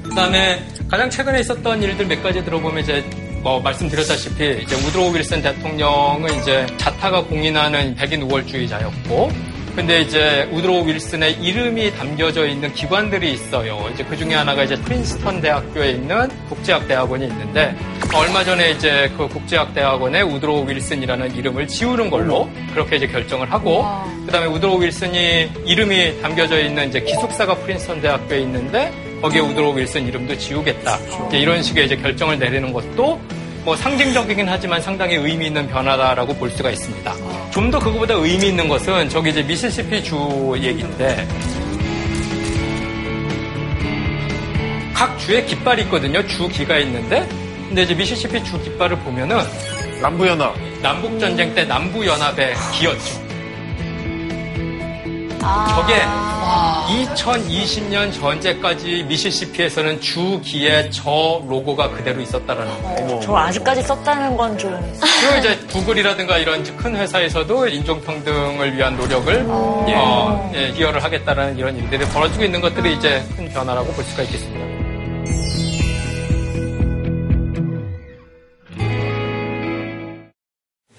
그다음에 0.03 0.63
가장 0.91 1.11
최근에 1.11 1.41
있었던 1.41 1.83
일들 1.83 2.07
몇 2.07 2.23
가지 2.23 2.45
들어보면 2.45 2.83
이제 2.83 3.05
뭐 3.43 3.61
말씀드렸다시피 3.61 4.63
이제 4.63 4.75
우드로 4.75 5.11
윌슨 5.11 5.43
대통령은 5.43 6.41
이제 6.41 6.67
자타가 6.79 7.25
공인하는 7.25 7.95
백인 7.95 8.23
우월주의자였고 8.23 9.56
근데 9.77 10.01
이제 10.01 10.49
우드로 10.53 10.85
윌슨의 10.85 11.35
이름이 11.35 11.93
담겨져 11.97 12.47
있는 12.47 12.73
기관들이 12.73 13.31
있어요. 13.35 13.89
이제 13.93 14.03
그 14.05 14.17
중에 14.17 14.35
하나가 14.35 14.65
이제 14.65 14.75
프린스턴 14.75 15.43
대학교에 15.43 15.91
있는 15.91 16.29
국제학 16.49 16.89
대학원이 16.89 17.27
있는데 17.27 17.77
얼마 18.15 18.43
전에 18.43 18.71
이제 18.71 19.13
그 19.19 19.29
국제학 19.29 19.75
대학원에 19.75 20.23
우드로 20.23 20.63
윌슨이라는 20.63 21.37
이름을 21.37 21.69
지우는 21.69 22.09
걸로 22.09 22.49
그렇게 22.73 22.97
이제 22.97 23.07
결정을 23.07 23.53
하고 23.53 23.85
그다음에 24.25 24.47
우드로 24.47 24.77
윌슨이 24.77 25.51
이름이 25.67 26.23
담겨져 26.23 26.59
있는 26.59 26.89
이제 26.89 27.01
기숙사가 27.01 27.57
프린스턴 27.57 28.01
대학교에 28.01 28.41
있는데 28.41 28.91
거기에 29.21 29.41
우드로 29.41 29.73
윌슨 29.73 30.07
이름도 30.07 30.39
지우겠다. 30.39 30.99
이제 31.29 31.39
이런 31.39 31.63
식의 31.63 31.87
이제 31.87 31.97
결정을 31.97 32.39
내리는 32.39 32.73
것도 32.73 33.21
뭐 33.67 33.75
상징적이긴 33.75 34.49
하지만 34.49 34.81
상당히 34.81 35.17
의미 35.17 35.47
있는 35.49 35.67
변화다라고 35.69 36.33
볼 36.35 36.49
수가 36.51 36.71
있습니다. 36.71 37.15
좀 37.51 37.69
더 37.69 37.81
그거보다 37.81 38.15
의미 38.15 38.47
있는 38.47 38.69
것은 38.69 39.09
저기 39.09 39.31
이제 39.31 39.43
미시시피 39.43 40.05
주 40.05 40.55
얘기인데 40.57 41.27
각 44.95 45.19
주에 45.19 45.45
깃발이 45.45 45.83
있거든요. 45.83 46.25
주 46.29 46.49
기가 46.49 46.79
있는데 46.79 47.29
근데 47.67 47.83
이제 47.83 47.93
미시시피 47.93 48.45
주 48.45 48.57
깃발을 48.63 48.99
보면은 49.01 49.37
남부연합 50.01 50.55
남북 50.81 51.19
전쟁 51.19 51.53
때 51.53 51.65
남부연합의 51.65 52.55
기였죠. 52.73 53.26
저게 55.75 56.03
2020년 56.87 58.13
전제까지 58.13 59.05
미시시피에서는 59.09 60.01
주기에 60.01 60.91
저 60.91 61.43
로고가 61.47 61.91
그대로 61.91 62.21
있었다라는 62.21 62.83
거예요. 62.83 63.21
저 63.21 63.35
아직까지 63.37 63.83
썼다는 63.83 64.37
건 64.37 64.57
좀. 64.57 64.71
그리고 65.21 65.39
이제 65.39 65.57
구글이라든가 65.73 66.39
이런 66.39 66.63
큰 66.77 66.97
회사에서도 66.97 67.69
인종평등을 67.69 68.77
위한 68.77 68.97
노력을 68.97 69.35
예, 69.89 69.95
어, 69.95 70.53
예, 70.55 70.73
기여를 70.73 71.03
하겠다라는 71.03 71.59
이런 71.59 71.77
일들이 71.77 72.05
벌어지고 72.07 72.45
있는 72.45 72.61
것들이 72.61 72.95
이제 72.95 73.25
큰 73.37 73.49
변화라고 73.49 73.93
볼 73.93 74.05
수가 74.05 74.23
있겠습니다. 74.23 74.67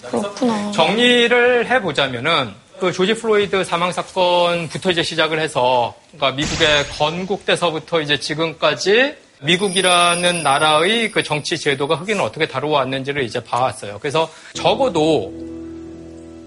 그렇구나. 0.09 0.71
정리를 0.71 1.67
해보자면은 1.69 2.66
그 2.79 2.91
조지 2.91 3.15
플로이드 3.15 3.63
사망 3.63 3.91
사건부터 3.91 4.91
이제 4.91 5.01
시작을 5.01 5.39
해서 5.39 5.95
그러니까 6.11 6.37
미국의 6.37 6.85
건국 6.97 7.45
때서부터 7.45 8.01
이제 8.01 8.19
지금까지 8.19 9.15
미국이라는 9.41 10.43
나라의 10.43 11.11
그 11.11 11.23
정치 11.23 11.57
제도가 11.57 11.95
흑인을 11.95 12.21
어떻게 12.21 12.47
다루어왔는지를 12.47 13.23
이제 13.23 13.43
봐왔어요. 13.43 13.97
그래서 13.99 14.29
적어도 14.53 15.33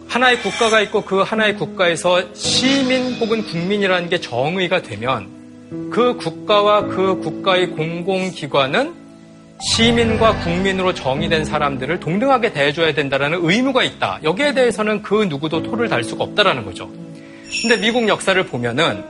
하나의 0.08 0.40
국가가 0.40 0.80
있고 0.82 1.02
그 1.02 1.20
하나의 1.20 1.56
국가에서 1.56 2.34
시민 2.34 3.14
혹은 3.14 3.44
국민이라는 3.44 4.08
게 4.08 4.20
정의가 4.20 4.82
되면 4.82 5.28
그 5.92 6.16
국가와 6.16 6.86
그 6.86 7.20
국가의 7.20 7.70
공공기관은 7.70 8.99
시민과 9.60 10.36
국민으로 10.38 10.94
정의된 10.94 11.44
사람들을 11.44 12.00
동등하게 12.00 12.52
대해줘야 12.52 12.94
된다는 12.94 13.38
의무가 13.42 13.82
있다. 13.82 14.20
여기에 14.22 14.54
대해서는 14.54 15.02
그 15.02 15.24
누구도 15.24 15.62
토를 15.62 15.88
달 15.88 16.02
수가 16.02 16.24
없다라는 16.24 16.64
거죠. 16.64 16.90
근데 17.62 17.76
미국 17.76 18.08
역사를 18.08 18.42
보면은 18.46 19.04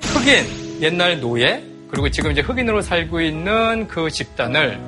흑인, 0.00 0.82
옛날 0.82 1.20
노예, 1.20 1.62
그리고 1.90 2.10
지금 2.10 2.32
이제 2.32 2.40
흑인으로 2.40 2.82
살고 2.82 3.20
있는 3.20 3.86
그 3.88 4.10
집단을 4.10 4.80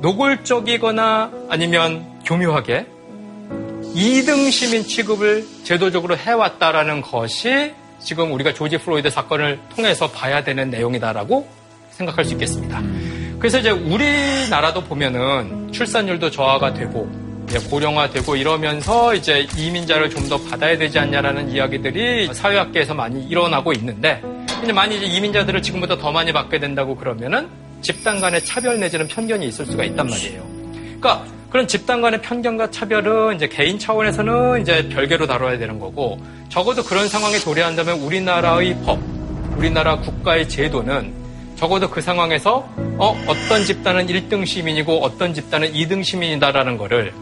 노골적이거나 0.00 1.30
아니면 1.48 2.06
교묘하게 2.24 2.86
2등 3.94 4.50
시민 4.50 4.84
취급을 4.84 5.44
제도적으로 5.64 6.16
해왔다라는 6.16 7.02
것이 7.02 7.74
지금 8.00 8.32
우리가 8.32 8.54
조지 8.54 8.78
플로이드 8.78 9.10
사건을 9.10 9.58
통해서 9.74 10.10
봐야 10.10 10.42
되는 10.44 10.70
내용이다라고 10.70 11.48
생각할 11.90 12.24
수 12.24 12.34
있겠습니다. 12.34 12.80
그래서 13.38 13.58
이제 13.58 13.70
우리나라도 13.70 14.82
보면은 14.84 15.70
출산율도 15.72 16.30
저하가 16.30 16.74
되고 16.74 17.08
고령화되고 17.70 18.36
이러면서 18.36 19.14
이제 19.14 19.46
이민자를 19.56 20.10
좀 20.10 20.28
더 20.28 20.36
받아야 20.36 20.76
되지 20.76 20.98
않냐라는 20.98 21.48
이야기들이 21.50 22.34
사회학계에서 22.34 22.92
많이 22.92 23.24
일어나고 23.24 23.72
있는데 23.72 24.22
이제 24.62 24.72
많이 24.72 24.96
이제 24.98 25.06
이민자들을 25.06 25.62
지금보다 25.62 25.96
더 25.96 26.12
많이 26.12 26.32
받게 26.32 26.58
된다고 26.58 26.94
그러면은 26.94 27.48
집단 27.80 28.20
간의 28.20 28.44
차별 28.44 28.78
내지는 28.78 29.08
편견이 29.08 29.46
있을 29.46 29.64
수가 29.64 29.84
있단 29.84 30.06
말이에요. 30.06 30.42
그러니까 31.00 31.24
그런 31.48 31.66
집단 31.66 32.02
간의 32.02 32.20
편견과 32.20 32.70
차별은 32.72 33.36
이제 33.36 33.48
개인 33.48 33.78
차원에서는 33.78 34.60
이제 34.60 34.86
별개로 34.90 35.26
다뤄야 35.26 35.56
되는 35.56 35.78
거고 35.78 36.20
적어도 36.50 36.82
그런 36.82 37.08
상황에 37.08 37.38
도래한다면 37.38 38.00
우리나라의 38.00 38.76
법, 38.84 38.98
우리나라 39.56 39.96
국가의 39.98 40.46
제도는 40.46 41.14
적어도 41.58 41.90
그 41.90 42.00
상황에서 42.00 42.68
어, 42.76 43.16
어떤 43.26 43.64
집단은 43.64 44.06
1등 44.06 44.46
시민이고 44.46 45.02
어떤 45.02 45.34
집단은 45.34 45.72
2등 45.72 46.04
시민이다라는 46.04 46.76
거를 46.76 47.12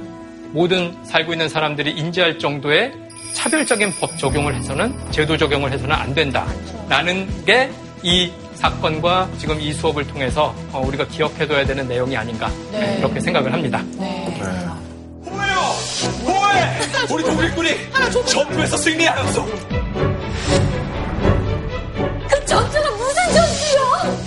모든 0.53 0.95
살고 1.05 1.33
있는 1.33 1.49
사람들이 1.49 1.93
인지할 1.93 2.39
정도의 2.39 2.93
차별적인 3.35 3.93
법 4.01 4.17
적용을 4.19 4.55
해서는 4.55 4.95
제도 5.11 5.37
적용을 5.37 5.73
해서는 5.73 5.95
안 5.95 6.15
된다라는 6.15 7.45
게 7.45 7.71
이 8.03 8.31
사건과 8.55 9.29
지금 9.37 9.61
이 9.61 9.73
수업을 9.73 10.07
통해서 10.07 10.55
어, 10.73 10.81
우리가 10.87 11.07
기억해둬야 11.09 11.67
되는 11.67 11.89
내용이 11.89 12.17
아닌가 12.17 12.49
네. 12.71 12.99
이렇게 12.99 13.21
생각을 13.21 13.53
합니다. 13.53 13.83
뭐해? 16.25 16.79
우리 17.11 17.25
독일군이 17.25 17.71
전투에서 18.27 18.77
승리하였어. 18.77 19.47
그 22.29 22.45
전투야? 22.47 22.86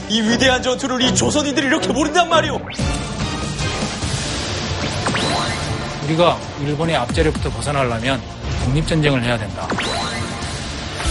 이 0.09 0.21
위대한 0.21 0.61
전투를 0.63 1.01
이 1.01 1.13
조선인들이 1.13 1.67
이렇게 1.67 1.87
모른단 1.93 2.27
말이오. 2.29 2.59
우리가 6.05 6.39
일본의 6.61 6.95
압제로부터 6.95 7.49
벗어나려면 7.51 8.19
독립전쟁을 8.65 9.23
해야 9.23 9.37
된다. 9.37 9.67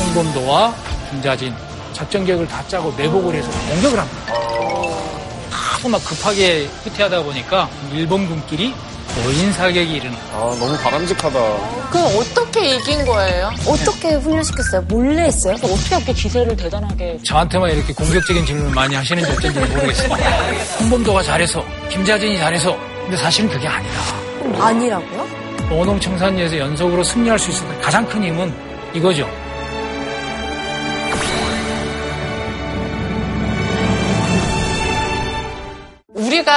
홍범도와 0.01 0.75
김자진 1.11 1.55
작전 1.93 2.25
계획을 2.25 2.49
다 2.49 2.67
짜고 2.67 2.93
내복을 2.97 3.37
해서 3.37 3.49
공격을 3.69 4.01
합니다. 4.01 4.33
하도 5.51 5.89
막 5.89 6.05
급하게 6.05 6.67
후퇴하다 6.83 7.23
보니까 7.23 7.69
일본군끼리 7.93 8.75
노인 9.17 9.53
사격이 9.53 9.91
이르는 9.95 10.17
아, 10.33 10.57
너무 10.61 10.77
바람직하다. 10.79 11.39
그럼 11.91 12.07
어떻게 12.19 12.77
이긴 12.77 13.05
거예요? 13.05 13.51
어떻게 13.67 14.15
훈련시켰어요? 14.15 14.83
몰래 14.83 15.25
했어요? 15.25 15.55
어떻게 15.63 15.97
이렇게 15.97 16.13
기세를 16.13 16.57
대단하게. 16.57 17.19
저한테만 17.25 17.71
이렇게 17.71 17.93
공격적인 17.93 18.47
질문을 18.47 18.73
많이 18.73 18.95
하시는지 18.95 19.31
어쩐지 19.31 19.59
모르겠어요. 19.59 20.09
홍범도가 20.81 21.23
잘해서, 21.23 21.65
김자진이 21.91 22.39
잘해서. 22.39 22.77
근데 23.03 23.17
사실은 23.17 23.49
그게 23.51 23.67
아니다. 23.67 23.95
아니라고요? 24.61 25.27
원홍청산리에서 25.71 26.59
연속으로 26.59 27.03
승리할 27.03 27.39
수 27.39 27.51
있었던 27.51 27.81
가장 27.81 28.07
큰 28.07 28.23
힘은 28.23 28.55
이거죠. 28.95 29.29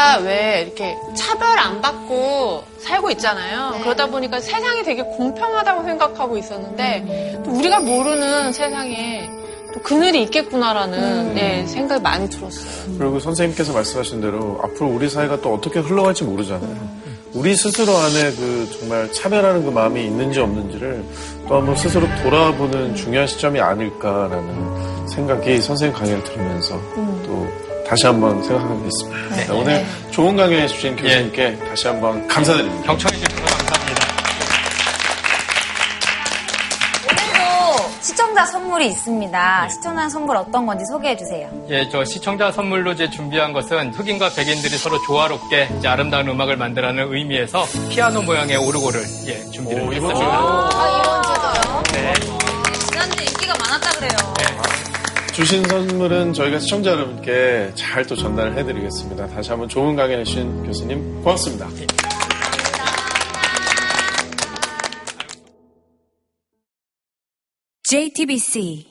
우리가 0.02 0.18
왜 0.24 0.64
이렇게 0.66 0.98
차별 1.16 1.58
안 1.60 1.82
받고 1.82 2.64
살고 2.80 3.12
있잖아요. 3.12 3.80
그러다 3.84 4.08
보니까 4.08 4.40
세상이 4.40 4.84
되게 4.84 5.04
공평하다고 5.04 5.84
생각하고 5.84 6.38
있었는데 6.38 7.42
또 7.46 7.52
우리가 7.52 7.80
모르는 7.80 8.52
세상에 8.52 9.30
또 9.74 9.82
그늘이 9.82 10.24
있겠구나라는 10.24 11.36
네, 11.36 11.66
생각이 11.68 12.02
많이 12.02 12.30
들었어요. 12.30 12.98
그리고 12.98 13.20
선생님께서 13.20 13.74
말씀하신 13.74 14.22
대로 14.22 14.60
앞으로 14.64 14.90
우리 14.90 15.10
사회가 15.10 15.40
또 15.42 15.54
어떻게 15.54 15.80
흘러갈지 15.80 16.24
모르잖아요. 16.24 17.02
우리 17.34 17.56
스스로 17.56 17.96
안에 17.96 18.32
그 18.32 18.78
정말 18.78 19.12
차별하는 19.14 19.64
그 19.64 19.70
마음이 19.70 20.04
있는지 20.04 20.42
없는지를 20.42 21.04
또 21.48 21.56
한번 21.56 21.78
스스로 21.78 22.06
돌아보는 22.24 22.96
중요한 22.96 23.26
시점이 23.26 23.62
아닐까라는 23.62 25.08
생각이 25.08 25.62
선생님 25.62 25.98
강의를 25.98 26.24
들으면서 26.26 26.78
또 27.26 27.48
다시 27.92 28.06
한번 28.08 28.42
생각하게 28.42 28.84
됐습니다. 28.84 29.46
자, 29.48 29.54
오늘 29.54 29.86
좋은 30.12 30.38
강의 30.38 30.62
해주신 30.62 30.96
교수님께 30.96 31.58
다시 31.58 31.90
한번 31.90 32.26
감사드립니다. 32.26 32.84
경청해 32.86 33.18
주셔서 33.18 33.58
감사합니다. 33.58 34.02
오늘도 37.10 37.92
시청자 38.02 38.46
선물이 38.46 38.88
있습니다. 38.88 39.68
시청자 39.68 40.08
선물 40.08 40.38
어떤 40.38 40.66
건지 40.66 40.86
소개해 40.86 41.18
주세요. 41.18 41.50
예, 41.68 41.90
저 41.90 42.06
시청자 42.06 42.50
선물로 42.50 42.96
제 42.96 43.10
준비한 43.10 43.52
것은 43.52 43.94
흑인과 43.94 44.30
백인들이 44.38 44.78
서로 44.78 44.98
조화롭게 45.02 45.68
이제 45.78 45.90
아름다운 45.90 46.30
음악을 46.30 46.56
만들라는 46.56 47.14
의미에서 47.14 47.66
피아노 47.90 48.22
모양의 48.22 48.56
오르골을 48.56 49.02
예, 49.28 49.52
준비를 49.52 49.84
했습니다. 49.96 50.18
아, 50.22 51.02
이런 51.04 51.24
제도요? 51.24 51.84
네. 51.92 52.14
지난주에 52.90 53.26
인기가 53.26 53.54
많았다 53.60 53.90
그래요. 54.00 54.34
주신 55.42 55.64
선물은 55.64 56.34
저희가 56.34 56.60
시청자 56.60 56.92
여러분께 56.92 57.72
잘 57.74 58.06
또 58.06 58.16
전달을 58.16 58.56
해드리겠습니다. 58.60 59.26
다시 59.26 59.50
한번 59.50 59.68
좋은 59.68 59.96
강의 59.96 60.20
해주신 60.20 60.64
교수님 60.66 61.24
고맙습니다. 61.24 61.68
JTBC 67.84 68.91